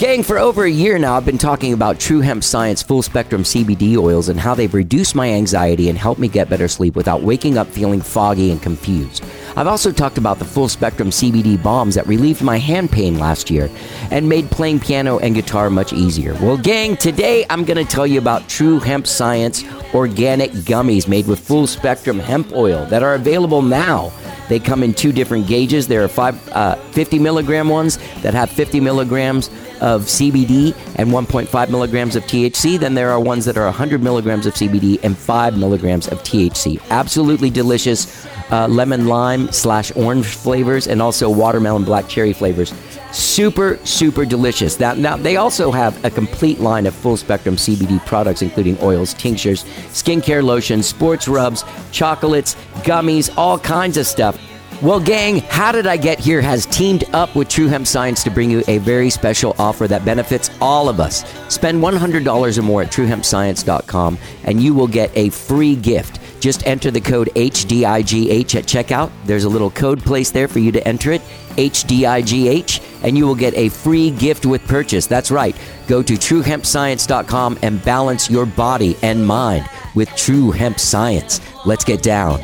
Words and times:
Gang, 0.00 0.22
for 0.22 0.38
over 0.38 0.64
a 0.64 0.70
year 0.70 0.98
now, 0.98 1.14
I've 1.14 1.26
been 1.26 1.36
talking 1.36 1.74
about 1.74 2.00
True 2.00 2.22
Hemp 2.22 2.42
Science 2.42 2.82
full 2.82 3.02
spectrum 3.02 3.42
CBD 3.42 3.98
oils 3.98 4.30
and 4.30 4.40
how 4.40 4.54
they've 4.54 4.72
reduced 4.72 5.14
my 5.14 5.28
anxiety 5.28 5.90
and 5.90 5.98
helped 5.98 6.18
me 6.18 6.26
get 6.26 6.48
better 6.48 6.68
sleep 6.68 6.96
without 6.96 7.20
waking 7.20 7.58
up 7.58 7.66
feeling 7.66 8.00
foggy 8.00 8.50
and 8.50 8.62
confused. 8.62 9.22
I've 9.56 9.66
also 9.66 9.92
talked 9.92 10.16
about 10.16 10.38
the 10.38 10.46
full 10.46 10.68
spectrum 10.68 11.10
CBD 11.10 11.62
bombs 11.62 11.96
that 11.96 12.06
relieved 12.06 12.40
my 12.40 12.56
hand 12.56 12.90
pain 12.90 13.18
last 13.18 13.50
year 13.50 13.68
and 14.10 14.26
made 14.26 14.50
playing 14.50 14.80
piano 14.80 15.18
and 15.18 15.34
guitar 15.34 15.68
much 15.68 15.92
easier. 15.92 16.32
Well, 16.32 16.56
gang, 16.56 16.96
today 16.96 17.44
I'm 17.50 17.66
going 17.66 17.76
to 17.76 17.84
tell 17.84 18.06
you 18.06 18.20
about 18.20 18.48
True 18.48 18.78
Hemp 18.78 19.06
Science 19.06 19.64
organic 19.92 20.52
gummies 20.52 21.08
made 21.08 21.26
with 21.26 21.40
full 21.40 21.66
spectrum 21.66 22.18
hemp 22.18 22.52
oil 22.52 22.86
that 22.86 23.02
are 23.02 23.16
available 23.16 23.60
now. 23.60 24.10
They 24.50 24.58
come 24.58 24.82
in 24.82 24.94
two 24.94 25.12
different 25.12 25.46
gauges. 25.46 25.86
There 25.86 26.02
are 26.02 26.08
five, 26.08 26.36
uh, 26.48 26.74
50 26.74 27.20
milligram 27.20 27.68
ones 27.68 27.98
that 28.22 28.34
have 28.34 28.50
50 28.50 28.80
milligrams 28.80 29.48
of 29.80 30.02
CBD 30.02 30.74
and 30.96 31.10
1.5 31.10 31.70
milligrams 31.70 32.16
of 32.16 32.24
THC. 32.24 32.76
Then 32.76 32.94
there 32.94 33.10
are 33.12 33.20
ones 33.20 33.44
that 33.44 33.56
are 33.56 33.66
100 33.66 34.02
milligrams 34.02 34.46
of 34.46 34.54
CBD 34.54 34.98
and 35.04 35.16
5 35.16 35.56
milligrams 35.56 36.08
of 36.08 36.18
THC. 36.24 36.80
Absolutely 36.90 37.48
delicious 37.48 38.26
uh, 38.50 38.66
lemon 38.66 39.06
lime 39.06 39.52
slash 39.52 39.94
orange 39.94 40.26
flavors 40.26 40.88
and 40.88 41.00
also 41.00 41.30
watermelon 41.30 41.84
black 41.84 42.08
cherry 42.08 42.32
flavors. 42.32 42.74
Super, 43.12 43.78
super 43.84 44.24
delicious. 44.24 44.78
Now, 44.78 44.94
now, 44.94 45.16
they 45.16 45.36
also 45.36 45.70
have 45.72 46.04
a 46.04 46.10
complete 46.10 46.60
line 46.60 46.86
of 46.86 46.94
full 46.94 47.16
spectrum 47.16 47.56
CBD 47.56 48.04
products, 48.06 48.42
including 48.42 48.78
oils, 48.82 49.14
tinctures, 49.14 49.64
skincare 49.88 50.42
lotions, 50.42 50.86
sports 50.86 51.26
rubs, 51.26 51.64
chocolates, 51.90 52.54
gummies, 52.82 53.32
all 53.36 53.58
kinds 53.58 53.96
of 53.96 54.06
stuff. 54.06 54.38
Well, 54.82 54.98
gang, 54.98 55.40
How 55.40 55.72
Did 55.72 55.86
I 55.86 55.98
Get 55.98 56.18
Here 56.18 56.40
has 56.40 56.64
teamed 56.64 57.04
up 57.12 57.36
with 57.36 57.50
True 57.50 57.66
Hemp 57.66 57.86
Science 57.86 58.24
to 58.24 58.30
bring 58.30 58.50
you 58.50 58.62
a 58.66 58.78
very 58.78 59.10
special 59.10 59.54
offer 59.58 59.86
that 59.86 60.06
benefits 60.06 60.48
all 60.58 60.88
of 60.88 61.00
us. 61.00 61.22
Spend 61.52 61.82
$100 61.82 62.58
or 62.58 62.62
more 62.62 62.80
at 62.80 62.90
truehempscience.com 62.90 64.18
and 64.44 64.62
you 64.62 64.72
will 64.72 64.86
get 64.86 65.14
a 65.14 65.28
free 65.28 65.76
gift. 65.76 66.18
Just 66.40 66.66
enter 66.66 66.90
the 66.90 67.00
code 67.00 67.28
HDIGH 67.34 68.54
at 68.56 68.64
checkout. 68.64 69.10
There's 69.24 69.44
a 69.44 69.48
little 69.48 69.70
code 69.70 70.00
place 70.00 70.30
there 70.30 70.48
for 70.48 70.58
you 70.58 70.72
to 70.72 70.88
enter 70.88 71.12
it, 71.12 71.20
HDIGH, 71.56 73.04
and 73.04 73.16
you 73.16 73.26
will 73.26 73.34
get 73.34 73.54
a 73.54 73.68
free 73.68 74.10
gift 74.10 74.46
with 74.46 74.66
purchase. 74.66 75.06
That's 75.06 75.30
right. 75.30 75.54
Go 75.86 76.02
to 76.02 76.14
truehempscience.com 76.14 77.58
and 77.62 77.84
balance 77.84 78.30
your 78.30 78.46
body 78.46 78.96
and 79.02 79.24
mind 79.26 79.68
with 79.94 80.08
True 80.16 80.50
Hemp 80.50 80.80
Science. 80.80 81.40
Let's 81.66 81.84
get 81.84 82.02
down. 82.02 82.40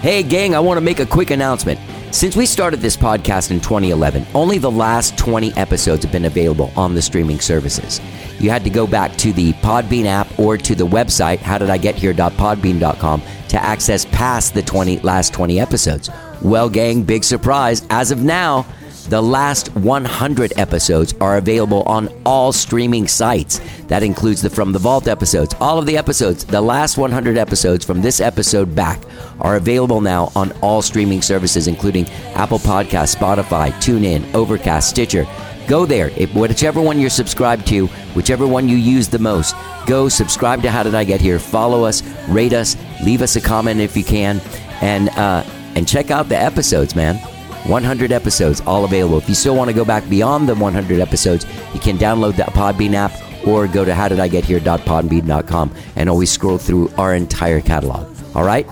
Hey, 0.00 0.22
gang, 0.22 0.54
I 0.54 0.60
want 0.60 0.78
to 0.78 0.82
make 0.82 1.00
a 1.00 1.06
quick 1.06 1.30
announcement. 1.30 1.80
Since 2.16 2.34
we 2.34 2.46
started 2.46 2.80
this 2.80 2.96
podcast 2.96 3.50
in 3.50 3.60
2011, 3.60 4.26
only 4.34 4.56
the 4.56 4.70
last 4.70 5.18
20 5.18 5.52
episodes 5.52 6.02
have 6.02 6.10
been 6.10 6.24
available 6.24 6.72
on 6.74 6.94
the 6.94 7.02
streaming 7.02 7.40
services. 7.40 8.00
You 8.40 8.48
had 8.48 8.64
to 8.64 8.70
go 8.70 8.86
back 8.86 9.16
to 9.16 9.34
the 9.34 9.52
Podbean 9.52 10.06
app 10.06 10.38
or 10.38 10.56
to 10.56 10.74
the 10.74 10.86
website, 10.86 11.40
howdidigethere.podbean.com, 11.40 13.22
to 13.48 13.62
access 13.62 14.06
past 14.06 14.54
the 14.54 14.62
20 14.62 15.00
last 15.00 15.34
20 15.34 15.60
episodes. 15.60 16.08
Well, 16.40 16.70
gang, 16.70 17.02
big 17.02 17.22
surprise. 17.22 17.86
As 17.90 18.10
of 18.10 18.22
now, 18.22 18.64
the 19.08 19.22
last 19.22 19.68
100 19.76 20.52
episodes 20.56 21.14
are 21.20 21.36
available 21.36 21.82
on 21.84 22.08
all 22.24 22.52
streaming 22.52 23.06
sites. 23.06 23.60
That 23.86 24.02
includes 24.02 24.42
the 24.42 24.50
From 24.50 24.72
the 24.72 24.78
Vault 24.78 25.06
episodes. 25.06 25.54
All 25.60 25.78
of 25.78 25.86
the 25.86 25.96
episodes, 25.96 26.44
the 26.44 26.60
last 26.60 26.98
100 26.98 27.38
episodes 27.38 27.84
from 27.84 28.02
this 28.02 28.20
episode 28.20 28.74
back, 28.74 29.00
are 29.40 29.56
available 29.56 30.00
now 30.00 30.32
on 30.34 30.50
all 30.60 30.82
streaming 30.82 31.22
services, 31.22 31.68
including 31.68 32.08
Apple 32.34 32.58
Podcasts, 32.58 33.14
Spotify, 33.14 33.70
TuneIn, 33.74 34.34
Overcast, 34.34 34.90
Stitcher. 34.90 35.26
Go 35.68 35.86
there, 35.86 36.10
if, 36.16 36.34
whichever 36.34 36.80
one 36.80 36.98
you're 37.00 37.10
subscribed 37.10 37.66
to, 37.68 37.86
whichever 38.14 38.46
one 38.46 38.68
you 38.68 38.76
use 38.76 39.08
the 39.08 39.18
most. 39.18 39.54
Go 39.86 40.08
subscribe 40.08 40.62
to 40.62 40.70
How 40.70 40.82
Did 40.82 40.94
I 40.94 41.04
Get 41.04 41.20
Here. 41.20 41.38
Follow 41.38 41.84
us, 41.84 42.02
rate 42.28 42.52
us, 42.52 42.76
leave 43.04 43.22
us 43.22 43.36
a 43.36 43.40
comment 43.40 43.80
if 43.80 43.96
you 43.96 44.04
can, 44.04 44.40
and 44.80 45.08
uh, 45.10 45.44
and 45.76 45.86
check 45.86 46.10
out 46.10 46.28
the 46.28 46.38
episodes, 46.38 46.96
man. 46.96 47.20
100 47.68 48.12
episodes, 48.12 48.60
all 48.62 48.84
available. 48.84 49.18
If 49.18 49.28
you 49.28 49.34
still 49.34 49.56
want 49.56 49.68
to 49.70 49.76
go 49.76 49.84
back 49.84 50.08
beyond 50.08 50.48
the 50.48 50.54
100 50.54 51.00
episodes, 51.00 51.46
you 51.74 51.80
can 51.80 51.98
download 51.98 52.36
the 52.36 52.44
Podbean 52.44 52.94
app 52.94 53.12
or 53.46 53.66
go 53.66 53.84
to 53.84 53.92
howdidigethere.podbean.com 53.92 55.74
and 55.96 56.08
always 56.08 56.30
scroll 56.30 56.58
through 56.58 56.90
our 56.96 57.14
entire 57.14 57.60
catalog. 57.60 58.14
All 58.34 58.44
right? 58.44 58.66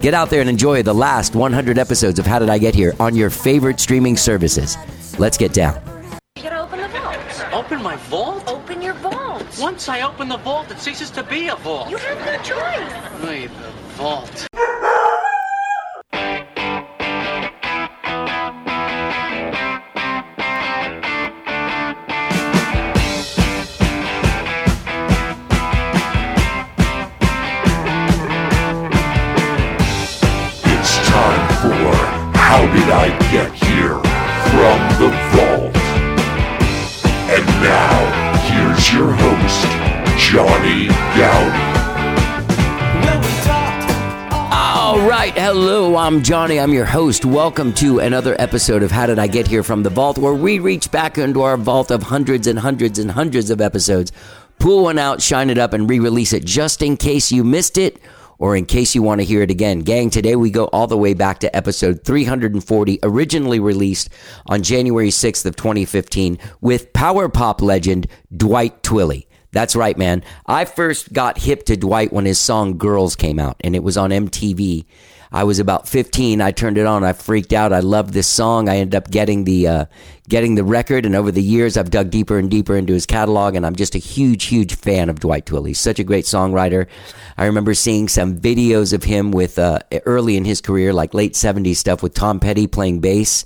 Get 0.00 0.14
out 0.14 0.30
there 0.30 0.40
and 0.40 0.48
enjoy 0.48 0.82
the 0.82 0.94
last 0.94 1.34
100 1.34 1.78
episodes 1.78 2.18
of 2.18 2.26
How 2.26 2.38
Did 2.38 2.48
I 2.48 2.58
Get 2.58 2.74
Here 2.74 2.94
on 2.98 3.14
your 3.14 3.28
favorite 3.28 3.78
streaming 3.80 4.16
services. 4.16 4.76
Let's 5.18 5.36
get 5.36 5.52
down. 5.52 5.80
You 6.36 6.44
gotta 6.44 6.62
open 6.62 6.80
the 6.80 6.88
vault. 6.88 7.18
Open 7.52 7.82
my 7.82 7.96
vault? 7.96 8.48
Open 8.48 8.80
your 8.80 8.94
vault. 8.94 9.44
Once 9.60 9.88
I 9.88 10.00
open 10.00 10.28
the 10.28 10.38
vault, 10.38 10.70
it 10.70 10.78
ceases 10.78 11.10
to 11.10 11.22
be 11.22 11.48
a 11.48 11.56
vault. 11.56 11.90
You 11.90 11.98
have 11.98 12.18
no 12.24 12.42
choice. 12.42 13.22
Wait, 13.24 13.48
the 13.48 13.70
vault. 13.96 14.49
I'm 46.10 46.24
Johnny. 46.24 46.58
I'm 46.58 46.72
your 46.72 46.86
host. 46.86 47.24
Welcome 47.24 47.72
to 47.74 48.00
another 48.00 48.34
episode 48.40 48.82
of 48.82 48.90
How 48.90 49.06
Did 49.06 49.20
I 49.20 49.28
Get 49.28 49.46
Here 49.46 49.62
from 49.62 49.84
the 49.84 49.90
Vault, 49.90 50.18
where 50.18 50.34
we 50.34 50.58
reach 50.58 50.90
back 50.90 51.18
into 51.18 51.42
our 51.42 51.56
vault 51.56 51.92
of 51.92 52.02
hundreds 52.02 52.48
and 52.48 52.58
hundreds 52.58 52.98
and 52.98 53.08
hundreds 53.12 53.48
of 53.48 53.60
episodes, 53.60 54.10
pull 54.58 54.82
one 54.82 54.98
out, 54.98 55.22
shine 55.22 55.50
it 55.50 55.56
up, 55.56 55.72
and 55.72 55.88
re 55.88 56.00
release 56.00 56.32
it 56.32 56.44
just 56.44 56.82
in 56.82 56.96
case 56.96 57.30
you 57.30 57.44
missed 57.44 57.78
it 57.78 58.00
or 58.38 58.56
in 58.56 58.66
case 58.66 58.92
you 58.92 59.04
want 59.04 59.20
to 59.20 59.24
hear 59.24 59.40
it 59.42 59.52
again. 59.52 59.82
Gang, 59.82 60.10
today 60.10 60.34
we 60.34 60.50
go 60.50 60.64
all 60.72 60.88
the 60.88 60.98
way 60.98 61.14
back 61.14 61.38
to 61.38 61.56
episode 61.56 62.02
340, 62.02 62.98
originally 63.04 63.60
released 63.60 64.08
on 64.46 64.64
January 64.64 65.10
6th 65.10 65.46
of 65.46 65.54
2015 65.54 66.40
with 66.60 66.92
power 66.92 67.28
pop 67.28 67.62
legend 67.62 68.08
Dwight 68.36 68.82
Twilley. 68.82 69.28
That's 69.52 69.76
right, 69.76 69.96
man. 69.96 70.24
I 70.46 70.64
first 70.64 71.12
got 71.12 71.38
hip 71.38 71.66
to 71.66 71.76
Dwight 71.76 72.12
when 72.12 72.24
his 72.24 72.40
song 72.40 72.78
Girls 72.78 73.14
came 73.14 73.38
out 73.38 73.58
and 73.60 73.76
it 73.76 73.84
was 73.84 73.96
on 73.96 74.10
MTV. 74.10 74.86
I 75.32 75.44
was 75.44 75.60
about 75.60 75.88
15. 75.88 76.40
I 76.40 76.50
turned 76.50 76.76
it 76.76 76.86
on. 76.86 77.04
I 77.04 77.12
freaked 77.12 77.52
out. 77.52 77.72
I 77.72 77.80
loved 77.80 78.14
this 78.14 78.26
song. 78.26 78.68
I 78.68 78.78
ended 78.78 78.96
up 78.96 79.10
getting 79.10 79.44
the 79.44 79.68
uh, 79.68 79.84
getting 80.28 80.56
the 80.56 80.64
record, 80.64 81.06
and 81.06 81.14
over 81.14 81.30
the 81.30 81.42
years, 81.42 81.76
I've 81.76 81.90
dug 81.90 82.10
deeper 82.10 82.36
and 82.36 82.50
deeper 82.50 82.76
into 82.76 82.92
his 82.92 83.06
catalog. 83.06 83.54
And 83.54 83.64
I'm 83.64 83.76
just 83.76 83.94
a 83.94 83.98
huge, 83.98 84.44
huge 84.44 84.74
fan 84.74 85.08
of 85.08 85.20
Dwight 85.20 85.46
Twilley. 85.46 85.68
He's 85.68 85.78
such 85.80 86.00
a 86.00 86.04
great 86.04 86.24
songwriter. 86.24 86.88
I 87.38 87.46
remember 87.46 87.74
seeing 87.74 88.08
some 88.08 88.38
videos 88.38 88.92
of 88.92 89.04
him 89.04 89.30
with 89.30 89.58
uh, 89.58 89.80
early 90.04 90.36
in 90.36 90.44
his 90.44 90.60
career, 90.60 90.92
like 90.92 91.14
late 91.14 91.34
70s 91.34 91.76
stuff, 91.76 92.02
with 92.02 92.14
Tom 92.14 92.40
Petty 92.40 92.66
playing 92.66 93.00
bass. 93.00 93.44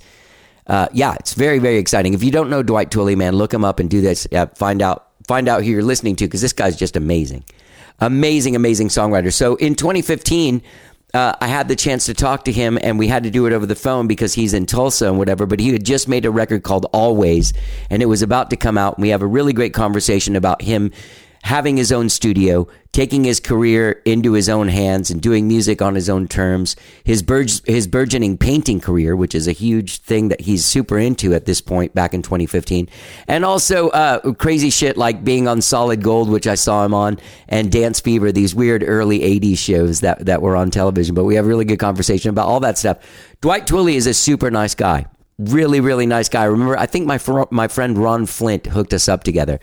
Uh, 0.65 0.87
yeah, 0.91 1.13
it's 1.19 1.33
very, 1.33 1.59
very 1.59 1.77
exciting. 1.77 2.15
If 2.15 2.23
you 2.23 2.31
don't 2.31 2.49
know 2.49 2.63
Dwight 2.63 2.89
Twilley, 2.89 3.15
man, 3.15 3.35
look 3.35 3.53
him 3.53 3.63
up 3.63 3.79
and 3.79 3.87
do 3.89 4.01
this. 4.01 4.27
Find 4.55 4.81
out 4.81 5.03
find 5.27 5.47
out 5.47 5.63
who 5.63 5.69
you're 5.69 5.83
listening 5.83 6.15
to 6.15 6.25
because 6.25 6.41
this 6.41 6.53
guy's 6.53 6.75
just 6.75 6.95
amazing, 6.95 7.43
amazing, 7.99 8.55
amazing 8.55 8.87
songwriter. 8.87 9.31
So 9.31 9.55
in 9.55 9.75
2015 9.75 10.63
uh, 11.15 11.33
I 11.39 11.47
had 11.47 11.69
the 11.69 11.75
chance 11.75 12.05
to 12.07 12.13
talk 12.13 12.43
to 12.43 12.51
him, 12.51 12.77
and 12.81 12.99
we 12.99 13.07
had 13.07 13.23
to 13.23 13.31
do 13.31 13.45
it 13.45 13.53
over 13.53 13.65
the 13.65 13.75
phone 13.75 14.05
because 14.05 14.33
he's 14.33 14.53
in 14.53 14.65
Tulsa 14.65 15.07
and 15.07 15.17
whatever. 15.17 15.45
But 15.45 15.61
he 15.61 15.71
had 15.71 15.85
just 15.85 16.09
made 16.09 16.25
a 16.25 16.31
record 16.31 16.63
called 16.63 16.85
Always, 16.91 17.53
and 17.89 18.03
it 18.03 18.07
was 18.07 18.21
about 18.21 18.49
to 18.49 18.57
come 18.57 18.77
out. 18.77 18.97
And 18.97 19.01
we 19.01 19.09
have 19.09 19.21
a 19.21 19.27
really 19.27 19.53
great 19.53 19.73
conversation 19.73 20.35
about 20.35 20.61
him 20.61 20.91
having 21.45 21.77
his 21.77 21.91
own 21.91 22.09
studio, 22.09 22.67
taking 22.91 23.23
his 23.23 23.39
career 23.39 24.01
into 24.03 24.33
his 24.33 24.49
own 24.49 24.67
hands 24.67 25.11
and 25.11 25.21
doing 25.21 25.47
music 25.47 25.79
on 25.79 25.93
his 25.93 26.09
own 26.09 26.27
terms, 26.27 26.75
his 27.03 27.23
his 27.67 27.85
burgeoning 27.85 28.35
painting 28.35 28.79
career, 28.79 29.15
which 29.15 29.35
is 29.35 29.47
a 29.47 29.51
huge 29.51 29.99
thing 29.99 30.29
that 30.29 30.41
he's 30.41 30.65
super 30.65 30.97
into 30.97 31.35
at 31.35 31.45
this 31.45 31.61
point 31.61 31.93
back 31.93 32.15
in 32.15 32.23
2015, 32.23 32.89
and 33.27 33.45
also 33.45 33.89
uh, 33.89 34.33
crazy 34.33 34.71
shit 34.71 34.97
like 34.97 35.23
being 35.23 35.47
on 35.47 35.61
Solid 35.61 36.01
Gold, 36.01 36.29
which 36.29 36.47
I 36.47 36.55
saw 36.55 36.83
him 36.83 36.95
on, 36.95 37.19
and 37.47 37.71
Dance 37.71 37.99
Fever, 37.99 38.31
these 38.31 38.55
weird 38.55 38.83
early 38.83 39.19
80s 39.19 39.59
shows 39.59 39.99
that, 39.99 40.25
that 40.25 40.41
were 40.41 40.55
on 40.55 40.71
television. 40.71 41.13
But 41.13 41.25
we 41.25 41.35
have 41.35 41.45
really 41.45 41.65
good 41.65 41.79
conversation 41.79 42.31
about 42.31 42.47
all 42.47 42.59
that 42.61 42.79
stuff. 42.79 42.97
Dwight 43.41 43.67
Twilley 43.67 43.93
is 43.93 44.07
a 44.07 44.15
super 44.15 44.49
nice 44.49 44.73
guy. 44.73 45.05
Really, 45.37 45.79
really 45.79 46.07
nice 46.07 46.27
guy. 46.27 46.45
Remember, 46.45 46.75
I 46.75 46.87
think 46.87 47.05
my 47.05 47.19
fr- 47.19 47.43
my 47.51 47.67
friend 47.67 47.99
Ron 47.99 48.25
Flint 48.25 48.65
hooked 48.65 48.93
us 48.93 49.07
up 49.07 49.23
together 49.23 49.59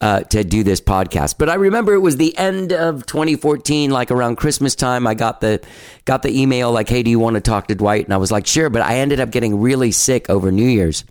uh, 0.00 0.20
to 0.20 0.44
do 0.44 0.62
this 0.62 0.80
podcast. 0.80 1.36
But 1.38 1.48
I 1.48 1.54
remember 1.54 1.94
it 1.94 2.00
was 2.00 2.16
the 2.16 2.36
end 2.36 2.72
of 2.72 3.06
2014, 3.06 3.90
like 3.90 4.10
around 4.10 4.36
Christmas 4.36 4.74
time. 4.74 5.06
I 5.06 5.14
got 5.14 5.40
the 5.40 5.60
got 6.04 6.22
the 6.22 6.40
email 6.40 6.72
like, 6.72 6.88
"Hey, 6.88 7.02
do 7.02 7.10
you 7.10 7.18
want 7.18 7.34
to 7.34 7.40
talk 7.40 7.68
to 7.68 7.74
Dwight?" 7.74 8.04
And 8.04 8.14
I 8.14 8.18
was 8.18 8.30
like, 8.32 8.46
"Sure." 8.46 8.70
But 8.70 8.82
I 8.82 8.96
ended 8.98 9.20
up 9.20 9.30
getting 9.30 9.60
really 9.60 9.92
sick 9.92 10.28
over 10.28 10.50
New 10.52 10.68
Year's. 10.68 11.04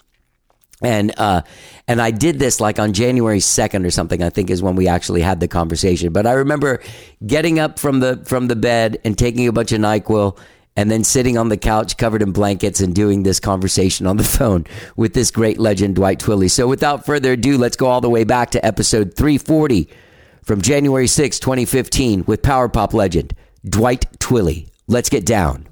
and 0.81 1.13
uh, 1.17 1.41
and 1.87 2.01
I 2.01 2.11
did 2.11 2.39
this 2.39 2.59
like 2.59 2.77
on 2.79 2.93
January 2.93 3.39
second 3.39 3.85
or 3.85 3.91
something. 3.91 4.21
I 4.21 4.29
think 4.29 4.49
is 4.49 4.61
when 4.61 4.75
we 4.75 4.87
actually 4.87 5.21
had 5.21 5.39
the 5.39 5.47
conversation. 5.47 6.11
But 6.13 6.27
I 6.27 6.33
remember 6.33 6.81
getting 7.25 7.59
up 7.59 7.79
from 7.79 7.99
the 7.99 8.21
from 8.25 8.47
the 8.47 8.55
bed 8.55 8.99
and 9.05 9.17
taking 9.17 9.47
a 9.47 9.51
bunch 9.53 9.71
of 9.71 9.79
Nyquil. 9.79 10.37
And 10.75 10.89
then 10.89 11.03
sitting 11.03 11.37
on 11.37 11.49
the 11.49 11.57
couch 11.57 11.97
covered 11.97 12.21
in 12.23 12.31
blankets 12.31 12.79
and 12.81 12.95
doing 12.95 13.23
this 13.23 13.39
conversation 13.39 14.07
on 14.07 14.17
the 14.17 14.23
phone 14.23 14.65
with 14.95 15.13
this 15.13 15.29
great 15.29 15.59
legend, 15.59 15.95
Dwight 15.95 16.19
Twilley. 16.19 16.49
So 16.49 16.67
without 16.67 17.05
further 17.05 17.33
ado, 17.33 17.57
let's 17.57 17.77
go 17.77 17.87
all 17.87 18.01
the 18.01 18.09
way 18.09 18.23
back 18.23 18.51
to 18.51 18.65
episode 18.65 19.15
340 19.15 19.87
from 20.43 20.61
January 20.61 21.07
6, 21.07 21.39
2015, 21.39 22.23
with 22.25 22.41
Power 22.41 22.69
Pop 22.69 22.93
legend, 22.93 23.35
Dwight 23.63 24.11
Twilley. 24.19 24.69
Let's 24.87 25.09
get 25.09 25.25
down. 25.25 25.67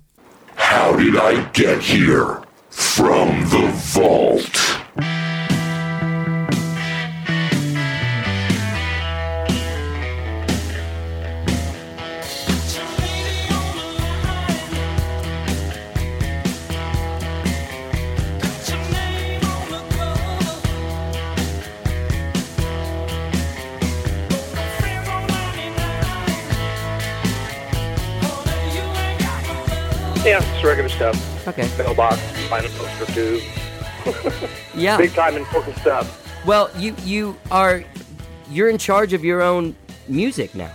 How 0.56 0.96
did 0.96 1.18
I 1.18 1.50
get 1.50 1.82
here? 1.82 2.44
From 2.70 3.28
the 3.50 3.70
vault. 3.74 4.78
Yeah, 30.24 30.40
it's 30.40 30.64
regular 30.64 30.88
stuff. 30.88 31.48
Okay. 31.48 31.68
Mailbox, 31.80 32.20
find 32.48 32.64
a 32.64 32.70
post 32.70 33.02
or 33.02 33.06
two. 33.14 33.42
Yeah. 34.74 34.98
Big 34.98 35.14
time 35.14 35.36
important 35.36 35.76
stuff. 35.78 36.46
Well, 36.46 36.72
you 36.78 36.96
you 37.04 37.38
are 37.52 37.84
you're 38.50 38.70
in 38.70 38.78
charge 38.78 39.14
of 39.14 39.24
your 39.24 39.42
own 39.42 39.76
music 40.08 40.56
now. 40.56 40.72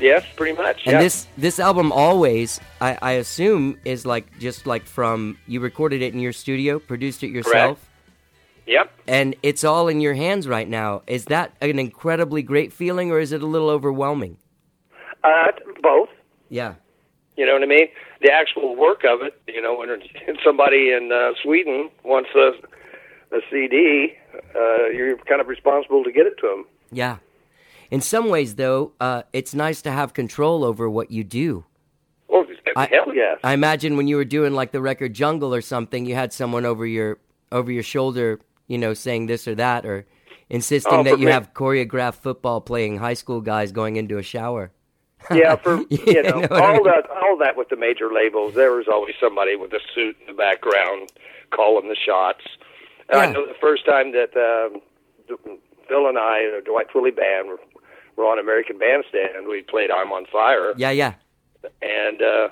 Yes, 0.00 0.24
pretty 0.36 0.56
much. 0.56 0.82
And 0.84 0.92
yeah. 0.94 1.00
this 1.00 1.26
this 1.36 1.58
album 1.58 1.92
always 1.92 2.60
I, 2.80 2.96
I 3.02 3.12
assume 3.12 3.78
is 3.84 4.06
like 4.06 4.38
just 4.38 4.66
like 4.66 4.84
from 4.84 5.36
you 5.46 5.60
recorded 5.60 6.00
it 6.00 6.14
in 6.14 6.20
your 6.20 6.32
studio, 6.32 6.78
produced 6.78 7.22
it 7.22 7.30
yourself, 7.30 7.78
Correct. 7.78 8.68
Yep. 8.68 8.92
and 9.08 9.34
it's 9.42 9.64
all 9.64 9.88
in 9.88 10.00
your 10.00 10.14
hands 10.14 10.46
right 10.46 10.68
now. 10.68 11.02
Is 11.06 11.24
that 11.26 11.56
an 11.60 11.78
incredibly 11.78 12.42
great 12.42 12.72
feeling 12.72 13.10
or 13.10 13.18
is 13.18 13.32
it 13.32 13.42
a 13.42 13.46
little 13.46 13.68
overwhelming? 13.68 14.36
Uh, 15.24 15.52
both. 15.82 16.08
Yeah. 16.48 16.74
You 17.36 17.46
know 17.46 17.54
what 17.54 17.62
I 17.62 17.66
mean? 17.66 17.88
The 18.20 18.30
actual 18.30 18.76
work 18.76 19.02
of 19.04 19.22
it. 19.22 19.40
You 19.48 19.62
know, 19.62 19.74
when 19.76 19.88
somebody 20.44 20.90
in 20.92 21.10
uh, 21.12 21.32
Sweden 21.42 21.90
wants 22.04 22.30
a, 22.36 22.52
a 23.34 23.40
CD, 23.50 24.14
uh, 24.54 24.88
you're 24.88 25.16
kind 25.18 25.40
of 25.40 25.48
responsible 25.48 26.04
to 26.04 26.12
get 26.12 26.26
it 26.26 26.34
to 26.40 26.46
them. 26.48 26.66
Yeah. 26.90 27.16
In 27.90 28.00
some 28.00 28.28
ways 28.28 28.54
though, 28.56 28.92
uh, 29.00 29.22
it's 29.32 29.54
nice 29.54 29.82
to 29.82 29.90
have 29.90 30.12
control 30.14 30.64
over 30.64 30.88
what 30.88 31.10
you 31.10 31.24
do. 31.24 31.64
Well, 32.28 32.46
I- 32.76 32.86
hell 32.86 33.14
yes. 33.14 33.38
I 33.44 33.52
imagine 33.54 33.96
when 33.96 34.08
you 34.08 34.16
were 34.16 34.24
doing 34.24 34.52
like 34.54 34.72
the 34.72 34.80
record 34.80 35.12
Jungle 35.14 35.54
or 35.54 35.60
something, 35.60 36.06
you 36.06 36.14
had 36.14 36.32
someone 36.32 36.64
over 36.64 36.86
your 36.86 37.18
over 37.50 37.70
your 37.70 37.82
shoulder, 37.82 38.40
you 38.66 38.78
know, 38.78 38.94
saying 38.94 39.26
this 39.26 39.46
or 39.46 39.54
that, 39.56 39.84
or 39.84 40.06
insisting 40.48 41.00
Oh, 41.00 41.02
that 41.02 41.18
you 41.18 41.26
me- 41.26 41.32
have 41.32 41.52
choreographed 41.52 42.14
football 42.16 42.60
playing 42.62 42.96
high 42.98 43.12
school 43.14 43.40
guys 43.42 43.72
going 43.72 43.96
into 43.96 44.16
a 44.16 44.22
shower. 44.22 44.70
Yeah, 45.30 45.56
for 45.62 45.76
You 45.90 45.98
you 46.06 46.22
know, 46.22 46.40
know 46.40 46.40
what 46.40 46.52
I 46.52 46.66
all 46.66 46.72
mean? 46.74 46.84
that, 46.84 47.10
all 47.10 47.36
that 47.38 47.56
with 47.56 47.68
the 47.68 47.76
major 47.76 48.12
labels, 48.12 48.54
there 48.54 48.72
was 48.72 48.86
always 48.92 49.14
somebody 49.20 49.56
with 49.56 49.72
a 49.72 49.80
suit 49.94 50.16
in 50.20 50.26
the 50.26 50.32
background 50.34 51.10
calling 51.50 51.88
the 51.88 51.96
shots. 51.96 52.44
And 53.08 53.16
Yeah. 53.18 53.18
I 53.18 53.32
know 53.32 53.46
the 53.46 53.54
first 53.60 53.84
time 53.86 54.12
that 54.12 54.34
um, 54.36 54.80
Phil 55.88 56.06
and 56.08 56.18
I, 56.18 56.50
the 56.56 56.62
Dwight 56.64 56.86
Twilley 56.94 57.14
band, 57.14 57.48
were, 57.48 57.60
were 58.16 58.24
on 58.24 58.38
American 58.38 58.78
Bandstand, 58.78 59.46
we 59.48 59.62
played 59.62 59.90
"I'm 59.90 60.12
on 60.12 60.26
Fire," 60.26 60.72
Yeah, 60.76 60.90
yeah, 60.90 61.14
and 61.82 62.22
uh, 62.22 62.48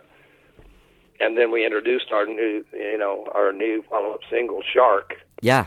and 1.20 1.36
then 1.36 1.50
we 1.50 1.64
introduced 1.64 2.12
our 2.12 2.26
new, 2.26 2.64
you 2.72 2.98
know, 2.98 3.26
our 3.34 3.52
new 3.52 3.82
follow-up 3.88 4.20
single, 4.30 4.62
"Shark." 4.72 5.14
yeah. 5.42 5.66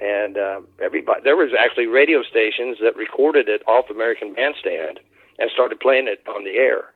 and 0.00 0.36
um, 0.38 0.66
everybody 0.80 1.20
there 1.24 1.36
was 1.36 1.50
actually 1.58 1.86
radio 1.86 2.22
stations 2.22 2.78
that 2.82 2.94
recorded 2.96 3.48
it 3.48 3.62
off 3.66 3.90
American 3.90 4.34
Bandstand 4.34 5.00
and 5.38 5.50
started 5.52 5.80
playing 5.80 6.08
it 6.08 6.22
on 6.28 6.44
the 6.44 6.56
air. 6.56 6.92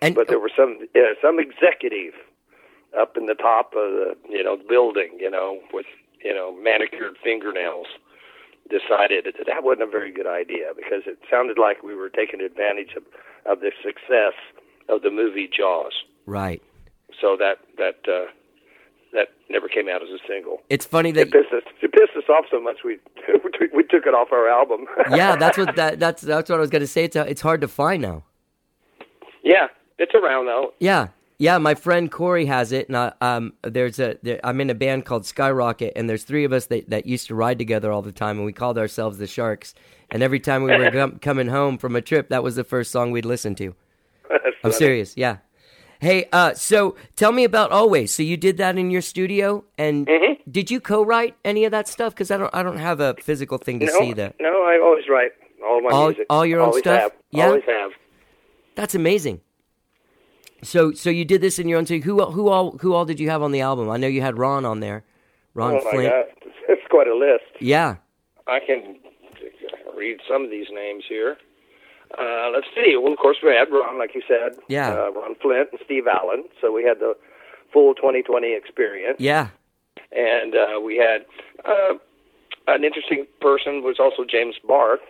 And 0.00 0.14
But 0.14 0.28
there 0.28 0.40
was 0.40 0.52
some 0.56 0.78
yeah, 0.94 1.14
some 1.20 1.38
executive 1.38 2.14
up 2.98 3.16
in 3.16 3.26
the 3.26 3.34
top 3.34 3.72
of 3.76 3.92
the 3.92 4.16
you 4.28 4.42
know 4.42 4.56
building, 4.68 5.16
you 5.18 5.30
know, 5.30 5.60
with 5.72 5.86
you 6.24 6.34
know 6.34 6.52
manicured 6.52 7.16
fingernails, 7.22 7.86
decided 8.68 9.26
that 9.26 9.46
that 9.46 9.62
wasn't 9.62 9.82
a 9.82 9.86
very 9.86 10.12
good 10.12 10.26
idea 10.26 10.72
because 10.76 11.02
it 11.06 11.18
sounded 11.30 11.58
like 11.58 11.82
we 11.82 11.94
were 11.94 12.10
taking 12.10 12.40
advantage 12.40 12.94
of 12.96 13.04
of 13.46 13.60
the 13.60 13.70
success 13.82 14.34
of 14.88 15.02
the 15.02 15.10
movie 15.10 15.48
Jaws. 15.48 15.92
right. 16.26 16.62
So 17.20 17.36
that 17.38 17.58
that 17.78 18.00
uh, 18.08 18.26
that 19.12 19.28
never 19.50 19.68
came 19.68 19.88
out 19.88 20.02
as 20.02 20.08
a 20.08 20.18
single. 20.26 20.62
It's 20.68 20.84
funny 20.86 21.12
that 21.12 21.28
It 21.28 21.32
pissed 21.32 21.52
us. 21.52 21.62
It 21.82 21.92
pissed 21.92 22.16
us 22.16 22.24
off 22.28 22.46
so 22.50 22.60
much 22.60 22.78
we 22.84 22.98
we 23.74 23.82
took 23.84 24.06
it 24.06 24.14
off 24.14 24.28
our 24.32 24.48
album. 24.48 24.86
yeah, 25.10 25.36
that's 25.36 25.58
what 25.58 25.76
that 25.76 26.00
that's 26.00 26.22
that's 26.22 26.48
what 26.50 26.56
I 26.56 26.60
was 26.60 26.70
gonna 26.70 26.86
say. 26.86 27.04
It's 27.04 27.16
uh, 27.16 27.24
it's 27.28 27.40
hard 27.42 27.60
to 27.60 27.68
find 27.68 28.02
now. 28.02 28.24
yeah, 29.42 29.68
it's 29.98 30.14
around 30.14 30.46
though. 30.46 30.72
Yeah, 30.80 31.08
yeah. 31.38 31.58
My 31.58 31.74
friend 31.74 32.10
Corey 32.10 32.46
has 32.46 32.72
it, 32.72 32.88
and 32.88 32.96
I, 32.96 33.12
um, 33.20 33.52
there's 33.62 33.98
a 33.98 34.16
there, 34.22 34.40
I'm 34.44 34.60
in 34.60 34.70
a 34.70 34.74
band 34.74 35.04
called 35.04 35.26
Skyrocket, 35.26 35.92
and 35.96 36.08
there's 36.08 36.24
three 36.24 36.44
of 36.44 36.52
us 36.52 36.66
that 36.66 36.88
that 36.90 37.06
used 37.06 37.26
to 37.28 37.34
ride 37.34 37.58
together 37.58 37.92
all 37.92 38.02
the 38.02 38.12
time, 38.12 38.38
and 38.38 38.46
we 38.46 38.52
called 38.52 38.78
ourselves 38.78 39.18
the 39.18 39.26
Sharks. 39.26 39.74
And 40.10 40.22
every 40.22 40.40
time 40.40 40.62
we 40.62 40.70
were 40.76 40.90
com- 40.92 41.18
coming 41.20 41.48
home 41.48 41.78
from 41.78 41.96
a 41.96 42.02
trip, 42.02 42.28
that 42.28 42.42
was 42.42 42.54
the 42.54 42.64
first 42.64 42.90
song 42.90 43.12
we'd 43.12 43.24
listen 43.24 43.54
to. 43.56 43.74
I'm 44.30 44.70
funny. 44.70 44.74
serious, 44.74 45.16
yeah. 45.16 45.38
Hey, 46.02 46.28
uh, 46.32 46.52
so 46.54 46.96
tell 47.14 47.30
me 47.30 47.44
about 47.44 47.70
Always. 47.70 48.12
So 48.12 48.24
you 48.24 48.36
did 48.36 48.56
that 48.56 48.76
in 48.76 48.90
your 48.90 49.02
studio, 49.02 49.64
and 49.78 50.06
Mm-hmm. 50.08 50.50
did 50.50 50.68
you 50.68 50.80
co-write 50.80 51.36
any 51.44 51.64
of 51.64 51.70
that 51.70 51.86
stuff? 51.86 52.12
Because 52.12 52.32
I 52.32 52.38
don't, 52.38 52.52
I 52.52 52.64
don't 52.64 52.78
have 52.78 52.98
a 52.98 53.14
physical 53.22 53.56
thing 53.56 53.78
to 53.78 53.86
No, 53.86 53.92
see 54.00 54.12
that. 54.14 54.34
no, 54.40 54.64
I 54.64 54.80
always 54.82 55.04
write 55.08 55.30
all 55.64 55.80
my 55.80 55.90
All- 55.90 56.08
music. 56.08 56.26
all 56.28 56.44
your 56.44 56.58
own 56.60 56.68
always 56.70 56.82
stuff? 56.82 57.02
Have. 57.02 57.12
Yeah? 57.30 57.46
Always 57.46 57.62
have. 57.68 57.92
That's 58.74 58.96
amazing. 58.96 59.42
So, 60.64 60.90
so 60.90 61.08
you 61.08 61.24
did 61.24 61.40
this 61.40 61.60
in 61.60 61.68
your 61.68 61.78
own. 61.78 61.86
So 61.86 61.98
who, 61.98 62.24
who 62.32 62.48
all, 62.48 62.78
who 62.78 62.94
all 62.94 63.04
did 63.04 63.20
you 63.20 63.30
have 63.30 63.42
on 63.42 63.52
the 63.52 63.60
album? 63.60 63.88
I 63.88 63.96
know 63.96 64.08
you 64.08 64.22
had 64.22 64.36
Ron 64.38 64.64
on 64.64 64.80
there, 64.80 65.04
Ron 65.54 65.74
oh 65.74 65.90
Flint. 65.90 66.12
It's 66.68 66.82
quite 66.90 67.06
a 67.06 67.14
list. 67.16 67.44
Yeah, 67.60 67.96
I 68.48 68.58
can 68.66 68.96
read 69.96 70.18
some 70.28 70.42
of 70.44 70.50
these 70.50 70.66
names 70.72 71.04
here. 71.08 71.36
Uh, 72.18 72.50
let's 72.52 72.66
see. 72.74 72.96
Well, 72.96 73.12
of 73.12 73.18
course, 73.18 73.38
we 73.42 73.50
had 73.50 73.70
Ron, 73.70 73.98
like 73.98 74.14
you 74.14 74.22
said. 74.26 74.58
Yeah. 74.68 74.90
Uh, 74.92 75.12
Ron 75.12 75.34
Flint 75.40 75.68
and 75.72 75.80
Steve 75.84 76.04
Allen. 76.06 76.44
So 76.60 76.72
we 76.72 76.84
had 76.84 76.98
the 77.00 77.14
full 77.72 77.94
2020 77.94 78.54
experience. 78.54 79.16
yeah, 79.18 79.48
and 80.12 80.54
uh, 80.54 80.80
we 80.80 80.96
had 80.96 81.24
uh, 81.64 81.94
an 82.68 82.84
interesting 82.84 83.26
person 83.40 83.82
was 83.82 83.96
also 83.98 84.24
James 84.28 84.56
Barth, 84.66 85.00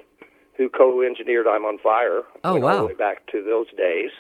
who 0.57 0.69
co-engineered 0.69 1.47
"I'm 1.49 1.65
on 1.65 1.79
Fire." 1.79 2.23
Oh, 2.45 2.53
Went 2.55 2.65
All 2.65 2.71
wow. 2.71 2.81
the 2.83 2.87
way 2.87 2.95
back 2.95 3.27
to 3.33 3.43
those 3.43 3.67
days. 3.77 4.11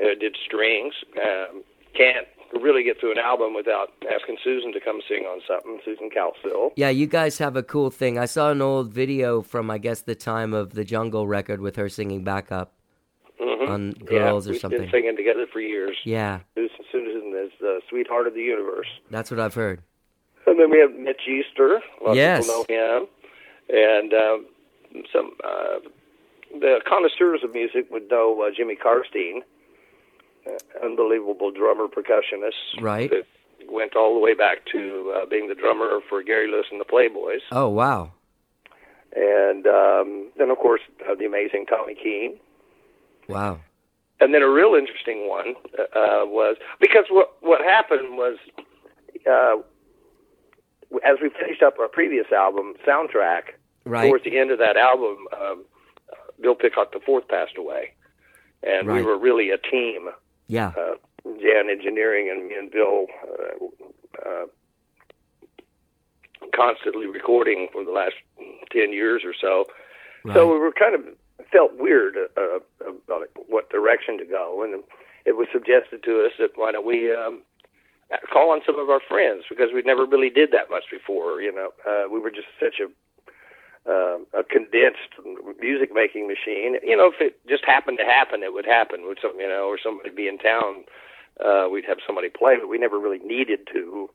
Uh, 0.00 0.14
did 0.18 0.36
strings. 0.44 0.94
Um, 1.16 1.62
can't 1.94 2.26
really 2.62 2.82
get 2.82 2.98
through 3.00 3.12
an 3.12 3.18
album 3.18 3.54
without 3.54 3.88
asking 4.12 4.38
Susan 4.42 4.72
to 4.72 4.80
come 4.80 5.00
sing 5.08 5.24
on 5.24 5.40
something. 5.46 5.80
Susan 5.84 6.08
Cowsill. 6.10 6.70
yeah. 6.76 6.88
You 6.88 7.06
guys 7.06 7.38
have 7.38 7.56
a 7.56 7.62
cool 7.62 7.90
thing. 7.90 8.18
I 8.18 8.24
saw 8.26 8.50
an 8.50 8.62
old 8.62 8.92
video 8.92 9.42
from, 9.42 9.70
I 9.70 9.78
guess, 9.78 10.02
the 10.02 10.14
time 10.14 10.52
of 10.54 10.72
the 10.74 10.84
Jungle 10.84 11.26
record 11.26 11.60
with 11.60 11.76
her 11.76 11.88
singing 11.88 12.24
backup 12.24 12.72
Mm-hmm. 13.40 13.70
on 13.70 13.90
Girls 13.92 14.46
yeah, 14.46 14.50
or 14.50 14.52
we've 14.52 14.60
something. 14.60 14.80
Been 14.80 14.90
singing 14.90 15.16
together 15.16 15.46
for 15.52 15.60
years. 15.60 15.96
Yeah, 16.04 16.40
Susan, 16.56 17.32
is 17.36 17.52
the 17.60 17.80
sweetheart 17.88 18.26
of 18.26 18.34
the 18.34 18.40
universe. 18.42 18.88
that's 19.12 19.30
what 19.30 19.38
I've 19.38 19.54
heard. 19.54 19.80
And 20.46 20.58
then 20.58 20.70
we 20.70 20.78
have 20.80 20.92
Mitch 20.92 21.20
Easter. 21.28 21.80
Yes. 22.14 22.48
of 22.48 22.66
people 22.66 22.74
know 22.76 22.98
him. 22.98 23.06
And 23.68 24.12
um, 24.12 24.46
some 25.12 25.32
uh, 25.44 25.78
the 26.58 26.80
connoisseurs 26.88 27.44
of 27.44 27.52
music 27.52 27.86
would 27.92 28.10
know 28.10 28.42
uh, 28.44 28.50
Jimmy 28.56 28.74
Karstein, 28.76 29.38
uh, 29.38 29.42
unbelievable 30.82 31.50
drummer 31.50 31.86
percussionist. 31.86 32.80
Right. 32.80 33.10
That 33.10 33.24
went 33.70 33.96
all 33.96 34.14
the 34.14 34.20
way 34.20 34.34
back 34.34 34.64
to 34.72 35.14
uh, 35.16 35.26
being 35.26 35.48
the 35.48 35.54
drummer 35.54 36.00
for 36.08 36.22
Gary 36.22 36.50
Lewis 36.50 36.66
and 36.70 36.80
the 36.80 36.84
Playboys. 36.84 37.40
Oh 37.52 37.68
wow. 37.68 38.12
And 39.16 39.66
um, 39.66 40.30
then, 40.36 40.50
of 40.50 40.58
course, 40.58 40.82
uh, 41.08 41.14
the 41.14 41.24
amazing 41.24 41.66
Tommy 41.66 41.94
Keene. 41.94 42.38
Wow. 43.26 43.60
And 44.20 44.34
then 44.34 44.42
a 44.42 44.48
real 44.48 44.74
interesting 44.74 45.28
one 45.28 45.54
uh, 45.78 46.26
was 46.26 46.56
because 46.80 47.04
what 47.10 47.36
what 47.40 47.60
happened 47.60 48.16
was 48.16 48.36
uh, 49.30 49.56
as 51.04 51.18
we 51.22 51.30
finished 51.30 51.62
up 51.62 51.78
our 51.78 51.88
previous 51.88 52.26
album 52.32 52.74
soundtrack. 52.86 53.54
Right. 53.84 54.08
Towards 54.08 54.24
the 54.24 54.36
end 54.36 54.50
of 54.50 54.58
that 54.58 54.76
album, 54.76 55.16
um, 55.32 55.64
uh, 56.12 56.16
Bill 56.42 56.54
Pitcock 56.54 56.92
the 56.92 57.00
Fourth 57.00 57.26
passed 57.28 57.56
away, 57.56 57.94
and 58.62 58.86
we 58.86 59.02
were 59.02 59.16
really 59.18 59.50
a 59.50 59.56
team. 59.56 60.10
Yeah. 60.48 60.72
Uh, 60.76 60.96
Jan 61.40 61.70
Engineering 61.70 62.28
and 62.30 62.48
me 62.48 62.54
and 62.56 62.70
Bill 62.70 63.06
uh, 63.22 64.28
uh, 64.28 64.46
constantly 66.54 67.06
recording 67.06 67.68
for 67.72 67.84
the 67.84 67.92
last 67.92 68.14
ten 68.72 68.92
years 68.92 69.22
or 69.24 69.34
so. 69.40 69.66
So 70.34 70.52
we 70.52 70.58
were 70.58 70.72
kind 70.72 70.94
of 70.94 71.02
felt 71.50 71.78
weird 71.78 72.16
uh, 72.36 72.58
about 72.86 73.28
what 73.46 73.70
direction 73.70 74.18
to 74.18 74.24
go, 74.24 74.62
and 74.62 74.82
it 75.24 75.36
was 75.36 75.48
suggested 75.52 76.02
to 76.04 76.24
us 76.26 76.32
that 76.38 76.50
why 76.56 76.72
don't 76.72 76.86
we 76.86 77.14
um, 77.14 77.42
call 78.32 78.50
on 78.50 78.60
some 78.66 78.78
of 78.78 78.90
our 78.90 79.00
friends 79.08 79.44
because 79.48 79.68
we 79.72 79.82
never 79.82 80.04
really 80.04 80.30
did 80.30 80.50
that 80.52 80.70
much 80.70 80.84
before. 80.90 81.40
You 81.40 81.52
know, 81.52 81.70
uh, 81.88 82.08
we 82.10 82.18
were 82.18 82.30
just 82.30 82.48
such 82.60 82.80
a 82.80 82.88
uh, 83.88 84.18
a 84.36 84.44
condensed 84.44 85.16
music 85.60 85.90
making 85.94 86.28
machine. 86.28 86.76
You 86.82 86.96
know, 86.96 87.10
if 87.10 87.20
it 87.20 87.40
just 87.48 87.64
happened 87.64 87.98
to 87.98 88.04
happen, 88.04 88.42
it 88.42 88.52
would 88.52 88.66
happen. 88.66 89.06
Would 89.06 89.18
some, 89.22 89.40
you 89.40 89.48
know, 89.48 89.64
or 89.64 89.78
somebody 89.82 90.10
be 90.10 90.28
in 90.28 90.38
town, 90.38 90.84
uh, 91.44 91.68
we'd 91.70 91.86
have 91.86 91.98
somebody 92.06 92.28
play, 92.28 92.56
but 92.60 92.68
we 92.68 92.78
never 92.78 92.98
really 92.98 93.20
needed 93.20 93.60
to. 93.72 94.10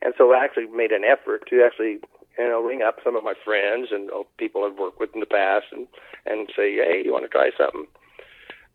And 0.00 0.14
so 0.16 0.32
I 0.32 0.44
actually 0.44 0.66
made 0.66 0.92
an 0.92 1.04
effort 1.04 1.48
to 1.50 1.62
actually, 1.62 1.98
you 2.38 2.48
know, 2.48 2.62
ring 2.62 2.82
up 2.82 2.98
some 3.04 3.16
of 3.16 3.24
my 3.24 3.34
friends 3.44 3.88
and 3.90 4.10
uh, 4.10 4.22
people 4.38 4.64
I've 4.64 4.78
worked 4.78 5.00
with 5.00 5.10
in 5.12 5.20
the 5.20 5.26
past 5.26 5.66
and 5.72 5.86
and 6.24 6.48
say, 6.56 6.74
hey, 6.76 7.02
you 7.04 7.12
want 7.12 7.24
to 7.24 7.28
try 7.28 7.50
something? 7.56 7.86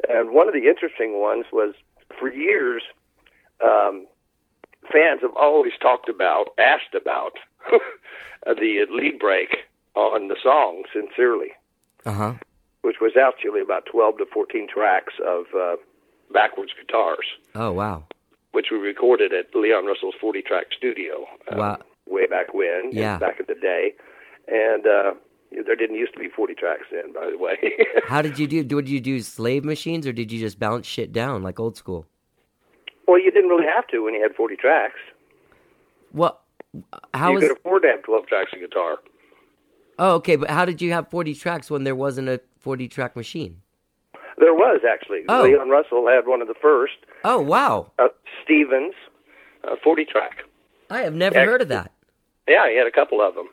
And 0.07 0.31
one 0.31 0.47
of 0.47 0.53
the 0.53 0.67
interesting 0.67 1.19
ones 1.19 1.45
was 1.51 1.73
for 2.19 2.31
years, 2.31 2.83
um, 3.63 4.05
fans 4.91 5.21
have 5.21 5.35
always 5.35 5.73
talked 5.81 6.09
about, 6.09 6.49
asked 6.59 6.93
about 6.93 7.33
the 8.45 8.85
lead 8.91 9.17
break 9.17 9.49
on 9.95 10.27
the 10.27 10.35
song 10.41 10.83
"Sincerely," 10.93 11.51
Uh 12.05 12.11
huh. 12.13 12.33
which 12.81 12.97
was 13.01 13.13
actually 13.17 13.61
about 13.61 13.85
12 13.85 14.17
to 14.19 14.25
14 14.33 14.67
tracks 14.67 15.13
of 15.25 15.45
uh, 15.55 15.75
backwards 16.33 16.71
guitars, 16.79 17.25
Oh 17.55 17.71
wow. 17.71 18.03
which 18.51 18.67
we 18.71 18.77
recorded 18.77 19.33
at 19.33 19.53
Leon 19.55 19.85
Russell's 19.85 20.15
40-track 20.21 20.67
studio 20.77 21.25
um, 21.51 21.57
Wow. 21.57 21.79
way 22.07 22.25
back 22.27 22.53
when, 22.53 22.89
Yeah. 22.91 23.17
back 23.19 23.39
in 23.39 23.45
the 23.47 23.55
day, 23.55 23.93
and 24.47 24.85
uh, 24.85 25.13
there 25.65 25.75
didn't 25.75 25.95
used 25.97 26.13
to 26.13 26.19
be 26.19 26.29
40 26.29 26.55
tracks 26.55 26.85
then, 26.91 27.13
by 27.13 27.29
the 27.29 27.37
way. 27.37 27.57
How 28.07 28.21
did 28.21 28.37
you 28.39 28.47
do? 28.47 28.63
Did 28.63 28.89
you 28.89 28.99
do 28.99 29.19
slave 29.21 29.63
machines 29.63 30.05
or 30.07 30.11
did 30.13 30.31
you 30.31 30.39
just 30.39 30.59
bounce 30.59 30.85
shit 30.87 31.11
down 31.13 31.43
like 31.43 31.59
old 31.59 31.77
school? 31.77 32.05
well, 33.07 33.19
you 33.21 33.31
didn't 33.31 33.49
really 33.49 33.67
have 33.67 33.85
to 33.87 33.99
when 34.03 34.13
you 34.15 34.21
had 34.21 34.33
40 34.33 34.55
tracks. 34.55 34.99
What? 36.11 36.39
How 37.13 37.29
you 37.29 37.35
was? 37.35 37.43
could 37.43 37.57
afford 37.57 37.81
to 37.83 37.89
have 37.89 38.01
12 38.03 38.27
tracks 38.27 38.51
of 38.53 38.59
guitar. 38.59 38.97
Oh, 39.99 40.15
okay. 40.15 40.35
But 40.35 40.49
how 40.49 40.65
did 40.65 40.81
you 40.81 40.91
have 40.91 41.09
forty 41.09 41.33
tracks 41.33 41.69
when 41.69 41.83
there 41.83 41.95
wasn't 41.95 42.29
a 42.29 42.41
forty 42.59 42.87
track 42.87 43.15
machine? 43.15 43.61
There 44.37 44.53
was 44.53 44.81
actually. 44.89 45.21
Oh. 45.29 45.43
Leon 45.43 45.69
Russell 45.69 46.07
had 46.07 46.25
one 46.27 46.41
of 46.41 46.47
the 46.47 46.55
first. 46.61 46.93
Oh 47.23 47.39
wow. 47.39 47.91
Uh, 47.99 48.07
Stephens, 48.43 48.93
uh, 49.63 49.75
40 49.83 50.03
track. 50.05 50.43
I 50.89 50.99
have 51.01 51.13
never 51.13 51.35
Yeah. 51.37 51.45
heard 51.45 51.61
of 51.61 51.67
that. 51.69 51.91
Yeah, 52.47 52.69
he 52.69 52.75
had 52.75 52.87
a 52.87 52.91
couple 52.91 53.21
of 53.21 53.35
them, 53.35 53.47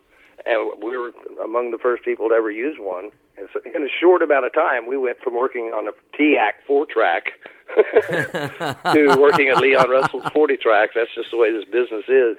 and 0.47 0.83
we 0.83 0.97
were 0.97 1.13
among 1.45 1.71
the 1.71 1.79
first 1.79 2.05
people 2.05 2.29
to 2.31 2.35
ever 2.35 2.51
use 2.51 2.77
one. 2.81 3.11
And 3.39 3.49
so 3.53 3.61
in 3.73 3.83
a 3.85 3.89
short 4.01 4.21
amount 4.23 4.47
of 4.47 4.53
time, 4.53 4.87
we 4.89 4.97
went 4.97 5.19
from 5.23 5.35
working 5.37 5.67
on 5.73 5.87
a 5.87 5.93
TEAC 6.19 6.53
four 6.67 6.87
track 6.87 7.33
to 8.13 9.17
working 9.19 9.49
at 9.49 9.59
Leon 9.59 9.89
Russell's 9.91 10.25
forty 10.33 10.57
tracks. 10.57 10.93
That's 10.95 11.15
just 11.15 11.31
the 11.31 11.37
way 11.37 11.53
this 11.53 11.65
business 11.65 12.05
is. 12.09 12.37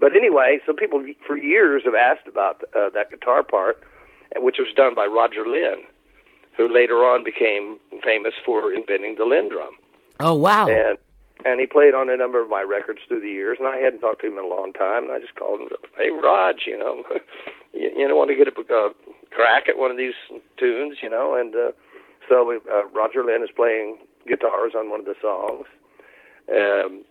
But 0.00 0.14
anyway, 0.14 0.58
so 0.66 0.72
people 0.72 1.04
for 1.26 1.36
years 1.36 1.82
have 1.84 1.94
asked 1.94 2.28
about 2.28 2.62
uh, 2.76 2.90
that 2.94 3.10
guitar 3.10 3.42
part, 3.42 3.82
which 4.36 4.56
was 4.58 4.68
done 4.76 4.94
by 4.94 5.06
Roger 5.06 5.46
Linn, 5.46 5.82
who 6.56 6.72
later 6.72 6.96
on 7.04 7.24
became 7.24 7.78
famous 8.04 8.34
for 8.44 8.72
inventing 8.72 9.16
the 9.18 9.24
Linn 9.24 9.48
drum 9.48 9.74
Oh 10.20 10.34
wow. 10.34 10.68
and 10.68 10.98
and 11.44 11.60
he 11.60 11.66
played 11.66 11.94
on 11.94 12.10
a 12.10 12.16
number 12.16 12.42
of 12.42 12.48
my 12.48 12.62
records 12.62 12.98
through 13.06 13.20
the 13.20 13.28
years. 13.28 13.58
And 13.60 13.68
I 13.68 13.76
hadn't 13.76 14.00
talked 14.00 14.22
to 14.22 14.26
him 14.26 14.38
in 14.38 14.44
a 14.44 14.48
long 14.48 14.72
time, 14.72 15.04
and 15.04 15.12
I 15.12 15.20
just 15.20 15.36
called 15.36 15.60
him, 15.60 15.68
"Hey, 15.96 16.10
Raj, 16.10 16.66
you 16.66 16.76
know, 16.76 17.04
you, 17.72 17.90
you 17.96 18.08
know, 18.08 18.16
want 18.16 18.30
to 18.30 18.36
get 18.36 18.48
a 18.48 18.74
uh, 18.74 18.90
crack 19.30 19.68
at 19.68 19.78
one 19.78 19.90
of 19.92 19.96
these 19.96 20.14
tunes, 20.56 20.98
you 21.00 21.08
know?" 21.08 21.36
And 21.36 21.54
uh, 21.54 21.70
so 22.28 22.44
we, 22.44 22.56
uh, 22.56 22.86
Roger 22.92 23.24
Linn 23.24 23.42
is 23.44 23.50
playing 23.54 23.98
guitars 24.26 24.72
on 24.76 24.90
one 24.90 25.00
of 25.00 25.06
the 25.06 25.14
songs. 25.22 25.66
Um, 26.50 27.04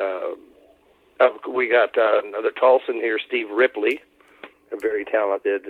uh, 0.00 0.36
uh, 1.20 1.28
we 1.48 1.68
got 1.68 1.96
uh, 1.96 2.20
another 2.24 2.50
Tulsan 2.50 2.94
here, 2.94 3.18
Steve 3.26 3.50
Ripley, 3.50 4.00
a 4.72 4.76
very 4.80 5.04
talented, 5.04 5.66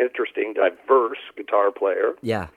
interesting, 0.00 0.54
diverse 0.54 1.18
guitar 1.36 1.70
player. 1.70 2.12
yeah. 2.22 2.48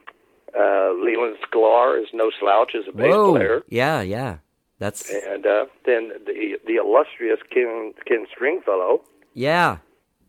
Uh, 0.57 0.93
Leland 0.93 1.35
Sklar 1.45 2.01
is 2.01 2.07
no 2.13 2.31
slouch 2.39 2.71
as 2.73 2.85
a 2.87 2.91
bass 2.95 3.11
Whoa. 3.13 3.31
player. 3.33 3.63
Yeah, 3.67 4.01
yeah. 4.01 4.37
That's 4.79 5.09
and 5.11 5.45
uh, 5.45 5.65
then 5.85 6.13
the 6.25 6.57
the 6.65 6.75
illustrious 6.75 7.39
Ken 7.53 7.93
Ken 8.07 8.25
Stringfellow. 8.33 9.01
yeah. 9.33 9.77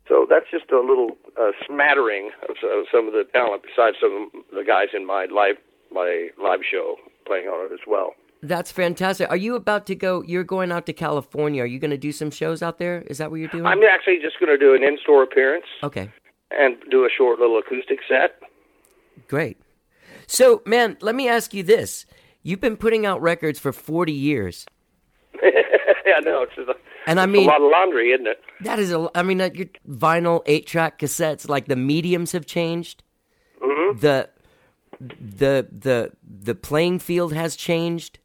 So 0.08 0.26
that's 0.28 0.46
just 0.50 0.70
a 0.72 0.80
little 0.80 1.16
uh, 1.40 1.52
smattering 1.66 2.30
of 2.48 2.56
so- 2.60 2.84
some 2.90 3.06
of 3.06 3.12
the 3.12 3.24
talent, 3.32 3.62
besides 3.62 3.96
some 4.00 4.30
of 4.34 4.42
the 4.52 4.64
guys 4.64 4.88
in 4.92 5.06
my 5.06 5.26
live 5.26 5.56
my 5.92 6.30
live 6.42 6.60
show 6.68 6.96
playing 7.24 7.46
on 7.46 7.66
it 7.70 7.72
as 7.72 7.80
well. 7.86 8.14
That's 8.42 8.70
fantastic. 8.70 9.28
Are 9.30 9.36
you 9.36 9.56
about 9.56 9.86
to 9.86 9.94
go? 9.94 10.22
You're 10.22 10.44
going 10.44 10.70
out 10.70 10.86
to 10.86 10.92
California. 10.92 11.62
Are 11.62 11.66
you 11.66 11.78
going 11.78 11.90
to 11.90 11.98
do 11.98 12.12
some 12.12 12.30
shows 12.30 12.62
out 12.62 12.78
there? 12.78 13.02
Is 13.06 13.18
that 13.18 13.30
what 13.30 13.40
you're 13.40 13.48
doing? 13.48 13.66
I'm 13.66 13.82
actually 13.82 14.18
just 14.22 14.38
going 14.38 14.50
to 14.50 14.58
do 14.58 14.74
an 14.74 14.84
in-store 14.84 15.22
appearance 15.24 15.64
okay. 15.82 16.10
and 16.50 16.76
do 16.90 17.04
a 17.04 17.08
short 17.16 17.40
little 17.40 17.58
acoustic 17.58 17.98
set. 18.08 18.40
Great. 19.26 19.58
So, 20.26 20.62
man, 20.64 20.96
let 21.00 21.14
me 21.14 21.28
ask 21.28 21.52
you 21.52 21.62
this. 21.64 22.06
You've 22.42 22.60
been 22.60 22.76
putting 22.76 23.04
out 23.04 23.20
records 23.20 23.58
for 23.58 23.72
40 23.72 24.12
years. 24.12 24.66
yeah, 25.42 26.20
no, 26.22 26.42
it's, 26.44 26.56
a, 26.58 26.74
And 27.08 27.18
I 27.18 27.26
mean- 27.26 27.48
a 27.48 27.50
lot 27.50 27.60
of 27.60 27.70
laundry, 27.72 28.12
isn't 28.12 28.28
it? 28.28 28.40
That 28.60 28.78
is 28.78 28.92
a 28.92 29.10
I 29.14 29.22
mean, 29.22 29.38
your 29.38 29.66
vinyl 29.88 30.44
8-track 30.46 31.00
cassettes 31.00 31.48
like 31.48 31.66
the 31.66 31.76
mediums 31.76 32.32
have 32.32 32.46
changed. 32.46 33.02
Mm-hmm. 33.60 33.98
The 33.98 34.28
the 35.00 35.68
the 35.70 36.12
the 36.22 36.54
playing 36.54 36.98
field 36.98 37.32
has 37.32 37.56
changed. 37.56 38.18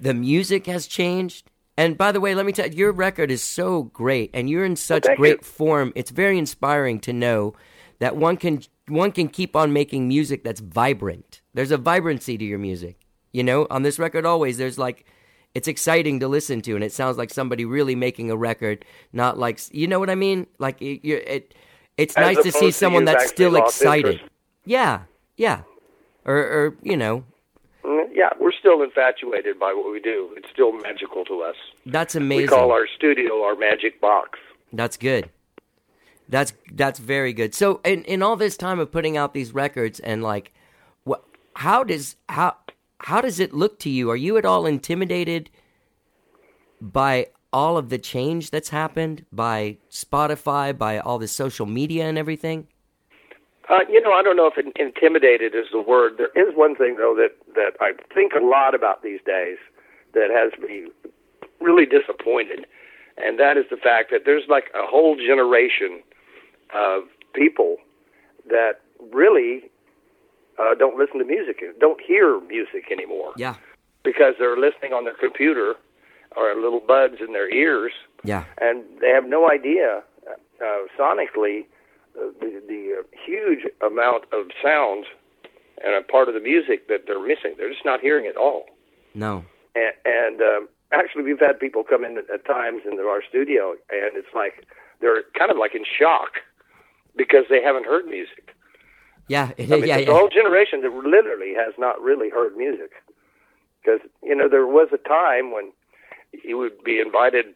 The 0.00 0.14
music 0.14 0.66
has 0.66 0.86
changed. 0.86 1.50
And 1.76 1.98
by 1.98 2.12
the 2.12 2.20
way, 2.20 2.34
let 2.34 2.46
me 2.46 2.52
tell 2.52 2.68
you, 2.68 2.76
your 2.76 2.92
record 2.92 3.30
is 3.30 3.42
so 3.42 3.84
great, 3.84 4.30
and 4.32 4.48
you're 4.48 4.64
in 4.64 4.76
such 4.76 5.04
thank 5.04 5.18
great 5.18 5.38
you. 5.38 5.44
form. 5.44 5.92
It's 5.96 6.10
very 6.12 6.38
inspiring 6.38 7.00
to 7.00 7.12
know 7.12 7.54
that 7.98 8.16
one 8.16 8.36
can 8.36 8.62
one 8.86 9.10
can 9.10 9.28
keep 9.28 9.56
on 9.56 9.72
making 9.72 10.06
music 10.06 10.44
that's 10.44 10.60
vibrant. 10.60 11.40
There's 11.52 11.70
a 11.72 11.78
vibrancy 11.78 12.38
to 12.38 12.44
your 12.44 12.58
music. 12.58 12.98
You 13.32 13.42
know, 13.42 13.66
on 13.70 13.82
this 13.82 13.98
record, 13.98 14.24
always 14.24 14.58
there's 14.58 14.78
like, 14.78 15.04
it's 15.54 15.66
exciting 15.66 16.20
to 16.20 16.28
listen 16.28 16.60
to, 16.62 16.76
and 16.76 16.84
it 16.84 16.92
sounds 16.92 17.16
like 17.16 17.30
somebody 17.30 17.64
really 17.64 17.96
making 17.96 18.30
a 18.30 18.36
record, 18.36 18.84
not 19.12 19.38
like 19.38 19.60
you 19.74 19.88
know 19.88 19.98
what 19.98 20.10
I 20.10 20.14
mean. 20.14 20.46
Like 20.58 20.80
it, 20.80 21.04
it 21.04 21.54
it's 21.96 22.16
As 22.16 22.22
nice 22.22 22.36
to 22.44 22.52
see 22.52 22.58
opposed 22.58 22.74
to 22.74 22.78
someone 22.78 23.04
that's 23.04 23.28
still 23.28 23.56
excited. 23.56 24.14
interest. 24.14 24.32
Yeah, 24.64 25.02
yeah, 25.36 25.62
or 26.24 26.36
or 26.36 26.76
you 26.82 26.96
know, 26.96 27.24
Mm, 27.84 28.08
yeah, 28.14 28.30
we're 28.40 28.52
still 28.52 28.82
infatuated 28.82 29.58
by 29.58 29.74
what 29.74 29.90
we 29.92 30.00
do. 30.00 30.30
It's 30.36 30.48
still 30.50 30.72
magical 30.72 31.24
to 31.26 31.42
us. 31.42 31.56
that's 31.86 32.14
amazing. 32.14 32.44
We 32.44 32.48
call 32.48 32.72
our 32.72 32.86
studio 32.86 33.42
our 33.42 33.54
magic 33.56 34.00
box. 34.00 34.38
That's 34.72 34.96
good. 34.96 35.28
That's 36.28 36.54
that's 36.72 36.98
very 36.98 37.32
good. 37.34 37.54
So 37.54 37.80
in 37.84 38.02
in 38.04 38.22
all 38.22 38.36
this 38.36 38.56
time 38.56 38.78
of 38.78 38.90
putting 38.90 39.16
out 39.16 39.34
these 39.34 39.52
records 39.52 40.00
and 40.00 40.22
like 40.22 40.52
what 41.04 41.22
how 41.56 41.84
does 41.84 42.16
how 42.30 42.56
how 43.00 43.20
does 43.20 43.38
it 43.38 43.52
look 43.52 43.78
to 43.80 43.90
you? 43.90 44.10
Are 44.10 44.16
you 44.16 44.38
at 44.38 44.46
all 44.46 44.64
intimidated 44.64 45.50
by 46.80 47.26
all 47.52 47.76
of 47.76 47.90
the 47.90 47.98
change 47.98 48.50
that's 48.50 48.70
happened 48.70 49.26
by 49.30 49.76
Spotify, 49.90 50.76
by 50.76 50.98
all 50.98 51.18
the 51.18 51.28
social 51.28 51.66
media 51.66 52.08
and 52.08 52.16
everything? 52.16 52.66
Uh, 53.70 53.80
you 53.88 54.00
know, 54.00 54.12
I 54.12 54.22
don't 54.22 54.36
know 54.36 54.46
if 54.46 54.58
in- 54.58 54.72
intimidated 54.76 55.54
is 55.54 55.66
the 55.72 55.80
word. 55.80 56.18
There 56.18 56.30
is 56.36 56.54
one 56.54 56.76
thing 56.76 56.96
though 56.96 57.14
that 57.16 57.32
that 57.54 57.76
I 57.80 57.92
think 58.14 58.32
a 58.34 58.44
lot 58.44 58.74
about 58.74 59.02
these 59.02 59.20
days 59.24 59.58
that 60.12 60.30
has 60.30 60.52
me 60.60 60.86
really 61.60 61.86
disappointed, 61.86 62.66
and 63.16 63.38
that 63.38 63.56
is 63.56 63.64
the 63.70 63.76
fact 63.76 64.10
that 64.10 64.22
there's 64.24 64.44
like 64.48 64.64
a 64.74 64.86
whole 64.86 65.16
generation 65.16 66.02
of 66.74 67.04
people 67.32 67.76
that 68.48 68.80
really 69.12 69.62
uh, 70.58 70.74
don't 70.74 70.98
listen 70.98 71.18
to 71.18 71.24
music, 71.24 71.62
don't 71.80 72.00
hear 72.00 72.40
music 72.42 72.90
anymore 72.92 73.32
Yeah. 73.36 73.54
because 74.04 74.34
they're 74.38 74.56
listening 74.58 74.92
on 74.92 75.04
their 75.04 75.14
computer 75.14 75.74
or 76.36 76.54
little 76.54 76.80
buds 76.80 77.16
in 77.20 77.32
their 77.32 77.48
ears 77.52 77.92
Yeah. 78.24 78.44
and 78.60 78.84
they 79.00 79.08
have 79.10 79.26
no 79.26 79.50
idea 79.50 80.02
uh, 80.60 80.64
sonically 80.98 81.64
the, 82.14 82.62
the 82.66 82.96
uh, 83.00 83.02
huge 83.26 83.66
amount 83.84 84.24
of 84.32 84.46
sound 84.62 85.04
and 85.84 85.94
a 85.94 86.02
part 86.02 86.28
of 86.28 86.34
the 86.34 86.40
music 86.40 86.88
that 86.88 87.02
they're 87.06 87.20
missing. 87.20 87.54
They're 87.56 87.70
just 87.70 87.84
not 87.84 88.00
hearing 88.00 88.26
it 88.26 88.36
all. 88.36 88.66
No. 89.14 89.44
And, 89.74 89.92
and 90.04 90.40
um, 90.40 90.68
actually, 90.92 91.24
we've 91.24 91.40
had 91.40 91.58
people 91.58 91.84
come 91.84 92.04
in 92.04 92.16
at, 92.18 92.30
at 92.30 92.44
times 92.44 92.82
into 92.90 93.02
our 93.02 93.22
studio, 93.28 93.72
and 93.90 94.16
it's 94.16 94.32
like 94.34 94.66
they're 95.00 95.22
kind 95.36 95.50
of 95.50 95.56
like 95.56 95.74
in 95.74 95.84
shock 95.84 96.40
because 97.16 97.44
they 97.50 97.62
haven't 97.62 97.86
heard 97.86 98.06
music. 98.06 98.54
Yeah. 99.28 99.50
It, 99.56 99.70
I 99.70 99.76
mean, 99.76 99.86
yeah. 99.86 99.96
the 99.98 100.04
yeah. 100.04 100.12
whole 100.12 100.28
generation 100.28 100.82
that 100.82 100.92
literally 100.92 101.54
has 101.54 101.74
not 101.78 102.00
really 102.00 102.30
heard 102.30 102.56
music. 102.56 102.92
Because, 103.82 104.00
you 104.22 104.34
know, 104.34 104.48
there 104.48 104.66
was 104.66 104.88
a 104.92 105.08
time 105.08 105.52
when 105.52 105.72
you 106.42 106.56
would 106.56 106.82
be 106.82 107.00
invited 107.00 107.54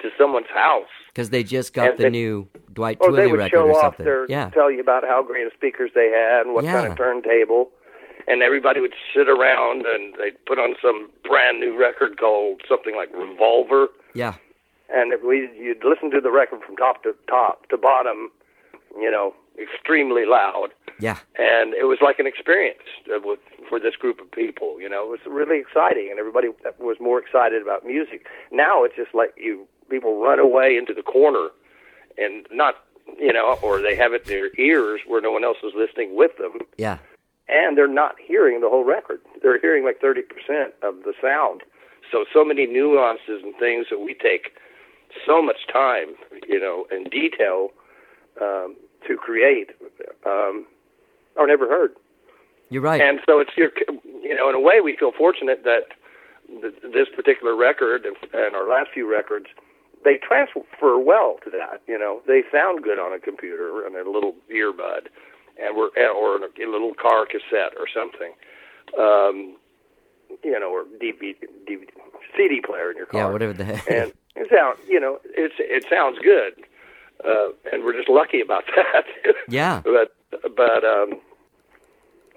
to 0.00 0.10
someone's 0.18 0.46
house. 0.52 0.88
Because 1.12 1.30
they 1.30 1.42
just 1.42 1.74
got 1.74 1.90
And 1.90 1.98
the 1.98 2.02
they- 2.04 2.10
new 2.10 2.48
Dwight 2.72 2.98
Or 3.00 3.10
they 3.12 3.22
Twilley 3.26 3.30
would 3.32 3.38
record 3.40 3.56
show 3.56 3.66
or 3.66 3.72
off 3.76 3.82
something. 3.82 4.04
their, 4.04 4.26
yeah. 4.28 4.50
tell 4.50 4.70
you 4.70 4.80
about 4.80 5.04
how 5.04 5.22
great 5.22 5.46
of 5.46 5.52
speakers 5.52 5.90
they 5.94 6.08
had 6.10 6.46
and 6.46 6.54
what 6.54 6.64
kind 6.64 6.86
of 6.90 6.96
turntable. 6.96 7.70
And 8.26 8.42
everybody 8.42 8.80
would 8.80 8.94
sit 9.14 9.28
around 9.28 9.86
and 9.86 10.14
they'd 10.18 10.36
put 10.46 10.58
on 10.58 10.74
some 10.82 11.10
brand 11.24 11.60
new 11.60 11.76
record 11.78 12.18
called 12.18 12.60
something 12.68 12.94
like 12.94 13.08
Revolver. 13.14 13.88
yeah. 14.14 14.34
And 14.90 15.12
if 15.12 15.22
we, 15.22 15.50
you'd 15.58 15.84
listen 15.84 16.10
to 16.12 16.20
the 16.20 16.30
record 16.30 16.60
from 16.66 16.74
top 16.76 17.02
to 17.02 17.14
top 17.28 17.68
to 17.68 17.76
bottom, 17.76 18.30
you 18.98 19.10
know, 19.10 19.34
extremely 19.60 20.24
loud. 20.24 20.68
Yeah. 21.00 21.18
and 21.38 21.74
it 21.74 21.84
was 21.84 21.98
like 22.02 22.18
an 22.18 22.26
experience 22.26 22.82
uh, 23.14 23.20
with 23.22 23.38
for 23.68 23.78
this 23.78 23.94
group 23.96 24.18
of 24.20 24.30
people. 24.32 24.80
You 24.80 24.88
know, 24.88 25.04
it 25.04 25.10
was 25.10 25.20
really 25.26 25.60
exciting, 25.60 26.08
and 26.10 26.18
everybody 26.18 26.48
was 26.80 26.96
more 27.00 27.18
excited 27.20 27.60
about 27.62 27.84
music. 27.86 28.26
Now 28.50 28.82
it's 28.82 28.96
just 28.96 29.14
like 29.14 29.32
you 29.36 29.66
people 29.88 30.20
run 30.20 30.38
away 30.38 30.76
into 30.76 30.94
the 30.94 31.02
corner, 31.02 31.48
and 32.16 32.46
not 32.52 32.76
you 33.18 33.32
know, 33.32 33.58
or 33.62 33.80
they 33.80 33.96
have 33.96 34.12
it 34.12 34.22
in 34.22 34.28
their 34.28 34.50
ears 34.60 35.00
where 35.06 35.20
no 35.20 35.32
one 35.32 35.42
else 35.44 35.56
is 35.64 35.72
listening 35.74 36.14
with 36.14 36.36
them, 36.36 36.58
Yeah. 36.76 36.98
and 37.48 37.76
they're 37.76 37.88
not 37.88 38.16
hearing 38.20 38.60
the 38.60 38.68
whole 38.68 38.84
record. 38.84 39.20
They're 39.42 39.58
hearing 39.58 39.84
like 39.84 40.00
thirty 40.00 40.22
percent 40.22 40.74
of 40.82 41.04
the 41.04 41.14
sound. 41.22 41.62
So 42.12 42.24
so 42.32 42.44
many 42.44 42.66
nuances 42.66 43.42
and 43.42 43.54
things 43.58 43.86
that 43.90 44.00
we 44.00 44.14
take 44.14 44.52
so 45.26 45.40
much 45.42 45.66
time, 45.72 46.08
you 46.46 46.60
know, 46.60 46.86
and 46.90 47.10
detail 47.10 47.70
um, 48.40 48.76
to 49.06 49.16
create 49.16 49.70
um, 50.26 50.66
are 51.36 51.46
never 51.46 51.66
heard. 51.68 51.92
You're 52.70 52.82
right. 52.82 53.00
And 53.00 53.20
so 53.26 53.40
it's 53.40 53.56
your, 53.56 53.70
you 54.22 54.34
know, 54.34 54.48
in 54.50 54.54
a 54.54 54.60
way, 54.60 54.80
we 54.82 54.94
feel 54.96 55.12
fortunate 55.12 55.64
that 55.64 55.84
th- 56.60 56.74
this 56.82 57.08
particular 57.14 57.56
record 57.56 58.04
and, 58.04 58.16
and 58.34 58.54
our 58.54 58.68
last 58.68 58.90
few 58.92 59.10
records, 59.10 59.46
they 60.04 60.16
transfer 60.16 60.98
well 60.98 61.38
to 61.44 61.50
that. 61.50 61.82
You 61.86 61.98
know, 61.98 62.22
they 62.26 62.42
sound 62.52 62.82
good 62.82 62.98
on 62.98 63.12
a 63.12 63.18
computer 63.18 63.86
and 63.86 63.96
a 63.96 64.10
little 64.10 64.34
earbud, 64.50 65.08
and 65.60 65.76
we're 65.76 65.88
or 65.88 66.36
in 66.36 66.42
a, 66.42 66.68
a 66.68 66.70
little 66.70 66.94
car 66.94 67.26
cassette 67.26 67.74
or 67.78 67.86
something, 67.92 68.32
um, 68.98 69.56
you 70.44 70.58
know, 70.58 70.70
or 70.70 70.84
DVD, 71.00 71.34
DVD, 71.68 71.88
CD 72.36 72.60
player 72.60 72.90
in 72.90 72.96
your 72.96 73.06
car. 73.06 73.20
yeah, 73.20 73.30
whatever 73.30 73.52
the 73.52 73.64
heck. 73.64 73.90
And 73.90 74.12
it 74.36 74.48
sound, 74.50 74.78
you 74.88 75.00
know, 75.00 75.18
it's 75.24 75.54
it 75.58 75.84
sounds 75.90 76.18
good, 76.22 76.54
uh, 77.24 77.48
and 77.72 77.84
we're 77.84 77.96
just 77.96 78.08
lucky 78.08 78.40
about 78.40 78.64
that. 78.76 79.04
Yeah. 79.48 79.82
But 79.84 80.14
but 80.56 80.84
um, 80.84 81.20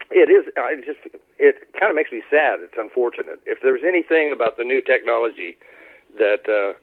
it 0.10 0.30
is. 0.30 0.52
I 0.58 0.76
just 0.86 1.00
it 1.38 1.56
kind 1.80 1.90
of 1.90 1.96
makes 1.96 2.12
me 2.12 2.22
sad. 2.30 2.60
It's 2.62 2.78
unfortunate. 2.78 3.40
If 3.46 3.60
there's 3.62 3.82
anything 3.88 4.32
about 4.34 4.58
the 4.58 4.64
new 4.64 4.82
technology 4.82 5.58
that 6.18 6.48
uh, 6.50 6.78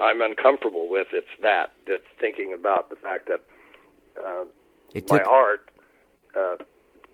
I'm 0.00 0.20
uncomfortable 0.20 0.88
with, 0.88 1.08
it's 1.12 1.26
that. 1.42 1.72
It's 1.86 2.04
thinking 2.20 2.54
about 2.58 2.90
the 2.90 2.96
fact 2.96 3.28
that 3.28 3.40
uh, 4.24 4.44
it 4.94 5.10
my 5.10 5.20
art, 5.20 5.70
uh, 6.38 6.56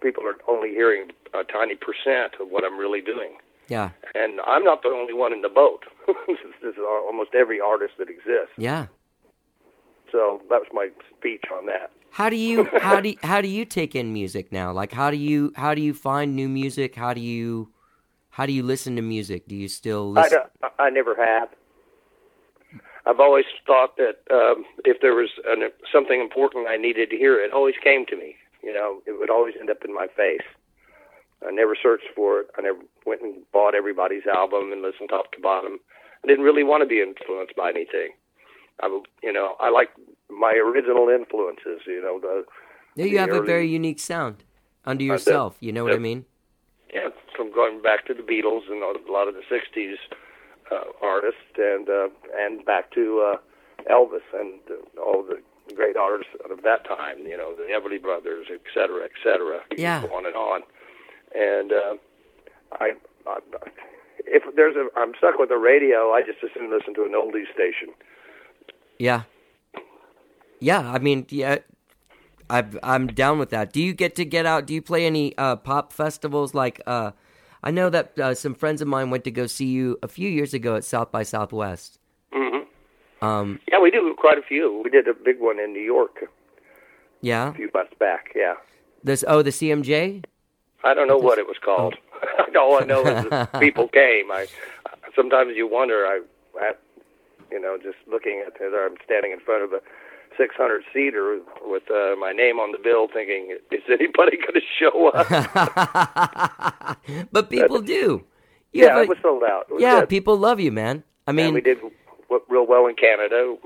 people 0.01 0.25
are 0.25 0.37
only 0.49 0.71
hearing 0.71 1.11
a 1.33 1.45
tiny 1.45 1.75
percent 1.75 2.35
of 2.41 2.49
what 2.49 2.65
I'm 2.65 2.79
really 2.79 3.01
doing. 3.01 3.37
yeah. 3.69 3.91
And 4.15 4.41
I'm 4.47 4.65
not 4.65 4.83
the 4.83 4.91
only 4.91 5.15
one 5.15 5.33
in 5.33 5.43
the 5.43 5.49
boat. 5.49 5.85
this, 6.29 6.39
is, 6.63 6.75
almost 6.79 7.35
every 7.35 7.61
artist 7.61 7.95
that 7.99 8.09
exists. 8.09 8.55
Yeah. 8.57 8.87
So 10.13 10.41
that 10.51 10.61
was 10.61 10.69
my 10.73 10.91
speech 11.19 11.45
on 11.53 11.67
that. 11.67 11.91
How 12.11 12.31
do 12.31 12.37
you 12.37 12.69
how 12.81 13.01
do 13.01 13.09
you, 13.11 13.17
how 13.23 13.41
do 13.41 13.49
you 13.49 13.65
take 13.65 13.97
in 13.97 14.13
music 14.13 14.53
now? 14.53 14.73
Like 14.73 14.93
how 14.93 15.11
do 15.11 15.17
you 15.17 15.53
how 15.57 15.75
do 15.75 15.83
you 15.83 15.93
find 15.93 16.37
new 16.37 16.49
music? 16.49 16.95
How 16.95 17.13
do 17.15 17.21
you 17.21 17.73
how 18.31 18.47
do 18.47 18.53
you 18.53 18.63
listen 18.63 18.95
to 18.97 19.03
music? 19.03 19.49
Do 19.49 19.57
you 19.57 19.69
still 19.69 20.13
listen? 20.13 20.39
don't- 20.61 20.73
I 20.79 20.91
never 20.91 21.15
have. 21.17 21.49
I've 23.07 23.21
always 23.21 23.45
thought 23.67 23.97
that 23.99 24.17
um, 24.31 24.65
if 24.85 25.01
there 25.03 25.15
was 25.15 25.31
an, 25.47 25.69
something 25.93 26.21
important 26.21 26.67
I 26.69 26.77
needed 26.77 27.11
to 27.11 27.17
hear, 27.17 27.43
it 27.43 27.53
always 27.53 27.75
came 27.83 28.07
to 28.07 28.17
me. 28.17 28.37
You 28.63 28.73
know, 28.73 29.01
it 29.07 29.19
would 29.19 29.31
always 29.31 29.55
end 29.61 29.69
up 29.71 29.85
in 29.85 29.93
my 29.95 30.07
face. 30.17 30.47
I 31.47 31.51
never 31.51 31.77
searched 31.81 32.09
for 32.17 32.41
it. 32.41 32.47
I 32.57 32.63
never 32.63 32.79
went 33.05 33.21
and 33.21 33.43
bought 33.53 33.75
everybody's 33.75 34.27
album 34.27 34.73
and 34.73 34.81
listened 34.81 35.11
top 35.11 35.33
to 35.33 35.41
bottom. 35.41 35.79
I 36.25 36.27
didn't 36.29 36.45
really 36.45 36.65
want 36.65 36.83
to 36.83 36.87
be 36.87 37.03
influenced 37.03 37.55
by 37.55 37.69
anything. 37.69 38.11
I, 38.83 38.89
would- 38.89 39.07
you 39.23 39.33
know, 39.33 39.57
I 39.61 39.69
like 39.69 39.91
my 40.31 40.53
original 40.55 41.09
influences. 41.11 41.83
You 41.87 42.01
know, 42.03 42.19
the 42.19 42.45
Yeah, 42.97 43.05
you 43.05 43.13
the 43.13 43.19
have 43.19 43.33
a 43.33 43.43
very 43.43 43.69
unique 43.69 44.01
sound 44.01 44.45
under 44.87 45.05
yourself. 45.05 45.57
You 45.61 45.73
know 45.73 45.85
what 45.85 45.93
I 45.93 45.99
mean? 45.99 46.25
yeah, 46.93 47.09
from 47.37 47.53
going 47.53 47.83
back 47.83 48.07
to 48.07 48.15
the 48.15 48.23
Beatles 48.23 48.71
and 48.71 48.83
a 48.83 49.13
lot 49.13 49.29
of 49.29 49.35
the 49.35 49.43
'60s 49.51 49.97
uh, 50.71 50.85
artists, 51.03 51.41
and 51.57 51.89
uh, 51.89 52.09
and 52.37 52.65
back 52.65 52.91
to 52.93 53.35
uh, 53.35 53.93
Elvis 53.93 54.27
and 54.33 54.61
uh, 54.71 55.01
all 55.01 55.23
the 55.23 55.41
great 55.75 55.97
artists 55.97 56.33
of 56.51 56.63
that 56.63 56.85
time. 56.87 57.27
You 57.27 57.37
know, 57.37 57.55
the 57.55 57.65
Everly 57.65 58.01
Brothers, 58.01 58.47
et 58.51 58.61
cetera, 58.73 59.05
et 59.05 59.13
cetera. 59.23 59.61
Yeah. 59.77 60.05
on 60.13 60.27
and 60.27 60.37
on. 60.37 60.63
And 61.35 61.73
uh, 61.73 61.95
I, 62.73 62.93
I, 63.27 63.39
if 64.27 64.43
there's 64.55 64.77
a, 64.77 64.87
I'm 64.97 65.13
stuck 65.19 65.39
with 65.39 65.49
the 65.49 65.57
radio. 65.57 66.13
I 66.13 66.23
just 66.23 66.39
assume 66.43 66.71
listen 66.71 66.95
to 66.95 67.03
an 67.03 67.13
oldies 67.13 67.53
station. 67.53 67.95
Yeah. 68.99 69.23
Yeah, 70.61 70.81
I 70.91 70.99
mean, 70.99 71.27
yeah, 71.29 71.59
I've, 72.49 72.79
I'm 72.83 73.09
down 73.09 73.39
with 73.39 73.51
that. 73.51 73.73
Do 73.73 73.83
you 73.83 73.93
get 73.93 74.15
to 74.17 74.25
get 74.25 74.47
out? 74.47 74.67
Do 74.67 74.75
you 74.75 74.81
play 74.81 75.05
any 75.05 75.37
uh, 75.37 75.57
pop 75.57 75.93
festivals? 75.93 76.55
Like, 76.55 76.81
uh, 76.87 77.11
I 77.65 77.71
know 77.73 77.91
that 77.91 78.19
uh, 78.19 78.35
some 78.35 78.55
friends 78.55 78.81
of 78.83 78.89
mine 78.89 79.11
went 79.11 79.25
to 79.25 79.31
go 79.33 79.47
see 79.47 79.67
you 79.67 79.99
a 80.03 80.09
few 80.09 80.29
years 80.29 80.55
ago 80.55 80.77
at 80.77 80.85
South 80.85 81.11
by 81.11 81.23
Southwest. 81.25 81.99
hmm 82.33 82.63
Um, 83.23 83.59
Yeah, 83.69 83.81
we 83.81 83.91
do 83.91 84.15
quite 84.17 84.39
a 84.39 84.43
few. 84.43 84.81
We 84.85 84.91
did 84.91 85.09
a 85.09 85.15
big 85.15 85.41
one 85.41 85.59
in 85.59 85.73
New 85.73 85.83
York 85.83 86.29
yeah, 87.25 87.49
a 87.49 87.55
few 87.55 87.71
months 87.73 87.95
back. 87.99 88.33
Yeah. 88.37 88.55
this 89.03 89.25
oh 89.27 89.41
the 89.43 89.51
CMJ. 89.51 90.25
I 90.85 90.93
don't 90.93 91.09
know 91.09 91.17
what 91.17 91.39
it 91.39 91.47
was 91.47 91.57
called. 91.59 91.97
All 92.55 92.77
I 92.81 92.85
know 92.85 93.01
is 93.07 93.49
people 93.59 93.89
came. 93.89 94.31
I 94.31 94.47
sometimes 95.17 95.57
you 95.57 95.67
wonder. 95.67 96.05
I, 96.07 96.21
I 96.61 96.73
you 97.51 97.61
know, 97.61 97.79
just 97.83 97.97
looking 98.07 98.43
at 98.47 98.59
there, 98.59 98.87
I'm 98.87 98.97
standing 99.05 99.33
in 99.33 99.41
front 99.41 99.65
of 99.65 99.73
a 99.73 99.81
600 100.37 100.83
seater 100.93 101.41
with 101.63 101.85
uh, 101.91 102.15
my 102.19 102.33
name 102.33 102.59
on 102.59 102.73
the 102.73 102.79
bill, 102.83 103.09
thinking, 103.13 103.57
is 103.71 103.83
anybody 103.89 104.37
going 104.37 104.55
to 104.55 104.61
show 104.79 105.09
up? 105.09 105.29
but 107.33 107.51
people 107.51 107.81
do. 107.81 108.25
You 108.73 108.85
yeah, 108.85 108.99
a- 108.99 109.03
it 109.03 109.09
was 109.09 109.19
sold 109.23 109.43
out. 109.45 109.71
Was 109.71 109.81
yeah, 109.83 110.01
good. 110.01 110.09
people 110.09 110.37
love 110.37 110.61
you, 110.61 110.73
man. 110.73 111.05
I 111.27 111.31
and 111.31 111.37
mean, 111.37 111.55
we 111.55 111.61
did 111.61 111.79
real 112.49 112.67
well 112.67 112.87
in 112.87 112.97
Canada 112.97 113.57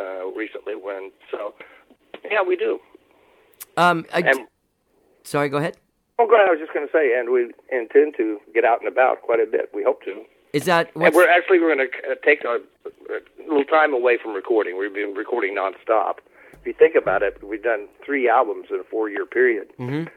uh, 0.00 0.26
recently. 0.36 0.74
When 0.74 1.12
so, 1.30 1.54
yeah, 2.30 2.42
we 2.42 2.56
do. 2.56 2.78
um, 3.76 4.04
I, 4.12 4.20
And 4.20 4.40
sorry, 5.22 5.48
go 5.48 5.58
ahead. 5.58 5.76
oh, 6.18 6.26
God, 6.26 6.46
I 6.46 6.50
was 6.50 6.58
just 6.60 6.72
going 6.74 6.86
to 6.86 6.92
say, 6.92 7.16
and 7.18 7.30
we 7.30 7.52
intend 7.70 8.14
to 8.16 8.38
get 8.54 8.64
out 8.64 8.80
and 8.80 8.88
about 8.88 9.22
quite 9.22 9.40
a 9.40 9.46
bit. 9.46 9.70
We 9.72 9.84
hope 9.84 10.02
to. 10.04 10.22
Is 10.56 10.64
that 10.64 10.90
And 10.94 11.14
we're 11.14 11.28
actually 11.28 11.60
we're 11.60 11.74
going 11.76 11.86
to 11.90 12.16
take 12.24 12.42
a, 12.44 12.58
a 12.86 13.20
little 13.46 13.64
time 13.64 13.92
away 13.92 14.16
from 14.16 14.32
recording. 14.32 14.78
We've 14.78 14.94
been 14.94 15.12
recording 15.14 15.54
nonstop. 15.54 16.14
If 16.54 16.64
you 16.66 16.72
think 16.72 16.94
about 16.94 17.22
it, 17.22 17.42
we've 17.44 17.62
done 17.62 17.88
three 18.04 18.26
albums 18.26 18.68
in 18.70 18.80
a 18.80 18.84
four-year 18.84 19.26
period, 19.26 19.68
Mhm. 19.78 20.08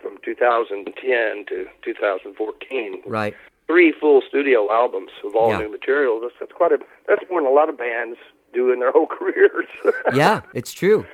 from 0.00 0.18
2010 0.24 1.44
to 1.48 1.66
2014. 1.84 3.02
right? 3.04 3.34
Three 3.66 3.90
full 3.92 4.22
studio 4.28 4.70
albums 4.72 5.10
of 5.24 5.34
all 5.34 5.50
Yeah. 5.50 5.58
new 5.58 5.70
material. 5.72 6.20
That's, 6.20 6.34
that's 6.38 6.52
quite 6.52 6.70
a. 6.70 6.78
That's 7.08 7.24
more 7.28 7.40
than 7.42 7.50
a 7.50 7.54
lot 7.54 7.68
of 7.68 7.76
bands 7.76 8.16
do 8.52 8.70
in 8.70 8.78
their 8.78 8.92
whole 8.96 9.08
careers. 9.08 9.66
Yeah, 10.14 10.42
it's 10.54 10.72
true. 10.72 11.04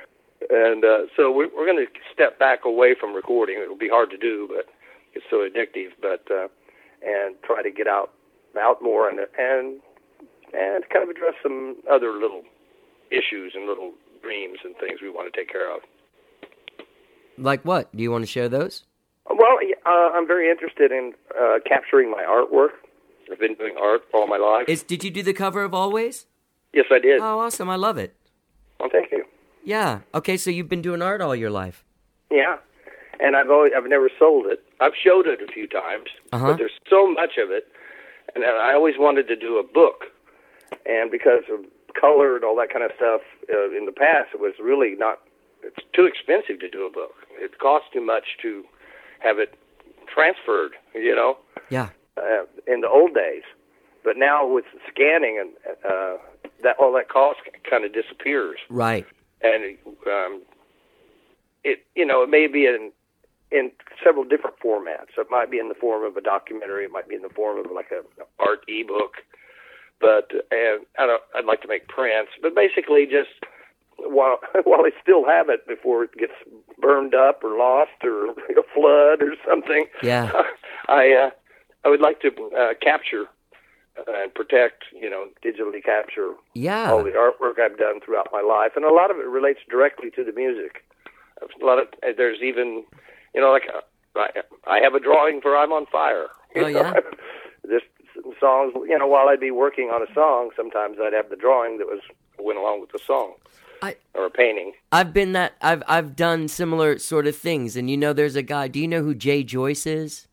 and 0.51 0.85
uh, 0.85 1.07
so 1.15 1.31
we're, 1.31 1.49
we're 1.55 1.65
going 1.65 1.83
to 1.83 1.91
step 2.13 2.37
back 2.37 2.63
away 2.65 2.93
from 2.93 3.13
recording. 3.15 3.57
It'll 3.59 3.75
be 3.75 3.89
hard 3.89 4.11
to 4.11 4.17
do, 4.17 4.47
but 4.53 4.67
it's 5.13 5.25
so 5.31 5.37
addictive. 5.49 5.93
But 5.99 6.29
uh, 6.29 6.47
and 7.03 7.35
try 7.41 7.63
to 7.63 7.71
get 7.71 7.87
out 7.87 8.11
out 8.59 8.81
more 8.81 9.09
and 9.09 9.19
and 9.37 9.79
and 10.53 10.83
kind 10.89 11.03
of 11.03 11.09
address 11.09 11.33
some 11.41 11.77
other 11.89 12.13
little 12.13 12.43
issues 13.09 13.53
and 13.55 13.65
little 13.67 13.91
dreams 14.21 14.59
and 14.63 14.75
things 14.77 14.99
we 15.01 15.09
want 15.09 15.31
to 15.33 15.39
take 15.39 15.49
care 15.51 15.73
of. 15.73 15.81
Like 17.37 17.63
what? 17.63 17.95
Do 17.95 18.03
you 18.03 18.11
want 18.11 18.23
to 18.23 18.27
share 18.31 18.49
those? 18.49 18.83
Well, 19.29 19.57
uh, 19.85 19.89
I'm 20.13 20.27
very 20.27 20.49
interested 20.49 20.91
in 20.91 21.13
uh, 21.39 21.59
capturing 21.65 22.11
my 22.11 22.23
artwork. 22.23 22.71
I've 23.31 23.39
been 23.39 23.55
doing 23.55 23.75
art 23.81 24.01
all 24.13 24.27
my 24.27 24.37
life. 24.37 24.65
Is 24.67 24.83
did 24.83 25.03
you 25.03 25.09
do 25.11 25.23
the 25.23 25.33
cover 25.33 25.63
of 25.63 25.73
Always? 25.73 26.25
yes, 26.73 26.85
I 26.91 26.99
did. 26.99 27.21
Oh, 27.21 27.39
awesome! 27.39 27.69
I 27.69 27.75
love 27.75 27.97
it. 27.97 28.13
Well, 28.79 28.89
thank 28.91 29.11
you. 29.11 29.23
Yeah. 29.63 29.99
Okay, 30.13 30.37
so 30.37 30.49
you've 30.49 30.67
been 30.69 30.81
doing 30.81 31.01
art 31.01 31.21
all 31.21 31.35
your 31.35 31.49
life. 31.51 31.85
Yeah, 32.29 32.57
and 33.19 33.35
I've 33.37 33.49
always 33.49 33.71
I've 33.75 33.87
never 33.87 34.09
sold 34.19 34.47
it. 34.47 34.63
I've 34.81 34.93
showed 35.01 35.27
it 35.27 35.39
a 35.41 35.51
few 35.51 35.67
times, 35.67 36.07
Uh-huh. 36.33 36.47
but 36.47 36.57
there's 36.57 36.71
so 36.89 37.09
much 37.11 37.37
of 37.37 37.51
it, 37.51 37.67
and 38.35 38.43
I 38.45 38.73
always 38.73 38.95
wanted 38.97 39.27
to 39.27 39.35
do 39.35 39.57
a 39.57 39.63
book. 39.63 40.05
And 40.85 41.11
because 41.11 41.43
of 41.51 41.59
color 41.99 42.35
and 42.35 42.43
all 42.45 42.55
that 42.57 42.71
kind 42.71 42.83
of 42.83 42.91
stuff 42.95 43.21
uh, 43.53 43.69
in 43.77 43.85
the 43.85 43.91
past, 43.91 44.29
it 44.33 44.39
was 44.39 44.53
really 44.61 44.95
not. 44.97 45.19
It's 45.63 45.85
too 45.93 46.05
expensive 46.05 46.59
to 46.61 46.69
do 46.69 46.85
a 46.85 46.89
book. 46.91 47.13
It 47.37 47.59
costs 47.59 47.89
too 47.93 48.01
much 48.01 48.37
to 48.41 48.63
have 49.19 49.37
it 49.37 49.53
transferred. 50.07 50.71
You 50.95 51.15
know, 51.15 51.37
Yeah. 51.69 51.89
uh, 52.17 52.45
in 52.67 52.81
the 52.81 52.89
old 52.89 53.13
days. 53.13 53.43
But 54.03 54.17
now 54.17 54.47
with 54.47 54.65
scanning 54.89 55.37
and 55.39 55.51
uh, 55.85 56.17
that 56.63 56.77
all 56.79 56.91
that 56.93 57.09
cost 57.09 57.39
kind 57.69 57.85
of 57.85 57.93
disappears, 57.93 58.57
Right. 58.69 59.05
and 59.43 59.77
um, 60.07 60.41
it 61.63 61.85
you 61.95 62.05
know 62.05 62.23
it 62.23 62.29
may 62.29 62.47
be 62.47 62.65
in 62.65 62.91
in 63.51 63.71
several 64.03 64.23
different 64.23 64.57
formats. 64.63 65.17
It 65.17 65.27
might 65.29 65.51
be 65.51 65.59
in 65.59 65.67
the 65.67 65.75
form 65.75 66.03
of 66.03 66.17
a 66.17 66.21
documentary. 66.21 66.85
It 66.85 66.91
might 66.91 67.07
be 67.09 67.15
in 67.15 67.21
the 67.21 67.29
form 67.29 67.59
of 67.63 67.71
like 67.73 67.91
a 67.91 68.01
art 68.39 68.63
ebook. 68.67 69.15
But 69.99 70.31
and 70.51 70.85
I 70.97 71.05
don't, 71.05 71.21
I'd 71.35 71.45
like 71.45 71.61
to 71.61 71.67
make 71.67 71.87
prints, 71.87 72.31
but 72.41 72.55
basically 72.55 73.05
just 73.05 73.29
while 73.97 74.39
while 74.63 74.81
I 74.81 74.91
still 75.01 75.25
have 75.25 75.49
it 75.49 75.67
before 75.67 76.03
it 76.05 76.13
gets 76.17 76.33
burned 76.79 77.13
up 77.13 77.43
or 77.43 77.57
lost 77.57 77.91
or 78.03 78.29
a 78.57 78.63
flood 78.73 79.21
or 79.21 79.35
something. 79.47 79.85
Yeah. 80.01 80.31
I 80.87 81.11
uh, 81.13 81.29
I 81.85 81.89
would 81.89 82.01
like 82.01 82.21
to 82.21 82.29
uh, 82.57 82.73
capture 82.81 83.25
uh, 83.97 84.03
and 84.23 84.33
protect, 84.33 84.83
you 84.99 85.09
know, 85.09 85.27
digitally 85.43 85.83
capture 85.83 86.33
Yeah. 86.53 86.91
all 86.91 87.03
the 87.03 87.11
artwork 87.11 87.59
I've 87.59 87.77
done 87.77 87.99
throughout 88.03 88.29
my 88.31 88.41
life, 88.41 88.71
and 88.75 88.85
a 88.85 88.93
lot 88.93 89.11
of 89.11 89.17
it 89.17 89.25
relates 89.27 89.59
directly 89.69 90.09
to 90.11 90.23
the 90.23 90.31
music. 90.31 90.83
A 91.41 91.65
lot 91.65 91.79
of 91.79 91.87
there's 92.17 92.41
even, 92.41 92.83
you 93.33 93.41
know, 93.41 93.51
like 93.51 93.63
I, 94.15 94.41
I 94.67 94.79
have 94.81 94.93
a 94.93 94.99
drawing 94.99 95.41
for 95.41 95.55
"I'm 95.55 95.71
on 95.71 95.85
Fire." 95.87 96.27
Oh, 96.55 96.67
yeah? 96.67 96.93
this 97.63 97.81
songs, 98.39 98.73
you 98.87 98.97
know, 98.97 99.07
while 99.07 99.29
I'd 99.29 99.39
be 99.39 99.51
working 99.51 99.89
on 99.89 100.01
a 100.01 100.13
song, 100.13 100.49
sometimes 100.55 100.97
I'd 101.01 101.13
have 101.13 101.29
the 101.29 101.35
drawing 101.35 101.77
that 101.77 101.87
was 101.87 102.01
went 102.39 102.57
along 102.57 102.81
with 102.81 102.91
the 102.91 102.99
song 103.05 103.33
I- 103.81 103.97
or 104.13 104.25
a 104.25 104.29
painting. 104.29 104.73
I've 104.91 105.13
been 105.13 105.33
that 105.33 105.53
I've 105.61 105.83
I've 105.87 106.15
done 106.15 106.47
similar 106.47 106.97
sort 106.99 107.27
of 107.27 107.35
things, 107.35 107.75
and 107.75 107.89
you 107.89 107.97
know, 107.97 108.13
there's 108.13 108.35
a 108.35 108.41
guy. 108.41 108.67
Do 108.67 108.79
you 108.79 108.87
know 108.87 109.03
who 109.03 109.15
Jay 109.15 109.43
Joyce 109.43 109.85
is? 109.85 110.27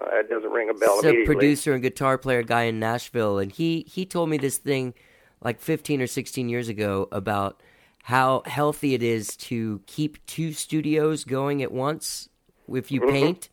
Uh, 0.00 0.18
it 0.18 0.28
doesn't 0.28 0.50
ring 0.50 0.68
a 0.68 0.74
bell 0.74 1.00
He's 1.02 1.12
a 1.12 1.24
producer 1.24 1.72
and 1.72 1.82
guitar 1.82 2.18
player 2.18 2.42
guy 2.42 2.64
in 2.64 2.80
Nashville, 2.80 3.38
and 3.38 3.52
he 3.52 3.84
he 3.88 4.04
told 4.04 4.28
me 4.28 4.38
this 4.38 4.58
thing 4.58 4.94
like 5.40 5.60
15 5.60 6.00
or 6.00 6.06
16 6.06 6.48
years 6.48 6.68
ago 6.68 7.08
about 7.12 7.60
how 8.04 8.42
healthy 8.46 8.94
it 8.94 9.02
is 9.02 9.36
to 9.36 9.80
keep 9.86 10.24
two 10.26 10.52
studios 10.52 11.24
going 11.24 11.62
at 11.62 11.72
once 11.72 12.28
if 12.68 12.90
you 12.90 13.00
paint 13.00 13.48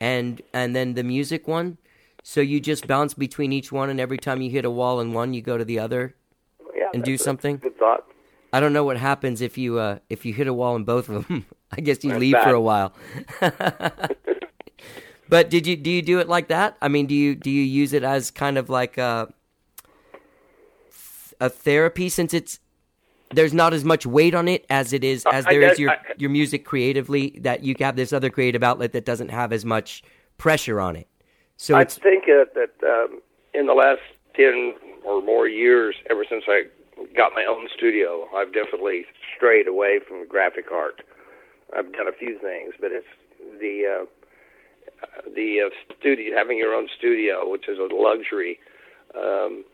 and 0.00 0.42
and 0.52 0.76
then 0.76 0.94
the 0.94 1.02
music 1.02 1.48
one 1.48 1.78
so 2.22 2.40
you 2.42 2.60
just 2.60 2.86
bounce 2.86 3.14
between 3.14 3.52
each 3.52 3.72
one 3.72 3.88
and 3.88 3.98
every 3.98 4.18
time 4.18 4.42
you 4.42 4.50
hit 4.50 4.64
a 4.66 4.70
wall 4.70 5.00
in 5.00 5.12
one 5.12 5.32
you 5.32 5.40
go 5.40 5.56
to 5.56 5.64
the 5.64 5.78
other 5.78 6.14
yeah, 6.74 6.88
and 6.92 7.02
do 7.02 7.16
something? 7.16 7.56
Good 7.56 7.78
thought. 7.78 8.04
I 8.52 8.60
don't 8.60 8.72
know 8.72 8.84
what 8.84 8.96
happens 8.96 9.40
if 9.40 9.58
you 9.58 9.78
uh 9.78 9.98
if 10.08 10.24
you 10.24 10.32
hit 10.32 10.46
a 10.46 10.54
wall 10.54 10.76
in 10.76 10.84
both 10.84 11.08
of 11.08 11.26
them. 11.28 11.46
I 11.72 11.80
guess 11.80 12.02
you 12.04 12.10
That's 12.10 12.20
leave 12.20 12.36
for 12.42 12.50
a 12.50 12.60
while. 12.60 12.92
but 15.28 15.50
did 15.50 15.66
you 15.66 15.76
do 15.76 15.90
you 15.90 16.02
do 16.02 16.18
it 16.18 16.28
like 16.28 16.48
that? 16.48 16.76
I 16.80 16.88
mean, 16.88 17.06
do 17.06 17.14
you 17.14 17.34
do 17.34 17.50
you 17.50 17.62
use 17.62 17.92
it 17.92 18.02
as 18.02 18.30
kind 18.30 18.58
of 18.58 18.70
like 18.70 18.98
a 18.98 19.32
a 21.40 21.48
therapy 21.48 22.08
since 22.08 22.34
it's 22.34 22.58
there's 23.30 23.54
not 23.54 23.72
as 23.74 23.84
much 23.84 24.06
weight 24.06 24.34
on 24.34 24.48
it 24.48 24.64
as 24.70 24.92
it 24.92 25.04
is 25.04 25.24
as 25.32 25.46
I- 25.46 25.52
there 25.52 25.62
is 25.62 25.78
I- 25.78 25.82
your 25.82 25.90
I- 25.90 25.98
your 26.16 26.30
music 26.30 26.64
creatively 26.64 27.30
that 27.40 27.62
you 27.62 27.74
have 27.80 27.96
this 27.96 28.12
other 28.12 28.30
creative 28.30 28.62
outlet 28.62 28.92
that 28.92 29.04
doesn't 29.04 29.28
have 29.30 29.52
as 29.52 29.64
much 29.64 30.02
pressure 30.38 30.80
on 30.80 30.96
it. 30.96 31.06
So 31.56 31.74
I 31.74 31.84
think 31.84 32.24
uh, 32.24 32.44
that 32.54 32.72
um, 32.82 33.20
in 33.54 33.66
the 33.66 33.74
last 33.74 34.00
ten 34.34 34.74
or 35.04 35.20
more 35.22 35.48
years, 35.48 35.96
ever 36.10 36.24
since 36.28 36.44
I 36.48 36.64
got 37.16 37.32
my 37.34 37.44
own 37.44 37.68
studio, 37.74 38.28
I've 38.34 38.52
definitely 38.52 39.06
strayed 39.36 39.68
away 39.68 40.00
from 40.06 40.26
graphic 40.26 40.70
art. 40.72 41.02
I've 41.76 41.92
done 41.92 42.08
a 42.08 42.12
few 42.12 42.38
things, 42.38 42.74
but 42.80 42.92
it's 42.92 43.06
the 43.60 43.86
uh, 43.86 44.06
uh, 45.02 45.30
the 45.34 45.60
uh, 45.66 45.94
studio 46.00 46.36
having 46.36 46.58
your 46.58 46.74
own 46.74 46.88
studio, 46.96 47.48
which 47.48 47.68
is 47.68 47.78
a 47.78 47.94
luxury. 47.94 48.58
Um, 49.14 49.64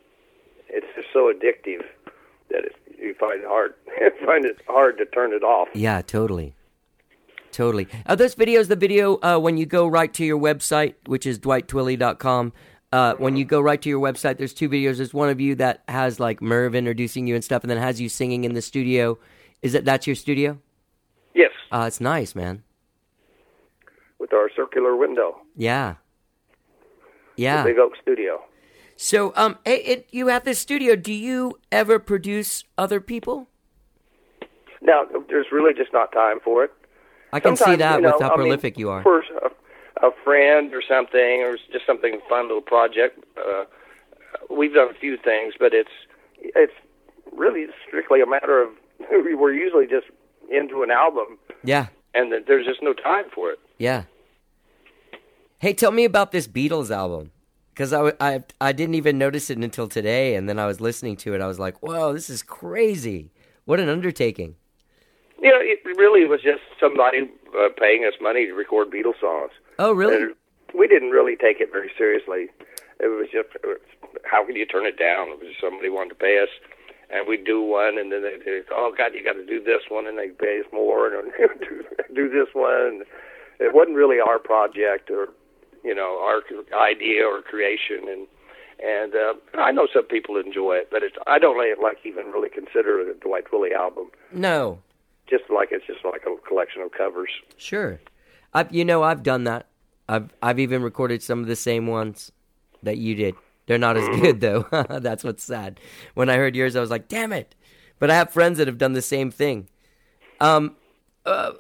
it's 0.69 0.87
just 0.97 1.09
so 1.13 1.33
addictive 1.33 1.85
that 2.51 2.65
it, 2.65 2.77
you 2.99 3.15
find 3.15 3.41
it 3.41 3.47
hard 3.47 3.75
find 4.27 4.45
it 4.45 4.57
hard 4.69 4.99
to 4.99 5.07
turn 5.07 5.33
it 5.33 5.43
off. 5.43 5.69
Yeah, 5.75 6.03
totally. 6.03 6.55
Totally. 7.53 7.87
Are 8.07 8.17
those 8.17 8.35
videos 8.35 8.67
the 8.69 8.75
video 8.77 9.19
uh, 9.23 9.39
when 9.39 9.57
you 9.57 9.65
go 9.67 9.87
right 9.87 10.13
to 10.15 10.25
your 10.25 10.39
website, 10.41 10.95
which 11.07 11.25
is 11.25 11.39
dwighttwilley.com? 11.39 12.53
Uh, 12.93 13.15
when 13.19 13.37
you 13.37 13.45
go 13.45 13.61
right 13.61 13.81
to 13.83 13.89
your 13.89 14.01
website, 14.01 14.39
there's 14.39 14.53
two 14.55 14.69
videos. 14.69 14.97
There's 14.97 15.15
one 15.15 15.29
of 15.29 15.41
you 15.41 15.55
that 15.57 15.83
has 15.89 16.19
like 16.19 16.41
Merv 16.43 16.75
introducing 16.75 17.27
you 17.29 17.35
and 17.37 17.45
stuff, 17.45 17.63
and 17.63 17.71
then 17.71 17.79
has 17.79 18.01
you 18.01 18.09
singing 18.09 18.45
in 18.45 18.55
the 18.55 18.63
studio. 18.63 19.19
Is 19.63 19.73
that 19.73 19.85
that's 19.85 20.07
your 20.07 20.17
studio? 20.17 20.59
Yes, 21.35 21.51
Uh, 21.73 21.85
it's 21.87 22.01
nice, 22.01 22.35
man. 22.35 22.63
with 24.19 24.33
our 24.33 24.49
circular 24.57 24.97
window, 24.97 25.37
Yeah. 25.57 25.97
Yeah. 27.37 27.65
Big 27.65 27.79
Oak 27.79 27.93
Studio. 28.01 28.43
So, 28.97 29.33
um, 29.37 29.59
hey, 29.65 29.77
it, 29.79 30.09
you 30.13 30.29
have 30.29 30.45
this 30.45 30.59
studio. 30.59 30.97
Do 30.97 31.13
you 31.13 31.59
ever 31.73 31.99
produce 31.99 32.65
other 32.79 33.01
people? 33.01 33.49
No, 34.81 35.07
there's 35.29 35.47
really 35.51 35.75
just 35.75 35.93
not 35.93 36.13
time 36.13 36.39
for 36.45 36.65
it. 36.65 36.73
I 37.33 37.41
can 37.41 37.57
see 37.57 37.75
that 37.77 37.97
you 37.97 38.03
know, 38.03 38.13
with 38.13 38.21
how 38.23 38.29
I 38.29 38.37
mean, 38.37 38.45
prolific 38.47 38.79
you 38.79 38.91
are. 38.91 39.03
For 39.03 39.21
a, 39.21 40.07
a 40.07 40.11
friend 40.23 40.73
or 40.73 40.83
something, 40.87 41.43
or 41.43 41.57
just 41.73 41.87
something 41.87 42.21
fun 42.29 42.47
little 42.47 42.61
project. 42.63 43.25
Uh, 43.37 43.65
we've 44.49 44.75
done 44.75 44.89
a 44.91 44.95
few 44.95 45.17
things, 45.17 45.55
but 45.59 45.75
it's 45.75 45.91
it's 46.39 46.73
really 47.33 47.67
strictly 47.87 48.21
a 48.21 48.27
matter 48.27 48.63
of 48.63 48.69
we're 49.11 49.53
usually 49.53 49.87
just 49.87 50.07
into 50.53 50.83
an 50.83 50.91
album, 50.91 51.39
Yeah. 51.65 51.87
and 52.15 52.33
there's 52.47 52.67
just 52.67 52.83
no 52.83 52.93
time 52.93 53.25
for 53.35 53.51
it. 53.51 53.59
Yeah. 53.79 54.05
Hey, 55.59 55.73
tell 55.73 55.91
me 55.91 56.05
about 56.05 56.31
this 56.31 56.47
Beatles 56.47 56.91
album. 56.91 57.33
Because 57.75 57.93
I, 57.93 58.13
I, 58.21 58.45
I 58.61 58.71
didn't 58.71 58.95
even 58.95 59.19
notice 59.19 59.51
it 59.51 59.59
until 59.59 59.89
today, 59.89 60.37
and 60.37 60.49
then 60.49 60.61
I 60.61 60.67
was 60.67 60.81
listening 60.81 61.17
to 61.17 61.35
it. 61.35 61.41
I 61.41 61.49
was 61.49 61.59
like, 61.59 61.83
whoa, 61.83 62.13
this 62.13 62.31
is 62.31 62.41
crazy. 62.41 63.33
What 63.65 63.81
an 63.81 63.89
undertaking. 63.89 64.55
You 65.43 65.51
know, 65.51 65.59
it 65.61 65.81
really 65.99 66.25
was 66.25 66.41
just 66.41 66.63
somebody 66.79 67.29
uh, 67.59 67.71
paying 67.77 68.05
us 68.05 68.15
money 68.21 68.47
to 68.47 68.53
record 68.53 68.91
Beatles 68.91 69.19
songs. 69.21 69.51
Oh, 69.81 69.91
really? 69.91 70.23
And 70.23 70.35
we 70.73 70.87
didn't 70.87 71.11
really 71.11 71.35
take 71.35 71.61
it 71.61 71.73
very 71.73 71.91
seriously. 71.99 72.47
It 73.01 73.09
was 73.09 73.27
just, 73.33 73.49
how 74.25 74.47
can 74.47 74.55
you 74.55 74.67
turn 74.67 74.87
it 74.87 74.97
down? 74.97 75.31
It 75.31 75.41
was 75.41 75.49
just 75.49 75.61
somebody 75.61 75.91
wanted 75.91 76.11
to 76.11 76.15
pay 76.15 76.39
us, 76.41 76.49
and 77.11 77.27
we'd 77.27 77.45
do 77.45 77.61
one, 77.61 77.99
and 77.99 78.13
then 78.13 78.23
they 78.23 78.39
they 78.39 78.61
oh 78.71 78.95
God, 78.97 79.15
you 79.15 79.25
got 79.25 79.35
to 79.35 79.45
do 79.45 79.63
this 79.63 79.83
one, 79.89 80.07
and 80.07 80.17
they 80.17 80.29
pay 80.29 80.61
us 80.61 80.67
more, 80.73 81.13
and 81.13 81.33
do, 81.61 81.83
do 82.15 82.29
this 82.31 82.55
one. 82.55 83.03
It 83.59 83.75
wasn't 83.75 83.97
really 83.97 84.21
our 84.21 84.39
project 84.39 85.11
or, 85.11 85.31
you 85.85 85.95
know, 85.95 86.19
our 86.23 86.43
idea 86.75 87.25
or 87.25 87.43
creation, 87.43 88.09
and 88.09 88.27
and 88.83 89.15
uh, 89.15 89.35
I 89.61 89.71
know 89.71 89.87
some 89.93 90.05
people 90.05 90.37
enjoy 90.37 90.75
it, 90.77 90.89
but 90.91 91.03
it's 91.03 91.17
I 91.27 91.39
don't 91.39 91.57
like 91.57 91.79
like 91.83 91.99
even 92.05 92.27
really 92.27 92.49
consider 92.49 93.01
it 93.01 93.09
a 93.09 93.19
Dwight 93.21 93.45
Twilley 93.51 93.73
album. 93.73 94.11
No. 94.33 94.81
Just 95.29 95.45
like 95.55 95.69
it's 95.71 95.87
just 95.87 96.05
like 96.05 96.23
a 96.27 96.37
collection 96.47 96.83
of 96.83 96.93
covers. 96.93 97.31
Sure. 97.57 98.01
I've, 98.53 98.75
you 98.75 98.85
know, 98.85 99.03
I've 99.03 99.23
done 99.23 99.45
that. 99.45 99.67
I've, 100.09 100.31
I've 100.43 100.59
even 100.61 100.83
recorded 100.83 101.23
some 101.23 101.41
of 101.41 101.47
the 101.47 101.57
same 101.57 101.87
ones 101.87 102.31
that 102.83 102.99
you 102.99 103.15
did. 103.15 103.35
They're 103.67 103.79
not 103.79 103.97
as 103.97 104.07
good, 104.21 104.41
though. 104.41 104.67
That's 104.89 105.25
what's 105.25 105.43
sad. 105.43 105.81
When 106.15 106.29
I 106.29 106.37
heard 106.37 106.55
yours, 106.55 106.77
I 106.77 106.81
was 106.81 106.91
like, 106.91 107.09
damn 107.09 107.33
it. 107.33 107.55
But 107.99 108.11
I 108.11 108.15
have 108.17 108.31
friends 108.31 108.59
that 108.59 108.67
have 108.69 108.79
done 108.79 108.93
the 108.93 109.03
same 109.03 109.31
thing. 109.31 109.69
Um, 110.41 110.77
uh, 111.25 111.53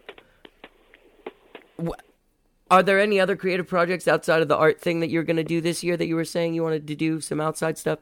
are 2.70 2.82
there 2.82 2.98
any 2.98 3.20
other 3.20 3.36
creative 3.36 3.68
projects 3.68 4.08
outside 4.08 4.42
of 4.42 4.48
the 4.48 4.56
art 4.56 4.80
thing 4.80 5.00
that 5.00 5.10
you're 5.10 5.22
going 5.22 5.36
to 5.36 5.44
do 5.44 5.60
this 5.60 5.84
year 5.84 5.96
that 5.96 6.06
you 6.06 6.16
were 6.16 6.24
saying 6.24 6.54
you 6.54 6.62
wanted 6.62 6.86
to 6.86 6.94
do 6.94 7.20
some 7.20 7.40
outside 7.40 7.78
stuff? 7.78 7.98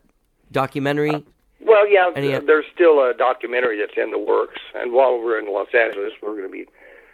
Documentary? 0.51 1.25
Well, 1.61 1.89
yeah, 1.89 2.11
Any- 2.15 2.29
th- 2.29 2.43
there's 2.47 2.67
still 2.75 2.99
a 3.01 3.15
documentary 3.17 3.79
that's 3.79 3.97
in 3.97 4.11
the 4.11 4.19
works, 4.19 4.61
and 4.75 4.93
while 4.93 5.19
we're 5.19 5.39
in 5.39 5.53
Los 5.53 5.69
Angeles, 5.75 6.13
we're 6.23 6.33
going 6.33 6.47
to 6.47 6.53
be 6.53 6.67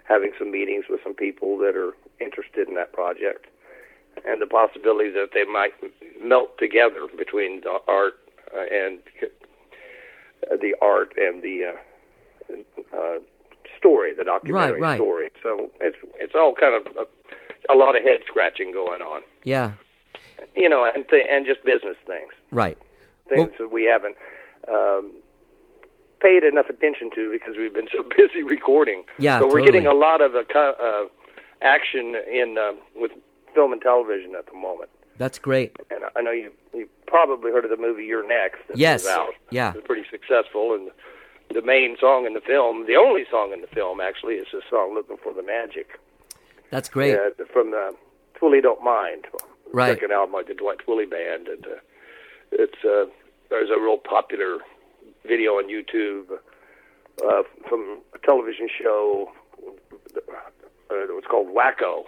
having 0.04 0.32
some 0.38 0.50
meetings 0.50 0.84
with 0.88 1.00
some 1.02 1.14
people 1.14 1.58
that 1.58 1.76
are 1.76 1.92
interested 2.20 2.68
in 2.68 2.74
that 2.74 2.92
project, 2.92 3.46
and 4.26 4.40
the 4.42 4.46
possibility 4.46 5.10
that 5.10 5.30
they 5.32 5.44
might 5.44 5.72
melt 6.22 6.56
together 6.58 7.06
between 7.16 7.60
the 7.60 7.78
art 7.86 8.14
uh, 8.54 8.64
and 8.72 8.98
uh, 9.22 10.56
the 10.60 10.74
art 10.80 11.12
and 11.16 11.42
the 11.42 11.74
uh, 12.52 12.96
uh, 12.96 13.18
story, 13.78 14.12
the 14.14 14.24
documentary 14.24 14.80
right. 14.80 14.90
right. 14.90 14.96
story. 14.98 15.30
So 15.42 15.70
it's 15.80 15.96
it's 16.18 16.34
all 16.34 16.54
kind 16.54 16.74
of 16.74 16.92
a, 16.96 17.72
a 17.72 17.76
lot 17.76 17.96
of 17.96 18.02
head 18.02 18.20
scratching 18.26 18.72
going 18.72 19.00
on, 19.02 19.22
Yeah. 19.44 19.72
you 20.56 20.68
know, 20.68 20.90
and 20.92 21.08
th- 21.08 21.26
and 21.30 21.46
just 21.46 21.64
business 21.64 21.96
things 22.06 22.32
Right. 22.50 22.76
things 23.28 23.50
that 23.58 23.70
we 23.72 23.84
haven't 23.84 24.16
um, 24.72 25.12
paid 26.20 26.42
enough 26.44 26.68
attention 26.68 27.10
to 27.14 27.30
because 27.30 27.56
we've 27.56 27.74
been 27.74 27.88
so 27.94 28.02
busy 28.16 28.42
recording. 28.42 29.04
Yeah, 29.18 29.38
so 29.38 29.46
we're 29.46 29.60
totally. 29.60 29.66
getting 29.66 29.86
a 29.86 29.94
lot 29.94 30.20
of 30.20 30.34
uh, 30.34 30.42
co- 30.52 30.74
uh, 30.80 31.08
action 31.64 32.14
in 32.30 32.56
uh, 32.58 32.72
with 32.96 33.12
film 33.54 33.72
and 33.72 33.80
television 33.82 34.34
at 34.36 34.46
the 34.46 34.54
moment. 34.54 34.90
That's 35.18 35.38
great. 35.38 35.76
And 35.90 36.04
I 36.16 36.20
know 36.22 36.30
you 36.30 36.50
you 36.74 36.88
probably 37.06 37.50
heard 37.50 37.64
of 37.64 37.70
the 37.70 37.76
movie 37.76 38.04
You're 38.04 38.26
Next. 38.26 38.60
Yes, 38.74 39.04
yeah. 39.50 39.70
it 39.70 39.76
was 39.76 39.84
pretty 39.84 40.04
successful, 40.10 40.74
and 40.74 40.90
the 41.52 41.62
main 41.62 41.96
song 42.00 42.26
in 42.26 42.34
the 42.34 42.40
film, 42.40 42.86
the 42.86 42.96
only 42.96 43.24
song 43.30 43.52
in 43.52 43.60
the 43.60 43.66
film 43.68 44.00
actually, 44.00 44.34
is 44.34 44.46
the 44.52 44.62
song 44.70 44.94
"Looking 44.94 45.16
for 45.22 45.32
the 45.32 45.42
Magic." 45.42 45.98
That's 46.70 46.88
great. 46.88 47.14
uh, 47.14 47.30
from 47.52 47.70
the 47.70 47.94
Twilley 48.38 48.62
Don't 48.62 48.82
Mind, 48.84 49.26
Right. 49.72 49.94
second 49.94 50.12
album 50.12 50.32
by 50.32 50.42
the 50.46 50.54
Dwight 50.54 50.78
Twilley 50.86 51.08
Band, 51.10 51.48
and 51.48 51.66
uh, 51.66 51.70
it's 52.52 52.84
uh, 52.84 53.06
there's 53.50 53.70
a 53.70 53.80
real 53.80 53.98
popular 53.98 54.58
video 55.26 55.52
on 55.52 55.68
YouTube 55.68 56.30
uh, 57.26 57.42
from 57.68 58.00
a 58.14 58.18
television 58.18 58.68
show. 58.82 59.30
Uh, 60.16 60.94
it 60.94 61.14
was 61.14 61.24
called 61.30 61.48
Wacko 61.48 62.04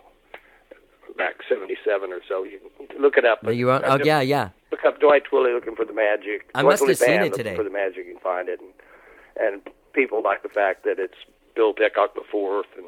back 1.16 1.36
'77 1.48 2.12
or 2.12 2.20
so. 2.28 2.44
You 2.44 2.60
can 2.88 3.00
look 3.02 3.16
it 3.16 3.24
up. 3.24 3.44
Are 3.44 3.52
you 3.52 3.70
on? 3.70 3.82
Oh 3.84 3.98
yeah, 4.02 4.20
yeah. 4.20 4.50
Look 4.70 4.84
up 4.84 5.00
Dwight 5.00 5.24
Twilley 5.30 5.52
looking 5.54 5.74
for 5.76 5.84
the 5.84 5.92
magic. 5.94 6.48
I 6.54 6.62
Dwight 6.62 6.72
must 6.80 6.86
have 6.86 6.96
seen 6.98 7.08
Band 7.20 7.24
it 7.26 7.34
today. 7.34 7.56
For 7.56 7.64
the 7.64 7.70
magic, 7.70 8.06
you 8.06 8.12
can 8.12 8.20
find 8.22 8.48
it, 8.48 8.60
and, 8.60 8.70
and 9.38 9.60
people 9.92 10.22
like 10.22 10.42
the 10.42 10.48
fact 10.48 10.84
that 10.84 10.98
it's 10.98 11.14
Bill 11.54 11.72
Pitcock 11.74 12.14
the 12.14 12.22
fourth 12.30 12.66
and 12.76 12.86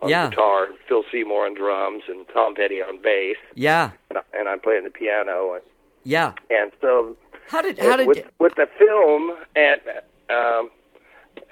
on 0.00 0.08
Yeah. 0.10 0.30
guitar, 0.30 0.68
Phil 0.88 1.04
Seymour 1.12 1.46
on 1.46 1.54
drums, 1.54 2.02
and 2.08 2.26
Tom 2.34 2.54
Petty 2.56 2.82
on 2.82 2.98
bass, 3.00 3.36
Yeah, 3.54 3.90
and, 4.10 4.18
I- 4.18 4.36
and 4.38 4.48
I'm 4.48 4.58
playing 4.60 4.82
the 4.84 4.90
piano, 4.90 5.54
and, 5.54 5.62
yeah. 6.02 6.32
and 6.50 6.72
so 6.80 7.16
How 7.48 7.62
did 7.62 7.78
how 7.78 7.96
did 7.96 8.06
with 8.08 8.24
with 8.40 8.54
the 8.56 8.66
film 8.78 9.36
and 9.54 9.80
um, 10.30 10.70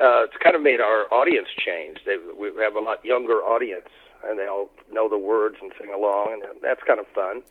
uh, 0.01 0.25
it's 0.25 0.37
kind 0.43 0.57
of 0.57 0.63
made 0.63 0.81
our 0.81 1.07
audience 1.13 1.49
change. 1.59 1.99
They, 2.05 2.17
we 2.37 2.51
have 2.63 2.75
a 2.75 2.81
lot 2.81 3.05
younger 3.05 3.35
audience, 3.35 3.89
and 4.29 4.39
they 4.39 4.47
all 4.47 4.71
know 4.93 5.09
the 5.09 5.19
words 5.19 5.57
and 5.63 5.73
sing 5.81 5.93
along, 5.95 6.43
and 6.49 6.61
that's 6.63 6.83
kind 6.87 7.01
of 7.01 7.07
fun. 7.09 7.43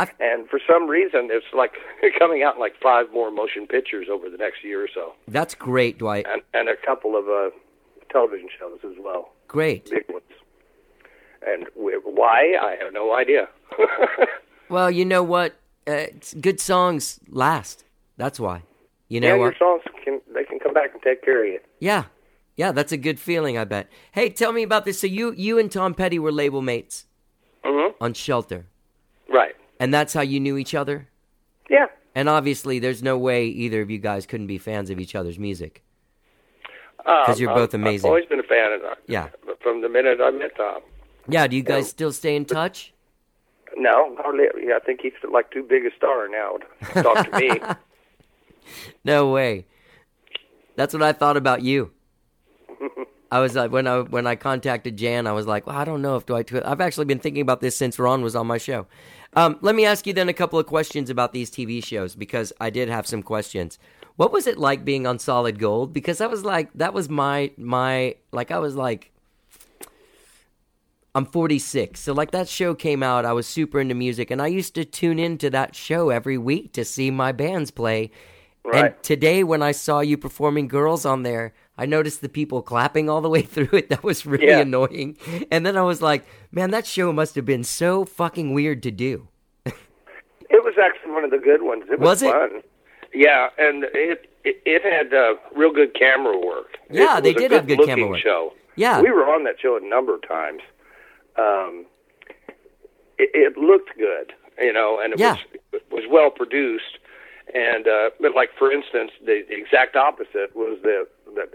I've- 0.00 0.12
and 0.20 0.48
for 0.48 0.60
some 0.66 0.86
reason, 0.88 1.28
it's 1.30 1.46
like 1.54 1.72
coming 2.18 2.42
out 2.42 2.54
in 2.54 2.60
like 2.60 2.74
five 2.82 3.12
more 3.12 3.30
motion 3.30 3.66
pictures 3.66 4.08
over 4.10 4.28
the 4.30 4.36
next 4.36 4.62
year 4.64 4.82
or 4.82 4.88
so, 4.92 5.14
that's 5.28 5.54
great, 5.54 5.98
Dwight. 5.98 6.26
and 6.28 6.42
and 6.54 6.68
a 6.68 6.76
couple 6.76 7.16
of 7.16 7.28
uh, 7.28 7.50
television 8.10 8.48
shows 8.58 8.78
as 8.84 8.96
well, 9.00 9.32
Great. 9.48 9.90
big 9.90 10.04
ones. 10.08 10.24
And 11.46 11.66
why? 11.76 12.56
I 12.60 12.76
have 12.82 12.92
no 12.92 13.14
idea. 13.14 13.48
Well, 14.70 14.90
you 14.90 15.06
know 15.06 15.22
what? 15.22 15.54
Uh, 15.86 16.06
good 16.42 16.60
songs 16.60 17.18
last. 17.30 17.84
That's 18.18 18.38
why. 18.38 18.64
You 19.08 19.18
know 19.20 19.28
yeah, 19.28 19.36
your 19.36 19.54
songs 19.58 19.80
can 20.04 20.20
they 20.34 20.44
can 20.44 20.58
come 20.58 20.74
back 20.74 20.92
and 20.92 21.00
take 21.00 21.22
care 21.24 21.42
of 21.42 21.50
you. 21.50 21.60
Yeah, 21.80 22.04
yeah. 22.58 22.72
That's 22.72 22.92
a 22.92 22.98
good 22.98 23.18
feeling. 23.18 23.56
I 23.56 23.64
bet. 23.64 23.88
Hey, 24.12 24.28
tell 24.28 24.52
me 24.52 24.62
about 24.62 24.84
this. 24.84 25.00
So 25.00 25.06
you 25.06 25.32
you 25.32 25.58
and 25.58 25.72
Tom 25.72 25.94
Petty 25.94 26.18
were 26.18 26.30
label 26.32 26.60
mates 26.60 27.06
hmm 27.64 27.92
on 28.00 28.12
Shelter, 28.12 28.66
Right. 29.28 29.56
and 29.80 29.92
that's 29.94 30.12
how 30.12 30.20
you 30.20 30.38
knew 30.40 30.56
each 30.58 30.74
other. 30.74 31.08
Yeah. 31.70 31.86
And 32.14 32.28
obviously, 32.28 32.78
there's 32.78 33.02
no 33.02 33.16
way 33.16 33.46
either 33.46 33.80
of 33.80 33.90
you 33.90 33.98
guys 33.98 34.26
couldn't 34.26 34.46
be 34.48 34.58
fans 34.58 34.90
of 34.90 35.00
each 35.00 35.14
other's 35.14 35.38
music. 35.38 35.82
Because 36.98 37.40
you're 37.40 37.54
both 37.54 37.72
amazing. 37.72 38.06
I've 38.06 38.10
always 38.10 38.26
been 38.26 38.40
a 38.40 38.42
fan 38.42 38.72
of 38.72 38.82
that. 38.82 38.98
Yeah. 39.06 39.28
From 39.62 39.80
the 39.80 39.88
minute 39.88 40.18
I 40.20 40.30
met 40.30 40.54
Tom. 40.56 40.82
Yeah. 41.28 41.46
Do 41.46 41.56
you 41.56 41.62
guys 41.62 41.84
Yeah. 41.86 41.90
still 41.96 42.12
stay 42.12 42.36
in 42.36 42.44
touch? 42.44 42.92
No, 43.76 44.14
hardly. 44.18 44.44
Yeah, 44.66 44.76
I 44.76 44.80
think 44.80 45.00
he's 45.02 45.12
like 45.30 45.50
too 45.50 45.62
big 45.62 45.86
a 45.86 45.94
star 45.96 46.28
now 46.28 46.58
to 46.94 47.02
talk 47.02 47.30
to 47.30 47.38
me. 47.38 47.50
No 49.04 49.30
way. 49.30 49.64
That's 50.76 50.92
what 50.92 51.02
I 51.02 51.12
thought 51.12 51.36
about 51.38 51.62
you. 51.62 51.90
I 53.30 53.40
was 53.40 53.54
like 53.54 53.70
when 53.70 53.86
I 53.86 54.00
when 54.00 54.26
I 54.26 54.36
contacted 54.36 54.96
Jan, 54.96 55.26
I 55.26 55.32
was 55.32 55.46
like, 55.46 55.66
well, 55.66 55.76
I 55.76 55.84
don't 55.84 56.02
know 56.02 56.16
if 56.16 56.26
Dwight. 56.26 56.46
Twi- 56.46 56.62
I've 56.64 56.80
actually 56.80 57.04
been 57.04 57.18
thinking 57.18 57.42
about 57.42 57.60
this 57.60 57.76
since 57.76 57.98
Ron 57.98 58.22
was 58.22 58.34
on 58.34 58.46
my 58.46 58.58
show. 58.58 58.86
Um, 59.34 59.58
let 59.60 59.74
me 59.74 59.84
ask 59.84 60.06
you 60.06 60.12
then 60.14 60.28
a 60.28 60.32
couple 60.32 60.58
of 60.58 60.66
questions 60.66 61.10
about 61.10 61.32
these 61.32 61.50
TV 61.50 61.84
shows 61.84 62.14
because 62.14 62.52
I 62.60 62.70
did 62.70 62.88
have 62.88 63.06
some 63.06 63.22
questions. 63.22 63.78
What 64.16 64.32
was 64.32 64.46
it 64.46 64.58
like 64.58 64.84
being 64.84 65.06
on 65.06 65.18
Solid 65.18 65.58
Gold? 65.58 65.92
Because 65.92 66.18
that 66.18 66.30
was 66.30 66.44
like 66.44 66.72
that 66.74 66.94
was 66.94 67.08
my 67.08 67.50
my 67.56 68.16
like 68.32 68.50
I 68.50 68.58
was 68.58 68.74
like 68.74 69.12
I'm 71.14 71.26
46. 71.26 71.98
So 72.00 72.12
like 72.12 72.30
that 72.30 72.48
show 72.48 72.74
came 72.74 73.02
out, 73.02 73.24
I 73.24 73.32
was 73.32 73.46
super 73.46 73.80
into 73.80 73.94
music 73.94 74.30
and 74.30 74.40
I 74.40 74.46
used 74.46 74.74
to 74.76 74.84
tune 74.84 75.18
into 75.18 75.50
that 75.50 75.74
show 75.74 76.10
every 76.10 76.38
week 76.38 76.72
to 76.74 76.84
see 76.84 77.10
my 77.10 77.32
bands 77.32 77.70
play. 77.70 78.10
And 78.72 78.94
today 79.02 79.42
when 79.42 79.62
I 79.62 79.72
saw 79.72 80.00
you 80.00 80.16
performing 80.16 80.68
Girls 80.68 81.04
on 81.04 81.22
there, 81.22 81.54
I 81.78 81.86
noticed 81.86 82.20
the 82.20 82.28
people 82.28 82.60
clapping 82.60 83.08
all 83.08 83.20
the 83.20 83.28
way 83.30 83.42
through 83.54 83.78
it. 83.78 83.88
That 83.88 84.02
was 84.02 84.26
really 84.26 84.48
Yeah. 84.48 84.60
annoying. 84.60 85.16
And 85.50 85.64
then 85.64 85.76
I 85.76 85.82
was 85.82 86.02
like, 86.02 86.26
man, 86.52 86.70
that 86.72 86.86
show 86.86 87.12
must 87.12 87.34
have 87.36 87.44
been 87.46 87.64
so 87.64 88.04
fucking 88.04 88.52
weird 88.52 88.82
to 88.82 88.90
do. 88.90 89.28
It 90.50 90.64
was 90.64 90.74
actually 90.82 91.12
one 91.12 91.24
of 91.24 91.30
the 91.30 91.38
good 91.38 91.62
ones. 91.62 91.84
It 91.92 92.00
Was 92.00 92.22
was, 92.22 92.22
it? 92.22 92.32
fun. 92.32 92.62
Yeah, 93.14 93.48
and 93.58 93.84
it 93.94 94.30
it, 94.44 94.62
it 94.64 94.82
had 94.82 95.12
uh, 95.12 95.34
real 95.54 95.72
good 95.72 95.94
camera 95.94 96.38
work. 96.38 96.78
Yeah, 96.90 97.20
they 97.20 97.34
did 97.34 97.50
have 97.52 97.66
good 97.66 97.84
camera 97.84 98.08
work. 98.08 98.18
Show. 98.20 98.54
Yeah. 98.76 99.00
we 99.02 99.10
were 99.10 99.24
on 99.28 99.44
that 99.44 99.56
show 99.60 99.76
a 99.76 99.80
number 99.86 100.14
of 100.14 100.26
times. 100.26 100.62
Um, 101.36 101.84
it, 103.18 103.30
it 103.34 103.58
looked 103.58 103.90
good, 103.98 104.32
you 104.58 104.72
know, 104.72 104.98
and 105.02 105.12
it 105.12 105.20
Yeah. 105.20 105.36
was 105.72 105.82
was 105.90 106.04
well 106.10 106.30
produced. 106.30 106.98
And 107.54 107.86
uh, 107.86 108.10
but 108.20 108.34
like 108.34 108.50
for 108.58 108.72
instance, 108.72 109.10
the, 109.24 109.44
the 109.48 109.54
exact 109.56 109.96
opposite 109.96 110.54
was 110.54 110.78
the 110.82 111.06
the 111.34 111.46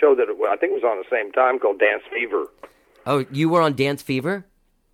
show 0.00 0.14
that 0.14 0.26
I 0.48 0.56
think 0.56 0.72
was 0.72 0.82
on 0.84 0.98
the 0.98 1.04
same 1.10 1.30
time 1.32 1.58
called 1.58 1.78
Dance 1.78 2.02
Fever. 2.12 2.46
Oh, 3.06 3.24
you 3.30 3.48
were 3.48 3.60
on 3.60 3.74
Dance 3.74 4.02
Fever? 4.02 4.46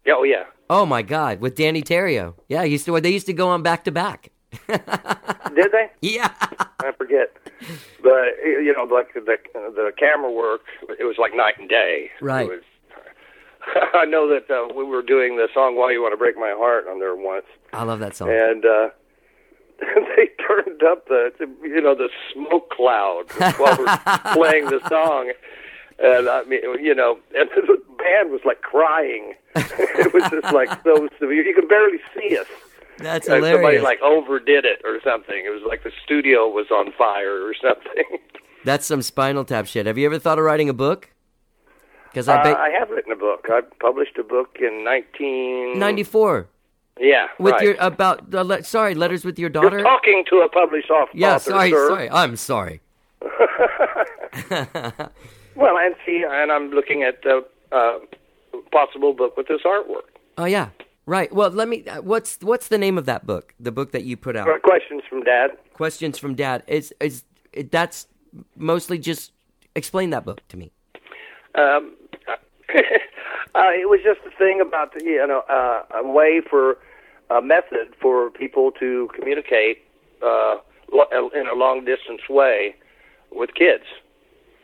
Yeah, 0.05 0.15
oh 0.17 0.23
yeah, 0.23 0.45
Oh 0.69 0.85
my 0.85 1.03
god, 1.03 1.41
with 1.41 1.55
Danny 1.55 1.83
Terrio. 1.83 2.35
Yeah, 2.49 2.65
he 2.65 2.73
used 2.73 2.87
to 2.87 3.01
they 3.01 3.11
used 3.11 3.27
to 3.27 3.33
go 3.33 3.49
on 3.49 3.63
back 3.63 3.85
to 3.85 3.93
back. 3.93 4.31
did 4.69 5.73
they? 5.73 5.91
Yeah. 6.01 6.33
I 6.81 6.93
forget. 6.97 7.37
But 8.03 8.37
you 8.45 8.75
know, 8.77 8.85
like 8.85 9.15
the 9.15 9.21
the 9.21 9.93
camera 9.99 10.31
work, 10.31 10.63
it 10.99 11.05
was 11.05 11.17
like 11.19 11.35
night 11.35 11.55
and 11.59 11.69
day. 11.69 12.11
Right. 12.21 12.47
It 12.47 12.49
was, 12.49 12.63
I 13.95 14.05
know 14.05 14.29
that 14.29 14.51
uh, 14.51 14.73
we 14.75 14.85
were 14.85 15.03
doing 15.03 15.37
the 15.37 15.49
song 15.55 15.77
"Why 15.77 15.93
You 15.93 16.03
Want 16.03 16.13
to 16.13 16.17
Break 16.17 16.37
My 16.37 16.55
Heart" 16.57 16.87
on 16.89 16.99
there 17.01 17.15
once, 17.15 17.47
I 17.73 17.83
love 17.85 18.01
that 18.01 18.17
song. 18.17 18.31
and 18.31 18.65
uh, 18.65 18.89
they 20.17 20.29
turned 20.47 20.83
up 20.83 21.07
the 21.09 21.31
you 21.63 21.81
know 21.81 21.95
the 21.95 22.09
smoke 22.33 22.71
cloud 22.71 23.25
while 23.59 23.77
we're 23.79 24.33
playing 24.35 24.67
the 24.67 24.81
song. 24.89 25.33
And 25.99 26.29
I 26.29 26.45
mean, 26.45 26.61
you 26.85 26.95
know, 26.95 27.19
and 27.35 27.49
the 27.55 27.79
band 27.99 28.31
was 28.31 28.41
like 28.45 28.61
crying. 28.63 29.35
it 29.55 30.13
was 30.13 30.25
just 30.31 30.53
like 30.55 30.69
so 30.85 31.09
severe. 31.19 31.43
You 31.43 31.55
could 31.55 31.69
barely 31.69 31.99
see 32.15 32.37
us. 32.37 32.47
That's 32.99 33.29
Like 33.29 33.43
somebody 33.43 33.79
like 33.79 34.01
overdid 34.03 34.65
it 34.65 34.81
or 34.85 35.01
something. 35.05 35.45
It 35.45 35.51
was 35.51 35.63
like 35.67 35.85
the 35.85 35.93
studio 36.05 36.49
was 36.49 36.67
on 36.71 36.93
fire 36.93 37.47
or 37.47 37.55
something. 37.55 38.19
That's 38.65 38.87
some 38.87 39.03
Spinal 39.03 39.45
Tap 39.45 39.67
shit. 39.67 39.87
Have 39.87 39.99
you 39.99 40.07
ever 40.07 40.19
thought 40.19 40.39
of 40.39 40.45
writing 40.45 40.69
a 40.69 40.73
book? 40.75 41.11
Because 42.11 42.29
Uh, 42.29 42.33
I 42.33 42.43
bet 42.43 42.57
I 42.57 42.71
have 42.71 42.91
written 42.91 43.13
a 43.13 43.17
book. 43.17 43.47
I 43.49 43.61
published 43.81 44.17
a 44.19 44.25
book 44.25 44.57
in 44.61 44.83
19... 44.85 45.79
94 45.79 46.49
Yeah, 46.99 47.29
with 47.39 47.53
right. 47.53 47.63
your 47.63 47.75
about 47.79 48.35
uh, 48.35 48.43
le- 48.43 48.63
sorry 48.65 48.95
letters 48.95 49.25
with 49.25 49.39
your 49.39 49.51
daughter. 49.51 49.79
You're 49.79 49.87
talking 49.87 50.25
to 50.31 50.37
a 50.37 50.49
published 50.49 50.91
author, 50.91 51.11
yeah, 51.15 51.37
sorry, 51.39 51.71
sir. 51.71 51.89
sorry. 51.89 52.11
I'm 52.11 52.37
sorry. 52.37 52.81
Well, 55.57 55.79
and 55.79 55.95
see, 56.05 56.23
and 56.29 56.53
I'm 56.53 56.71
looking 56.71 57.03
at 57.03 57.25
a 57.25 57.41
uh, 57.73 57.99
possible 58.71 59.15
book 59.15 59.37
with 59.37 59.49
this 59.49 59.63
artwork. 59.65 60.03
Oh 60.37 60.45
yeah, 60.45 60.69
right. 61.07 61.33
Well, 61.33 61.49
let 61.51 61.67
me. 61.67 61.87
uh, 61.87 62.03
What's 62.03 62.39
what's 62.43 62.69
the 62.69 62.77
name 62.77 62.99
of 62.99 63.07
that 63.07 63.27
book? 63.27 63.55
The 63.59 63.73
book 63.73 63.93
that 63.93 64.05
you 64.05 64.19
put 64.19 64.37
out. 64.37 64.47
Questions 64.63 65.03
from 65.09 65.23
Dad. 65.23 65.53
Questions 65.73 66.19
from 66.19 66.35
Dad. 66.35 66.63
Is 66.67 66.95
is 67.01 67.25
it, 67.55 67.71
that's 67.73 68.07
mostly 68.57 68.99
just 68.99 69.33
explain 69.75 70.11
that 70.11 70.27
book 70.27 70.47
to 70.49 70.59
me. 70.59 70.73
Um, 71.55 71.95
uh, 72.29 73.73
it 73.73 73.89
was 73.89 74.01
just 74.05 74.21
a 74.27 74.37
thing 74.37 74.61
about 74.61 74.93
the, 74.93 75.03
you 75.03 75.27
know 75.27 75.43
uh, 75.49 75.85
a 75.95 76.07
way 76.07 76.43
for 76.49 76.77
a 77.31 77.43
method 77.43 77.95
for 78.01 78.31
people 78.31 78.71
to 78.73 79.09
communicate 79.15 79.79
uh, 80.23 80.57
lo- 80.93 81.31
in 81.35 81.47
a 81.49 81.55
long 81.55 81.85
distance 81.85 82.23
way 82.31 82.75
with 83.33 83.55
kids 83.55 83.85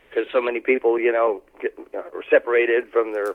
because 0.09 0.27
so 0.33 0.40
many 0.40 0.61
people 0.61 0.98
you 0.98 1.11
know 1.12 1.42
get, 1.61 1.75
uh, 1.94 1.98
are 1.98 2.25
separated 2.31 2.88
from 2.92 3.12
their 3.12 3.35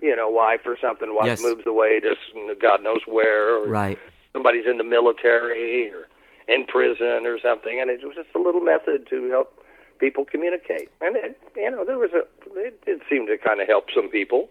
you 0.00 0.14
know 0.14 0.28
wife 0.28 0.60
or 0.66 0.76
something. 0.80 1.14
Wife 1.14 1.26
Yes. 1.26 1.40
moves 1.42 1.66
away 1.66 2.00
to 2.00 2.10
s- 2.10 2.56
God 2.60 2.82
knows 2.82 3.00
where. 3.06 3.56
Or 3.56 3.68
Right. 3.68 3.98
Somebody's 4.32 4.66
in 4.66 4.76
the 4.76 4.84
military 4.84 5.90
or 5.90 6.06
in 6.46 6.66
prison 6.66 7.26
or 7.26 7.38
something, 7.40 7.80
and 7.80 7.88
it 7.90 8.04
was 8.04 8.14
just 8.14 8.28
a 8.34 8.38
little 8.38 8.60
method 8.60 9.06
to 9.08 9.30
help 9.30 9.64
people 9.98 10.26
communicate. 10.26 10.90
And 11.00 11.16
it, 11.16 11.40
you 11.56 11.70
know, 11.70 11.84
there 11.84 11.98
was 11.98 12.10
a 12.12 12.22
it 12.54 12.84
did 12.84 13.00
seem 13.08 13.26
to 13.28 13.38
kind 13.38 13.60
of 13.62 13.66
help 13.66 13.86
some 13.94 14.08
people, 14.10 14.48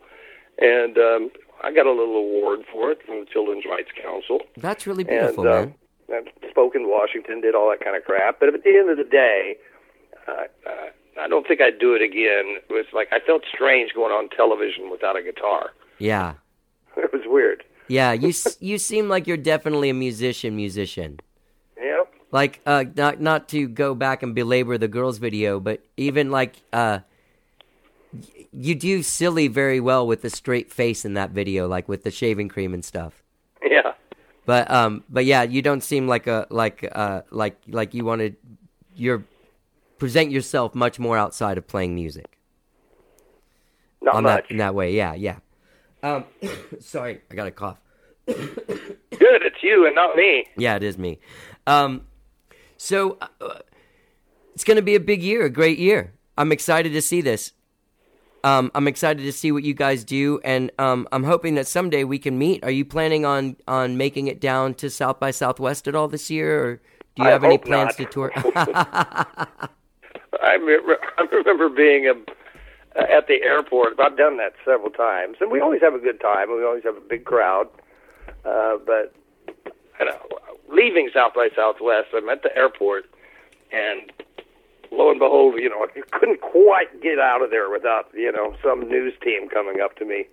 and 0.57 0.97
um, 0.97 1.31
I 1.63 1.71
got 1.71 1.85
a 1.85 1.91
little 1.91 2.17
award 2.17 2.59
for 2.71 2.91
it 2.91 2.99
from 3.05 3.21
the 3.21 3.25
Children's 3.25 3.65
Rights 3.65 3.89
Council, 4.01 4.39
That's 4.57 4.85
really 4.87 5.01
and 5.03 5.09
beautiful, 5.09 5.47
uh, 5.47 5.65
man. 5.65 5.75
I 6.11 6.49
spoke 6.49 6.75
in 6.75 6.87
Washington, 6.87 7.41
did 7.41 7.55
all 7.55 7.69
that 7.71 7.83
kind 7.83 7.95
of 7.95 8.03
crap. 8.03 8.39
But 8.39 8.53
at 8.53 8.63
the 8.63 8.69
end 8.77 8.89
of 8.89 8.97
the 8.97 9.03
day, 9.03 9.55
uh, 10.27 10.31
uh, 10.67 11.21
I 11.21 11.27
don't 11.27 11.47
think 11.47 11.61
I'd 11.61 11.79
do 11.79 11.95
it 11.95 12.01
again. 12.01 12.57
It 12.69 12.71
was 12.73 12.85
like 12.93 13.07
I 13.11 13.19
felt 13.25 13.43
strange 13.51 13.93
going 13.93 14.11
on 14.11 14.29
television 14.29 14.89
without 14.91 15.15
a 15.17 15.23
guitar. 15.23 15.71
Yeah. 15.99 16.33
It 16.97 17.11
was 17.11 17.23
weird. 17.25 17.63
Yeah, 17.89 18.13
you 18.13 18.29
s- 18.29 18.57
you 18.61 18.77
seem 18.77 19.09
like 19.09 19.27
you're 19.27 19.35
definitely 19.35 19.89
a 19.89 19.93
musician. 19.93 20.55
Musician. 20.55 21.19
Yeah. 21.77 22.03
Like, 22.31 22.61
uh, 22.65 22.85
not 22.95 23.19
not 23.19 23.49
to 23.49 23.67
go 23.67 23.93
back 23.95 24.23
and 24.23 24.33
belabor 24.33 24.77
the 24.77 24.87
girls' 24.87 25.17
video, 25.17 25.59
but 25.59 25.81
even 25.97 26.31
like, 26.31 26.55
uh, 26.71 26.99
you 28.51 28.75
do 28.75 29.03
silly 29.03 29.47
very 29.47 29.79
well 29.79 30.05
with 30.05 30.21
the 30.21 30.29
straight 30.29 30.71
face 30.71 31.05
in 31.05 31.13
that 31.15 31.31
video, 31.31 31.67
like 31.67 31.87
with 31.87 32.03
the 32.03 32.11
shaving 32.11 32.49
cream 32.49 32.73
and 32.73 32.83
stuff. 32.83 33.23
Yeah. 33.63 33.93
But 34.45 34.69
um, 34.69 35.03
but 35.09 35.25
yeah, 35.25 35.43
you 35.43 35.61
don't 35.61 35.81
seem 35.81 36.07
like 36.07 36.27
a 36.27 36.47
like 36.49 36.87
uh 36.91 37.21
like 37.31 37.57
like 37.67 37.93
you 37.93 38.05
wanted. 38.05 38.37
You're 38.95 39.23
present 39.97 40.31
yourself 40.31 40.75
much 40.75 40.99
more 40.99 41.17
outside 41.17 41.57
of 41.57 41.67
playing 41.67 41.95
music. 41.95 42.37
Not 44.01 44.15
on 44.15 44.23
much. 44.23 44.43
that 44.43 44.51
in 44.51 44.57
that 44.57 44.75
way. 44.75 44.93
Yeah, 44.93 45.13
yeah. 45.15 45.37
Um, 46.03 46.25
sorry, 46.79 47.21
I 47.31 47.35
got 47.35 47.47
a 47.47 47.51
cough. 47.51 47.77
Good, 48.27 49.41
it's 49.43 49.63
you 49.63 49.85
and 49.85 49.95
not 49.95 50.15
me. 50.15 50.45
Yeah, 50.57 50.75
it 50.75 50.83
is 50.83 50.97
me. 50.97 51.19
Um, 51.67 52.01
so 52.77 53.17
uh, 53.21 53.59
it's 54.53 54.63
going 54.63 54.77
to 54.77 54.83
be 54.83 54.95
a 54.95 54.99
big 54.99 55.23
year, 55.23 55.45
a 55.45 55.49
great 55.49 55.79
year. 55.79 56.13
I'm 56.37 56.51
excited 56.51 56.93
to 56.93 57.01
see 57.01 57.21
this. 57.21 57.53
Um, 58.45 58.71
I'm 58.75 58.87
excited 58.87 59.23
to 59.23 59.31
see 59.31 59.51
what 59.51 59.63
you 59.63 59.73
guys 59.73 60.03
do, 60.03 60.39
and 60.43 60.71
um, 60.77 61.07
I'm 61.11 61.23
hoping 61.23 61.55
that 61.55 61.65
someday 61.65 62.03
we 62.03 62.19
can 62.19 62.37
meet. 62.37 62.63
Are 62.63 62.69
you 62.69 62.85
planning 62.85 63.25
on 63.25 63.55
on 63.67 63.97
making 63.97 64.27
it 64.27 64.39
down 64.39 64.75
to 64.75 64.91
South 64.91 65.19
by 65.19 65.31
Southwest 65.31 65.87
at 65.87 65.95
all 65.95 66.07
this 66.07 66.29
year, 66.29 66.63
or 66.63 66.75
do 67.15 67.23
you 67.23 67.27
I 67.27 67.31
have 67.31 67.43
any 67.43 67.57
plans 67.57 67.97
not. 67.97 68.05
to 68.05 68.05
tour? 68.05 68.31
I, 70.43 70.53
re- 70.61 70.79
I 71.17 71.23
remember 71.31 71.69
being 71.69 72.05
a, 72.07 72.13
at 73.01 73.25
the 73.25 73.41
airport. 73.41 73.99
I've 73.99 74.15
done 74.15 74.37
that 74.37 74.53
several 74.63 74.91
times, 74.91 75.37
and 75.41 75.49
we 75.49 75.59
always 75.59 75.81
have 75.81 75.95
a 75.95 75.99
good 75.99 76.21
time. 76.21 76.51
and 76.51 76.59
We 76.59 76.65
always 76.65 76.83
have 76.83 76.97
a 76.97 77.01
big 77.01 77.25
crowd. 77.25 77.67
Uh, 78.45 78.77
but 78.85 79.15
you 79.99 80.05
know, 80.05 80.19
leaving 80.69 81.09
South 81.11 81.33
by 81.33 81.49
Southwest, 81.55 82.09
I'm 82.13 82.29
at 82.29 82.43
the 82.43 82.55
airport, 82.55 83.05
and 83.71 84.11
lo 84.91 85.09
and 85.11 85.19
behold, 85.19 85.55
you 85.59 85.69
know, 85.69 85.85
I 85.85 86.01
couldn't 86.17 86.41
quite 86.41 87.01
get 87.01 87.19
out 87.19 87.41
of 87.41 87.49
there 87.51 87.69
without 87.69 88.07
you 88.13 88.31
know 88.31 88.55
some 88.63 88.87
news 88.89 89.13
team 89.23 89.49
coming 89.49 89.81
up 89.81 89.95
to 89.97 90.05
me, 90.05 90.25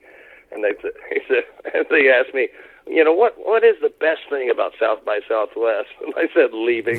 and 0.51 0.65
they 0.65 0.73
said, 0.81 0.93
he 1.11 1.21
said, 1.29 1.45
and 1.75 1.87
they 1.91 2.11
asked 2.11 2.35
me. 2.35 2.49
You 2.85 3.05
know 3.05 3.13
what? 3.13 3.35
What 3.39 3.63
is 3.63 3.77
the 3.81 3.91
best 4.01 4.23
thing 4.29 4.51
about 4.51 4.73
South 4.81 5.05
by 5.05 5.21
Southwest? 5.29 5.87
And 6.05 6.13
I 6.17 6.27
said, 6.35 6.51
leaving. 6.53 6.99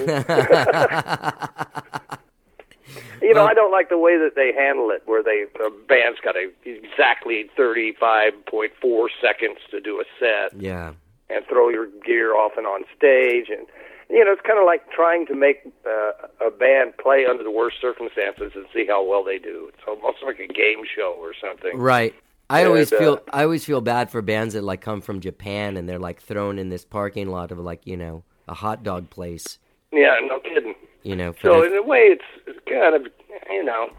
You 3.22 3.34
know, 3.34 3.42
Well- 3.42 3.48
I 3.50 3.54
don't 3.54 3.72
like 3.72 3.90
the 3.90 3.98
way 3.98 4.18
that 4.18 4.36
they 4.36 4.54
handle 4.54 4.92
it, 4.92 5.02
where 5.06 5.24
they 5.24 5.46
the 5.58 5.72
band's 5.88 6.20
got 6.20 6.36
a, 6.36 6.50
exactly 6.66 7.50
thirty-five 7.56 8.46
point 8.46 8.74
four 8.82 9.10
seconds 9.22 9.60
to 9.72 9.80
do 9.80 10.00
a 10.02 10.04
set 10.20 10.60
yeah, 10.62 10.92
and 11.30 11.46
throw 11.48 11.70
your 11.70 11.88
gear 12.06 12.36
off 12.36 12.54
and 12.58 12.68
on 12.68 12.84
stage, 12.98 13.48
and 13.50 13.66
you 14.10 14.24
know, 14.24 14.32
it's 14.32 14.42
kind 14.46 14.60
of 14.60 14.66
like 14.66 14.90
trying 14.92 15.26
to 15.28 15.36
make 15.36 15.62
uh, 15.86 16.46
a 16.46 16.52
band 16.52 16.98
play 16.98 17.26
under 17.30 17.44
the 17.44 17.52
worst 17.52 17.78
circumstances 17.82 18.52
and 18.56 18.66
see 18.74 18.86
how 18.88 19.04
well 19.04 19.24
they 19.24 19.38
do. 19.40 19.70
It's 19.74 19.84
almost 19.88 20.18
like 20.26 20.40
a 20.40 20.48
game 20.48 20.84
show 20.96 21.16
or 21.20 21.34
something. 21.40 21.78
right. 21.78 22.14
I 22.50 22.66
always 22.66 22.92
And, 22.92 23.00
uh, 23.00 23.04
feel 23.04 23.22
I 23.32 23.44
always 23.44 23.64
feel 23.66 23.82
bad 23.82 24.12
for 24.12 24.22
bands 24.22 24.54
that 24.54 24.64
like 24.64 24.82
come 24.82 25.02
from 25.02 25.22
Japan 25.22 25.78
and 25.78 25.88
they're 25.90 25.98
like 25.98 26.22
thrown 26.22 26.60
in 26.60 26.70
this 26.70 26.84
parking 26.86 27.30
lot 27.30 27.52
of 27.52 27.58
like 27.58 27.88
you 27.88 27.98
know 27.98 28.24
a 28.48 28.54
hot 28.54 28.84
dog 28.84 29.10
place. 29.10 29.58
Yeah, 29.92 30.16
no 30.28 30.40
kidding. 30.40 30.76
You 31.04 31.16
know, 31.16 31.34
So 31.42 31.62
their- 31.62 31.72
in 31.72 31.78
a 31.78 31.82
way, 31.84 32.00
it's, 32.16 32.26
it's 32.46 32.60
kind 32.70 32.96
of 32.96 33.12
you 33.50 33.64
know, 33.64 33.90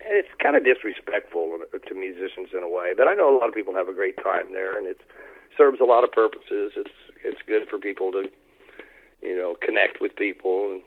it's 0.00 0.28
kind 0.42 0.56
of 0.56 0.64
disrespectful 0.64 1.58
to 1.86 1.94
musicians 1.94 2.48
in 2.56 2.62
a 2.62 2.68
way. 2.68 2.94
But 2.96 3.06
I 3.06 3.14
know 3.14 3.34
a 3.34 3.36
lot 3.38 3.48
of 3.48 3.54
people 3.54 3.74
have 3.74 3.88
a 3.88 3.92
great 3.94 4.16
time 4.16 4.52
there, 4.52 4.76
and 4.76 4.86
it 4.86 5.00
serves 5.56 5.78
a 5.80 5.84
lot 5.84 6.02
of 6.02 6.10
purposes. 6.10 6.72
It's 6.76 6.90
it's 7.22 7.42
good 7.46 7.68
for 7.68 7.78
people 7.78 8.10
to 8.12 8.24
you 9.22 9.36
know 9.36 9.56
connect 9.60 10.00
with 10.00 10.14
people, 10.16 10.72
and 10.72 10.82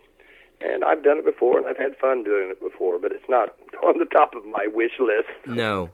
and 0.62 0.84
I've 0.84 1.04
done 1.04 1.18
it 1.18 1.26
before, 1.26 1.58
and 1.58 1.68
I've 1.68 1.78
had 1.78 1.96
fun 1.98 2.24
doing 2.24 2.50
it 2.50 2.60
before. 2.62 3.00
But 3.00 3.12
it's 3.12 3.28
not 3.30 3.56
on 3.84 4.00
the 4.00 4.06
top 4.06 4.34
of 4.36 4.46
my 4.46 4.68
wish 4.68 4.94
list. 5.00 5.30
No. 5.46 5.90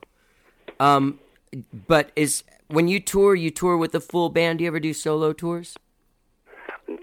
Um, 0.80 1.20
but 1.88 2.12
is 2.16 2.44
when 2.68 2.88
you 2.88 3.00
tour, 3.00 3.36
you 3.36 3.50
tour 3.52 3.76
with 3.78 3.92
the 3.92 4.00
full 4.02 4.30
band. 4.30 4.60
Do 4.60 4.64
you 4.64 4.68
ever 4.70 4.80
do 4.80 4.94
solo 4.94 5.34
tours? 5.34 5.76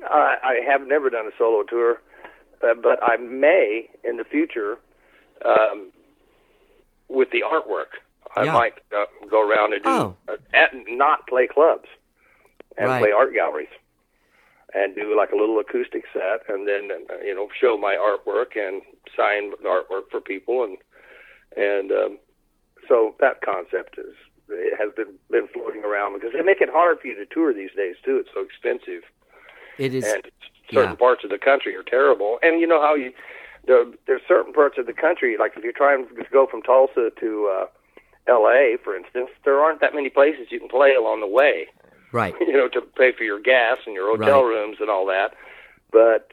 I, 0.08 0.36
I 0.42 0.54
have 0.66 0.86
never 0.86 1.10
done 1.10 1.26
a 1.26 1.30
solo 1.38 1.62
tour, 1.62 2.00
uh, 2.62 2.74
but 2.74 2.98
I 3.02 3.16
may 3.16 3.88
in 4.04 4.16
the 4.16 4.24
future 4.24 4.78
um, 5.44 5.92
with 7.08 7.30
the 7.30 7.42
artwork. 7.42 7.98
I 8.34 8.44
Yeah. 8.44 8.52
might 8.52 8.74
uh, 8.96 9.06
go 9.30 9.40
around 9.48 9.74
and 9.74 9.82
do 9.82 9.88
Oh. 9.90 10.16
uh, 10.28 10.36
at, 10.52 10.70
not 10.88 11.26
play 11.28 11.46
clubs 11.46 11.88
and 12.76 12.88
Right. 12.88 13.00
play 13.02 13.12
art 13.12 13.32
galleries 13.32 13.68
and 14.76 14.94
do 14.94 15.16
like 15.16 15.32
a 15.32 15.36
little 15.36 15.58
acoustic 15.58 16.04
set 16.12 16.44
and 16.48 16.68
then 16.68 16.90
uh, 16.92 17.18
you 17.24 17.34
know 17.34 17.48
show 17.58 17.78
my 17.78 17.96
artwork 17.96 18.56
and 18.56 18.82
sign 19.16 19.52
artwork 19.64 20.10
for 20.10 20.20
people 20.20 20.62
and 20.62 20.76
and 21.56 21.90
um, 21.90 22.18
so 22.88 23.14
that 23.18 23.40
concept 23.40 23.98
is 23.98 24.14
it 24.48 24.78
has 24.78 24.92
been 24.94 25.14
been 25.30 25.48
floating 25.48 25.82
around 25.84 26.14
because 26.14 26.32
they 26.32 26.42
make 26.42 26.60
it 26.60 26.68
hard 26.70 27.00
for 27.00 27.06
you 27.06 27.16
to 27.16 27.26
tour 27.26 27.52
these 27.52 27.74
days 27.76 27.96
too. 28.04 28.18
It's 28.18 28.30
so 28.32 28.42
expensive 28.42 29.02
It 29.78 29.94
is. 29.94 30.04
and 30.04 30.22
certain 30.70 30.90
yeah. 30.92 30.96
parts 30.96 31.24
of 31.24 31.30
the 31.30 31.38
country 31.38 31.74
are 31.76 31.82
terrible. 31.82 32.38
And 32.42 32.60
you 32.60 32.66
know 32.66 32.80
how 32.80 32.94
you 32.94 33.12
there 33.66 33.84
there's 34.06 34.22
certain 34.28 34.52
parts 34.52 34.76
of 34.78 34.86
the 34.86 34.92
country 34.92 35.36
like 35.38 35.52
if 35.56 35.64
you're 35.64 35.72
trying 35.72 36.06
to 36.06 36.24
go 36.32 36.46
from 36.46 36.62
Tulsa 36.62 37.10
to 37.20 37.50
uh 37.52 37.66
L.A. 38.28 38.76
for 38.82 38.96
instance, 38.96 39.30
there 39.44 39.60
aren't 39.60 39.80
that 39.80 39.94
many 39.94 40.10
places 40.10 40.48
you 40.50 40.58
can 40.58 40.68
play 40.68 40.94
along 40.94 41.20
the 41.20 41.28
way. 41.28 41.68
Right. 42.16 42.34
You 42.40 42.52
know 42.56 42.68
to 42.68 42.80
pay 42.80 43.12
for 43.12 43.24
your 43.24 43.38
gas 43.40 43.78
and 43.86 43.94
your 43.94 44.08
hotel 44.16 44.42
Right. 44.44 44.54
rooms 44.54 44.78
and 44.80 44.88
all 44.88 45.04
that. 45.06 45.34
But 45.92 46.32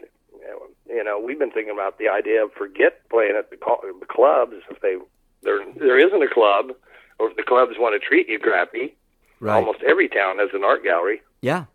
you 0.88 1.04
know 1.04 1.20
we've 1.20 1.40
been 1.40 1.52
thinking 1.52 1.74
about 1.74 1.98
the 2.00 2.08
idea 2.10 2.44
of 2.46 2.54
forget 2.54 3.02
playing 3.10 3.36
at 3.38 3.50
the, 3.50 3.58
the 4.00 4.06
clubs 4.06 4.54
if 4.72 4.80
they 4.82 4.96
there 5.42 5.60
there 5.76 6.00
isn't 6.00 6.24
a 6.24 6.34
club 6.34 6.72
or 7.20 7.30
if 7.30 7.36
the 7.36 7.44
clubs 7.44 7.74
want 7.78 7.94
to 8.00 8.06
treat 8.08 8.30
you 8.30 8.40
crappy. 8.40 8.96
Right. 9.42 9.58
Almost 9.60 9.84
every 9.84 10.08
town 10.08 10.38
has 10.40 10.50
an 10.54 10.64
art 10.64 10.84
gallery 10.84 11.22
Yeah. 11.42 11.66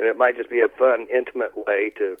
and 0.00 0.08
it 0.08 0.16
might 0.18 0.36
just 0.36 0.50
be 0.50 0.60
a 0.60 0.68
fun, 0.68 1.06
intimate 1.14 1.52
way 1.56 1.92
to 1.98 2.16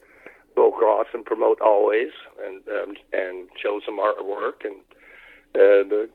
go 0.54 0.68
across 0.72 1.06
and 1.14 1.24
promote 1.24 1.60
always, 1.60 2.10
and 2.44 2.62
um, 2.68 2.94
and 3.12 3.48
show 3.60 3.80
some 3.84 3.98
artwork 3.98 4.64
and 4.64 4.76
and 5.54 5.92
uh, 5.92 6.06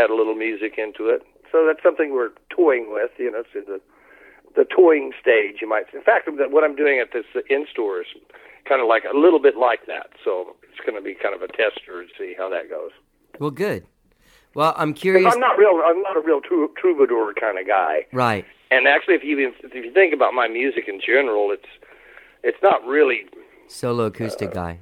add 0.00 0.10
a 0.10 0.14
little 0.14 0.34
music 0.34 0.74
into 0.76 1.08
it. 1.08 1.22
So 1.50 1.64
that's 1.66 1.82
something 1.82 2.12
we're 2.12 2.32
toying 2.50 2.92
with. 2.92 3.10
You 3.18 3.30
know, 3.30 3.40
it's 3.40 3.54
in 3.54 3.64
the 3.72 3.80
the 4.56 4.64
toying 4.64 5.12
stage, 5.20 5.56
you 5.60 5.68
might. 5.68 5.84
In 5.92 6.02
fact, 6.02 6.28
what 6.28 6.64
I'm 6.64 6.76
doing 6.76 7.00
at 7.00 7.12
this 7.12 7.24
in 7.50 7.66
store 7.70 8.00
is 8.00 8.06
kind 8.68 8.80
of 8.80 8.88
like 8.88 9.04
a 9.04 9.16
little 9.16 9.40
bit 9.40 9.56
like 9.56 9.86
that. 9.86 10.10
So 10.24 10.56
it's 10.62 10.80
going 10.86 10.96
to 10.96 11.02
be 11.02 11.14
kind 11.14 11.34
of 11.34 11.42
a 11.42 11.48
tester 11.48 12.04
to 12.04 12.08
see 12.18 12.34
how 12.36 12.48
that 12.50 12.70
goes. 12.70 12.90
Well, 13.38 13.50
good. 13.50 13.86
Well, 14.54 14.72
I'm 14.76 14.94
curious. 14.94 15.32
I'm 15.32 15.40
not 15.40 15.58
real. 15.58 15.80
I'm 15.84 16.00
not 16.02 16.16
a 16.16 16.20
real 16.20 16.40
trou- 16.40 16.72
troubadour 16.80 17.34
kind 17.34 17.58
of 17.58 17.66
guy. 17.66 18.06
Right. 18.12 18.44
And 18.70 18.86
actually, 18.86 19.14
if 19.14 19.24
you 19.24 19.52
if 19.62 19.74
you 19.74 19.92
think 19.92 20.14
about 20.14 20.32
my 20.32 20.46
music 20.48 20.84
in 20.86 21.00
general, 21.04 21.50
it's 21.50 21.68
it's 22.44 22.58
not 22.62 22.84
really 22.84 23.26
Solo 23.66 24.06
acoustic 24.06 24.52
guy. 24.52 24.78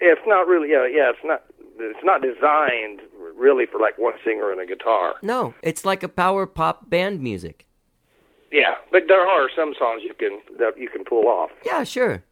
Uh, 0.00 0.06
it's 0.12 0.22
not 0.26 0.46
really 0.46 0.70
yeah 0.70 0.86
yeah 0.86 1.10
it's 1.10 1.24
not 1.24 1.44
it's 1.78 2.04
not 2.04 2.22
designed 2.22 3.00
really 3.36 3.66
for 3.66 3.78
like 3.78 3.98
one 3.98 4.14
singer 4.24 4.50
and 4.50 4.60
a 4.60 4.66
guitar. 4.66 5.14
No, 5.22 5.54
it's 5.62 5.84
like 5.84 6.02
a 6.02 6.08
power 6.08 6.46
pop 6.46 6.88
band 6.88 7.20
music. 7.20 7.66
Yeah, 8.52 8.74
but 8.90 9.04
there 9.08 9.26
are 9.26 9.48
some 9.56 9.74
songs 9.78 10.02
you 10.04 10.14
can 10.14 10.40
that 10.58 10.78
you 10.78 10.88
can 10.88 11.04
pull 11.04 11.26
off. 11.26 11.50
Yeah, 11.64 11.84
sure. 11.84 12.22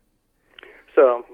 So 0.95 1.25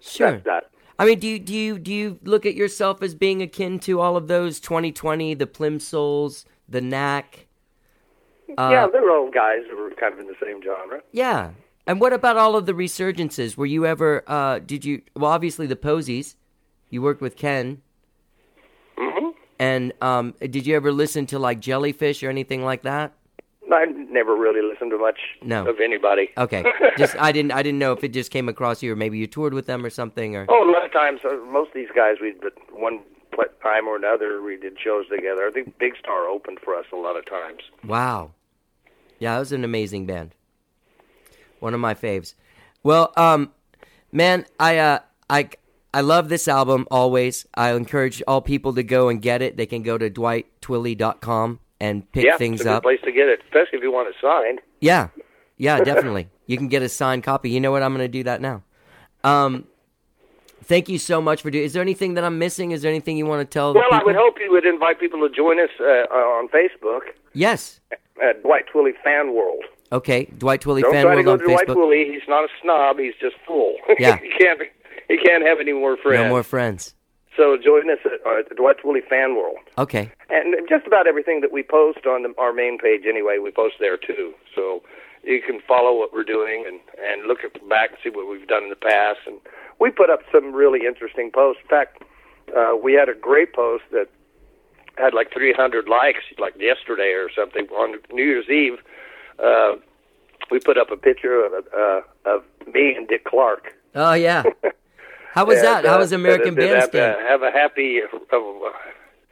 Sure. 0.00 0.32
that's 0.32 0.44
that. 0.44 0.70
I 0.98 1.06
mean, 1.06 1.18
do 1.18 1.28
you 1.28 1.38
do 1.38 1.54
you 1.54 1.78
do 1.78 1.92
you 1.92 2.18
look 2.24 2.44
at 2.46 2.54
yourself 2.54 3.02
as 3.02 3.14
being 3.14 3.42
akin 3.42 3.78
to 3.80 4.00
all 4.00 4.16
of 4.16 4.28
those 4.28 4.60
2020, 4.60 5.34
the 5.34 5.46
Plimsouls, 5.46 6.44
the 6.68 6.80
Knack? 6.80 7.46
Uh, 8.58 8.68
yeah, 8.72 8.86
they're 8.90 9.10
all 9.10 9.30
guys 9.30 9.60
who 9.70 9.76
were 9.76 9.90
kind 9.92 10.12
of 10.14 10.20
in 10.20 10.26
the 10.26 10.34
same 10.42 10.60
genre. 10.62 11.00
Yeah. 11.12 11.50
And 11.86 12.00
what 12.00 12.12
about 12.12 12.36
all 12.36 12.56
of 12.56 12.66
the 12.66 12.72
resurgences? 12.72 13.56
Were 13.56 13.66
you 13.66 13.86
ever 13.86 14.22
uh 14.26 14.58
did 14.60 14.84
you 14.84 15.02
well 15.16 15.30
obviously 15.32 15.66
the 15.66 15.76
Posies. 15.76 16.36
You 16.88 17.02
worked 17.02 17.20
with 17.20 17.36
Ken. 17.36 17.80
hmm 18.98 19.28
And 19.58 19.92
um 20.00 20.34
did 20.40 20.66
you 20.66 20.76
ever 20.76 20.92
listen 20.92 21.26
to 21.26 21.38
like 21.38 21.60
Jellyfish 21.60 22.22
or 22.22 22.28
anything 22.30 22.64
like 22.64 22.82
that? 22.82 23.12
I 23.72 23.84
never 24.10 24.34
really 24.36 24.62
listened 24.66 24.90
to 24.90 24.98
much 24.98 25.18
No. 25.42 25.66
of 25.68 25.80
anybody. 25.80 26.30
Okay. 26.36 26.64
just 26.98 27.16
I 27.16 27.32
didn't 27.32 27.52
I 27.52 27.62
didn't 27.62 27.78
know 27.78 27.92
if 27.92 28.02
it 28.04 28.12
just 28.12 28.30
came 28.30 28.48
across 28.48 28.82
you 28.82 28.92
or 28.92 28.96
maybe 28.96 29.18
you 29.18 29.26
toured 29.26 29.54
with 29.54 29.66
them 29.66 29.84
or 29.84 29.90
something 29.90 30.36
or 30.36 30.46
Oh, 30.48 30.68
a 30.68 30.70
lot 30.70 30.84
of 30.84 30.92
times, 30.92 31.20
uh, 31.24 31.36
most 31.50 31.68
of 31.68 31.74
these 31.74 31.88
guys, 31.94 32.16
we 32.20 32.34
but 32.40 32.52
one 32.72 33.00
time 33.62 33.86
or 33.86 33.96
another, 33.96 34.42
we 34.42 34.56
did 34.56 34.76
shows 34.82 35.06
together. 35.08 35.46
I 35.46 35.50
think 35.50 35.78
Big 35.78 35.92
Star 35.98 36.26
opened 36.28 36.58
for 36.64 36.74
us 36.74 36.86
a 36.92 36.96
lot 36.96 37.16
of 37.16 37.26
times. 37.26 37.60
Wow. 37.84 38.32
Yeah, 39.18 39.34
that 39.34 39.40
was 39.40 39.52
an 39.52 39.64
amazing 39.64 40.06
band. 40.06 40.34
One 41.58 41.74
of 41.74 41.80
my 41.80 41.94
faves. 41.94 42.34
Well, 42.82 43.12
um, 43.16 43.52
man, 44.12 44.46
I 44.58 44.78
uh, 44.78 44.98
I 45.28 45.50
I 45.92 46.00
love 46.00 46.28
this 46.30 46.48
album 46.48 46.86
always. 46.90 47.46
I 47.54 47.72
encourage 47.72 48.22
all 48.26 48.40
people 48.40 48.72
to 48.74 48.82
go 48.82 49.08
and 49.08 49.20
get 49.20 49.42
it. 49.42 49.56
They 49.56 49.66
can 49.66 49.82
go 49.82 49.98
to 49.98 50.08
dwighttwilley.com 50.08 51.60
and 51.80 52.10
pick 52.12 52.24
yeah, 52.26 52.36
things 52.36 52.60
it's 52.60 52.62
a 52.62 52.64
good 52.70 52.76
up. 52.76 52.82
place 52.82 53.00
to 53.04 53.12
get 53.12 53.28
it, 53.28 53.40
especially 53.44 53.78
if 53.78 53.82
you 53.82 53.90
want 53.92 54.08
it 54.08 54.14
signed. 54.20 54.60
Yeah, 54.80 55.08
yeah, 55.56 55.80
definitely. 55.84 56.28
you 56.46 56.56
can 56.56 56.68
get 56.68 56.82
a 56.82 56.88
signed 56.88 57.22
copy. 57.24 57.50
You 57.50 57.60
know 57.60 57.70
what? 57.70 57.82
I'm 57.82 57.92
going 57.94 58.04
to 58.04 58.08
do 58.08 58.22
that 58.24 58.40
now. 58.40 58.62
Um, 59.24 59.64
thank 60.64 60.88
you 60.88 60.98
so 60.98 61.20
much 61.20 61.42
for 61.42 61.50
doing. 61.50 61.64
Is 61.64 61.72
there 61.72 61.82
anything 61.82 62.14
that 62.14 62.24
I'm 62.24 62.38
missing? 62.38 62.70
Is 62.70 62.82
there 62.82 62.90
anything 62.90 63.16
you 63.16 63.26
want 63.26 63.40
to 63.40 63.52
tell? 63.52 63.72
the 63.72 63.78
Well, 63.80 63.88
I 63.92 64.02
would 64.04 64.16
hope 64.16 64.36
you 64.40 64.50
would 64.50 64.66
invite 64.66 65.00
people 65.00 65.20
to 65.28 65.34
join 65.34 65.60
us 65.60 65.70
uh, 65.80 65.84
on 66.14 66.48
Facebook 66.48 67.00
Yes. 67.32 67.80
at 68.22 68.42
Dwight 68.42 68.64
Twilley 68.72 68.92
Fan 69.04 69.34
World. 69.34 69.62
Okay, 69.92 70.26
Dwight 70.38 70.60
Twilley 70.62 70.82
Don't 70.82 70.92
fan 70.92 71.04
try 71.04 71.16
to 71.16 71.22
world 71.22 71.24
go 71.26 71.32
on 71.32 71.38
to 71.40 71.44
Dwight 71.46 71.66
Facebook. 71.66 71.74
Twilley. 71.76 72.12
He's 72.12 72.22
not 72.28 72.44
a 72.44 72.48
snob. 72.62 72.98
He's 72.98 73.14
just 73.20 73.36
full. 73.46 73.74
Yeah. 73.98 74.18
he 74.18 74.30
can't. 74.38 74.60
He 75.08 75.16
can't 75.18 75.44
have 75.44 75.58
any 75.60 75.72
more 75.72 75.96
friends. 75.96 76.22
No 76.22 76.28
more 76.28 76.42
friends. 76.44 76.94
So 77.36 77.56
join 77.56 77.90
us 77.90 77.98
at, 78.04 78.24
uh, 78.26 78.40
at 78.40 78.48
the 78.48 78.54
Dwight 78.54 78.76
Twilley 78.84 79.06
Fan 79.06 79.36
World. 79.36 79.58
Okay. 79.78 80.10
And 80.28 80.54
just 80.68 80.86
about 80.86 81.06
everything 81.06 81.40
that 81.42 81.52
we 81.52 81.62
post 81.62 82.06
on 82.06 82.22
the, 82.22 82.34
our 82.38 82.52
main 82.52 82.78
page 82.78 83.02
anyway, 83.08 83.38
we 83.38 83.50
post 83.50 83.76
there 83.78 83.96
too. 83.96 84.34
So 84.54 84.82
you 85.22 85.40
can 85.40 85.60
follow 85.66 85.96
what 85.96 86.12
we're 86.12 86.24
doing 86.24 86.64
and, 86.66 86.80
and 86.98 87.26
look 87.26 87.38
at 87.44 87.52
back 87.68 87.90
and 87.90 87.98
see 88.02 88.10
what 88.10 88.28
we've 88.28 88.48
done 88.48 88.64
in 88.64 88.70
the 88.70 88.76
past. 88.76 89.20
And 89.26 89.38
we 89.78 89.90
put 89.90 90.10
up 90.10 90.20
some 90.32 90.52
really 90.52 90.86
interesting 90.86 91.30
posts. 91.30 91.62
In 91.62 91.68
fact, 91.68 92.02
uh, 92.56 92.74
we 92.82 92.94
had 92.94 93.08
a 93.08 93.14
great 93.14 93.52
post 93.52 93.84
that 93.92 94.08
had 94.96 95.14
like 95.14 95.32
300 95.32 95.88
likes, 95.88 96.20
like 96.38 96.54
yesterday 96.58 97.12
or 97.12 97.28
something, 97.34 97.66
on 97.68 97.98
New 98.12 98.24
Year's 98.24 98.48
Eve. 98.48 98.78
Uh, 99.42 99.76
we 100.50 100.58
put 100.58 100.76
up 100.76 100.90
a 100.90 100.96
picture 100.96 101.44
of 101.44 101.52
uh, 101.72 102.00
of 102.24 102.42
me 102.66 102.94
and 102.94 103.06
Dick 103.08 103.24
Clark. 103.24 103.74
Oh 103.94 104.14
yeah. 104.14 104.42
How 105.32 105.44
was 105.44 105.60
that? 105.62 105.78
And, 105.80 105.88
How 105.88 105.96
uh, 105.96 105.98
was 106.00 106.12
American 106.12 106.54
Bandstand? 106.54 107.16
Have, 107.20 107.42
a- 107.42 107.50
have 107.50 107.54
a 107.54 107.56
happy, 107.56 108.00
uh, 108.02 108.38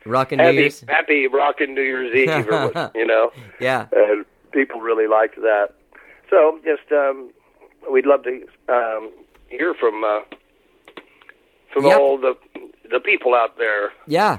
Rockin' 0.06 0.38
New 0.38 0.50
Year's. 0.50 0.84
happy 0.88 1.26
rockin' 1.26 1.74
New 1.74 1.82
Year's 1.82 2.14
Eve, 2.14 2.48
or 2.48 2.90
you 2.94 3.04
know. 3.06 3.30
Yeah. 3.60 3.86
and 3.92 4.24
people 4.52 4.80
really 4.80 5.06
liked 5.06 5.36
that. 5.36 5.68
So 6.30 6.58
just 6.64 6.90
um, 6.92 7.30
we'd 7.90 8.06
love 8.06 8.22
to 8.24 8.46
um, 8.68 9.10
hear 9.48 9.74
from 9.74 10.04
uh, 10.04 10.20
from 11.72 11.84
Yep. 11.86 11.98
all 11.98 12.16
the 12.18 12.34
the 12.90 13.00
people 13.00 13.34
out 13.34 13.58
there. 13.58 13.92
Yeah. 14.06 14.38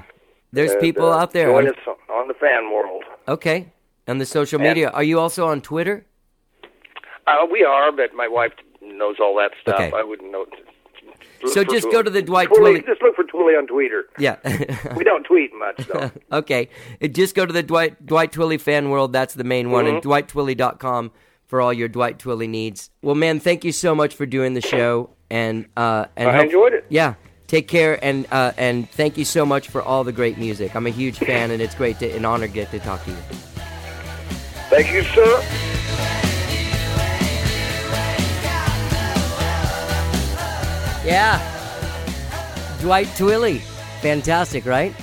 There's 0.52 0.72
And, 0.72 0.80
people 0.80 1.12
uh, 1.12 1.18
out 1.18 1.32
there. 1.32 1.46
Join 1.48 1.68
on- 1.68 1.74
us 1.74 1.96
on 2.12 2.26
the 2.28 2.34
fan 2.34 2.72
world. 2.72 3.04
Okay. 3.28 3.68
And 4.08 4.20
the 4.20 4.26
social 4.26 4.58
media. 4.58 4.90
Are 4.90 5.04
you 5.04 5.20
also 5.20 5.46
on 5.46 5.60
Twitter? 5.60 6.04
Uh, 7.28 7.46
we 7.52 7.62
are, 7.62 7.92
but 7.92 8.12
my 8.14 8.26
wife 8.26 8.52
knows 8.82 9.16
all 9.20 9.36
that 9.36 9.52
stuff. 9.62 9.76
Okay. 9.76 9.92
I 9.94 10.02
wouldn't 10.02 10.32
know. 10.32 10.46
So 11.48 11.64
just 11.64 11.86
Twilley. 11.86 11.92
go 11.92 12.02
to 12.02 12.10
the 12.10 12.22
Dwight 12.22 12.48
Twilley- 12.50 12.80
Twilley- 12.82 12.86
Just 12.86 13.02
look 13.02 13.16
for 13.16 13.24
Twilley 13.24 13.56
on 13.58 13.66
Twitter. 13.66 14.04
Yeah. 14.18 14.36
We 14.96 15.04
don't 15.04 15.24
tweet 15.24 15.50
much, 15.54 15.86
though. 15.86 16.10
okay. 16.38 16.68
Just 17.10 17.34
go 17.34 17.46
to 17.46 17.52
the 17.52 17.62
Dwight 17.62 18.04
Dwight 18.04 18.32
Twilley 18.32 18.60
fan 18.60 18.90
world. 18.90 19.12
That's 19.12 19.34
the 19.34 19.44
main 19.44 19.70
one. 19.70 19.84
Mm-hmm. 19.86 19.94
And 19.96 20.04
dwighttwilley.com 20.04 21.12
for 21.46 21.60
all 21.60 21.72
your 21.72 21.88
Dwight 21.88 22.18
Twilley 22.18 22.48
needs. 22.48 22.90
Well, 23.02 23.14
man, 23.14 23.40
thank 23.40 23.64
you 23.64 23.72
so 23.72 23.94
much 23.94 24.14
for 24.14 24.26
doing 24.26 24.54
the 24.54 24.60
show. 24.60 25.10
And 25.30 25.66
uh, 25.76 26.06
and 26.16 26.28
I 26.28 26.32
hope- 26.36 26.44
enjoyed 26.46 26.72
it. 26.74 26.86
Yeah. 26.88 27.14
Take 27.46 27.66
care 27.66 27.98
and 28.04 28.26
uh, 28.30 28.52
and 28.56 28.88
thank 28.90 29.18
you 29.18 29.24
so 29.24 29.44
much 29.44 29.68
for 29.68 29.82
all 29.82 30.04
the 30.04 30.12
great 30.12 30.38
music. 30.38 30.76
I'm 30.76 30.86
a 30.86 30.90
huge 30.90 31.18
fan, 31.18 31.50
and 31.50 31.60
it's 31.60 31.74
great 31.74 31.98
to 31.98 32.08
an 32.12 32.24
honor 32.24 32.46
to 32.46 32.52
get 32.52 32.70
to 32.70 32.78
talk 32.78 33.02
to 33.04 33.10
you. 33.10 33.16
Thank 34.70 34.92
you, 34.92 35.02
sir. 35.02 36.06
Yeah. 41.04 41.38
Dwight 42.80 43.06
Twilley. 43.08 43.60
Fantastic, 44.00 44.66
right? 44.66 44.94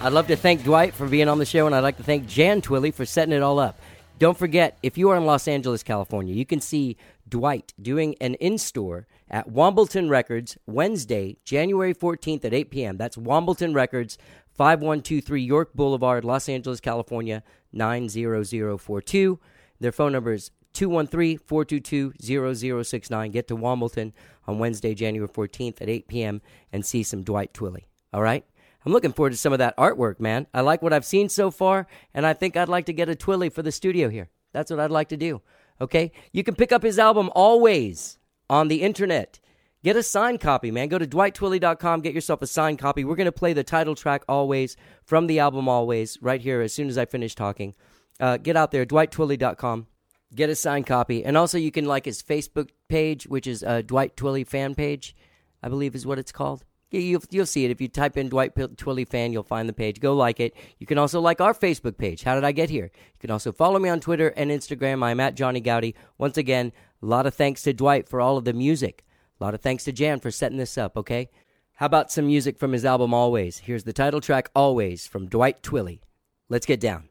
I'd 0.00 0.12
love 0.12 0.28
to 0.28 0.36
thank 0.36 0.62
Dwight 0.62 0.94
for 0.94 1.08
being 1.08 1.28
on 1.28 1.38
the 1.38 1.44
show, 1.44 1.66
and 1.66 1.74
I'd 1.74 1.80
like 1.80 1.96
to 1.96 2.02
thank 2.02 2.26
Jan 2.26 2.62
Twilley 2.62 2.94
for 2.94 3.04
setting 3.04 3.34
it 3.34 3.42
all 3.42 3.58
up. 3.58 3.78
Don't 4.18 4.36
forget, 4.36 4.78
if 4.82 4.98
you 4.98 5.10
are 5.10 5.16
in 5.16 5.26
Los 5.26 5.46
Angeles, 5.46 5.82
California, 5.82 6.34
you 6.34 6.44
can 6.46 6.60
see 6.60 6.96
Dwight 7.28 7.72
doing 7.80 8.16
an 8.20 8.34
in 8.34 8.58
store 8.58 9.06
at 9.30 9.48
Wombleton 9.48 10.08
Records 10.08 10.56
Wednesday, 10.66 11.36
January 11.44 11.94
14th 11.94 12.44
at 12.44 12.54
8 12.54 12.70
p.m. 12.70 12.96
That's 12.96 13.16
Wombleton 13.16 13.74
Records, 13.74 14.18
5123 14.54 15.42
York 15.42 15.74
Boulevard, 15.74 16.24
Los 16.24 16.48
Angeles, 16.48 16.80
California, 16.80 17.42
90042. 17.72 19.38
Their 19.80 19.92
phone 19.92 20.12
number 20.12 20.32
is 20.32 20.50
213 20.74 21.38
422 21.38 22.84
0069. 22.84 23.30
Get 23.30 23.48
to 23.48 23.56
Wombleton 23.56 24.12
on 24.46 24.58
Wednesday, 24.58 24.94
January 24.94 25.28
14th 25.28 25.80
at 25.80 25.88
8 25.88 26.08
p.m. 26.08 26.42
and 26.72 26.84
see 26.84 27.02
some 27.02 27.22
Dwight 27.22 27.52
Twilley. 27.52 27.84
All 28.12 28.22
right? 28.22 28.44
I'm 28.84 28.92
looking 28.92 29.12
forward 29.12 29.32
to 29.32 29.38
some 29.38 29.52
of 29.52 29.58
that 29.58 29.76
artwork, 29.76 30.20
man. 30.20 30.46
I 30.54 30.60
like 30.60 30.82
what 30.82 30.92
I've 30.92 31.04
seen 31.04 31.28
so 31.28 31.50
far, 31.50 31.86
and 32.14 32.24
I 32.24 32.32
think 32.32 32.56
I'd 32.56 32.68
like 32.68 32.86
to 32.86 32.92
get 32.92 33.08
a 33.08 33.14
Twilley 33.14 33.52
for 33.52 33.62
the 33.62 33.72
studio 33.72 34.08
here. 34.08 34.30
That's 34.52 34.70
what 34.70 34.80
I'd 34.80 34.90
like 34.90 35.08
to 35.08 35.16
do. 35.16 35.42
Okay? 35.80 36.12
You 36.32 36.42
can 36.42 36.54
pick 36.54 36.72
up 36.72 36.82
his 36.82 36.98
album 36.98 37.30
Always 37.34 38.18
on 38.48 38.68
the 38.68 38.82
internet. 38.82 39.40
Get 39.84 39.96
a 39.96 40.02
signed 40.02 40.40
copy, 40.40 40.70
man. 40.70 40.88
Go 40.88 40.98
to 40.98 41.06
dwighttwilley.com, 41.06 42.00
get 42.00 42.14
yourself 42.14 42.42
a 42.42 42.46
signed 42.46 42.78
copy. 42.78 43.04
We're 43.04 43.14
going 43.14 43.26
to 43.26 43.32
play 43.32 43.52
the 43.52 43.62
title 43.62 43.94
track 43.94 44.24
Always 44.28 44.76
from 45.04 45.26
the 45.26 45.38
album 45.38 45.68
Always 45.68 46.18
right 46.20 46.40
here 46.40 46.60
as 46.60 46.72
soon 46.72 46.88
as 46.88 46.98
I 46.98 47.04
finish 47.04 47.34
talking. 47.34 47.74
Uh, 48.18 48.38
get 48.38 48.56
out 48.56 48.72
there, 48.72 48.84
dwighttwilley.com. 48.84 49.86
Get 50.34 50.50
a 50.50 50.54
signed 50.54 50.86
copy. 50.86 51.24
And 51.24 51.36
also, 51.36 51.58
you 51.58 51.70
can 51.70 51.86
like 51.86 52.04
his 52.04 52.22
Facebook 52.22 52.70
page, 52.88 53.26
which 53.26 53.46
is 53.46 53.62
uh, 53.62 53.82
Dwight 53.82 54.16
Twilley 54.16 54.46
fan 54.46 54.74
page, 54.74 55.16
I 55.62 55.68
believe 55.68 55.94
is 55.94 56.06
what 56.06 56.18
it's 56.18 56.32
called. 56.32 56.64
You'll, 56.90 57.22
you'll 57.30 57.46
see 57.46 57.64
it. 57.64 57.70
If 57.70 57.80
you 57.80 57.88
type 57.88 58.16
in 58.16 58.28
Dwight 58.28 58.54
Twilley 58.54 59.06
fan, 59.06 59.32
you'll 59.32 59.42
find 59.42 59.68
the 59.68 59.74
page. 59.74 60.00
Go 60.00 60.14
like 60.14 60.40
it. 60.40 60.54
You 60.78 60.86
can 60.86 60.96
also 60.96 61.20
like 61.20 61.40
our 61.40 61.52
Facebook 61.52 61.98
page. 61.98 62.22
How 62.22 62.34
did 62.34 62.44
I 62.44 62.52
get 62.52 62.70
here? 62.70 62.90
You 62.94 63.18
can 63.20 63.30
also 63.30 63.52
follow 63.52 63.78
me 63.78 63.90
on 63.90 64.00
Twitter 64.00 64.28
and 64.28 64.50
Instagram. 64.50 65.02
I'm 65.02 65.20
at 65.20 65.34
Johnny 65.34 65.60
Goudie. 65.60 65.94
Once 66.16 66.38
again, 66.38 66.72
a 67.02 67.06
lot 67.06 67.26
of 67.26 67.34
thanks 67.34 67.62
to 67.62 67.72
Dwight 67.74 68.08
for 68.08 68.20
all 68.20 68.38
of 68.38 68.44
the 68.44 68.54
music. 68.54 69.04
A 69.40 69.44
lot 69.44 69.54
of 69.54 69.60
thanks 69.60 69.84
to 69.84 69.92
Jan 69.92 70.20
for 70.20 70.30
setting 70.30 70.58
this 70.58 70.78
up, 70.78 70.96
okay? 70.96 71.28
How 71.74 71.86
about 71.86 72.10
some 72.10 72.26
music 72.26 72.58
from 72.58 72.72
his 72.72 72.84
album 72.84 73.14
Always? 73.14 73.58
Here's 73.58 73.84
the 73.84 73.92
title 73.92 74.20
track 74.20 74.50
Always 74.54 75.06
from 75.06 75.28
Dwight 75.28 75.62
Twilley. 75.62 76.00
Let's 76.48 76.66
get 76.66 76.80
down. 76.80 77.08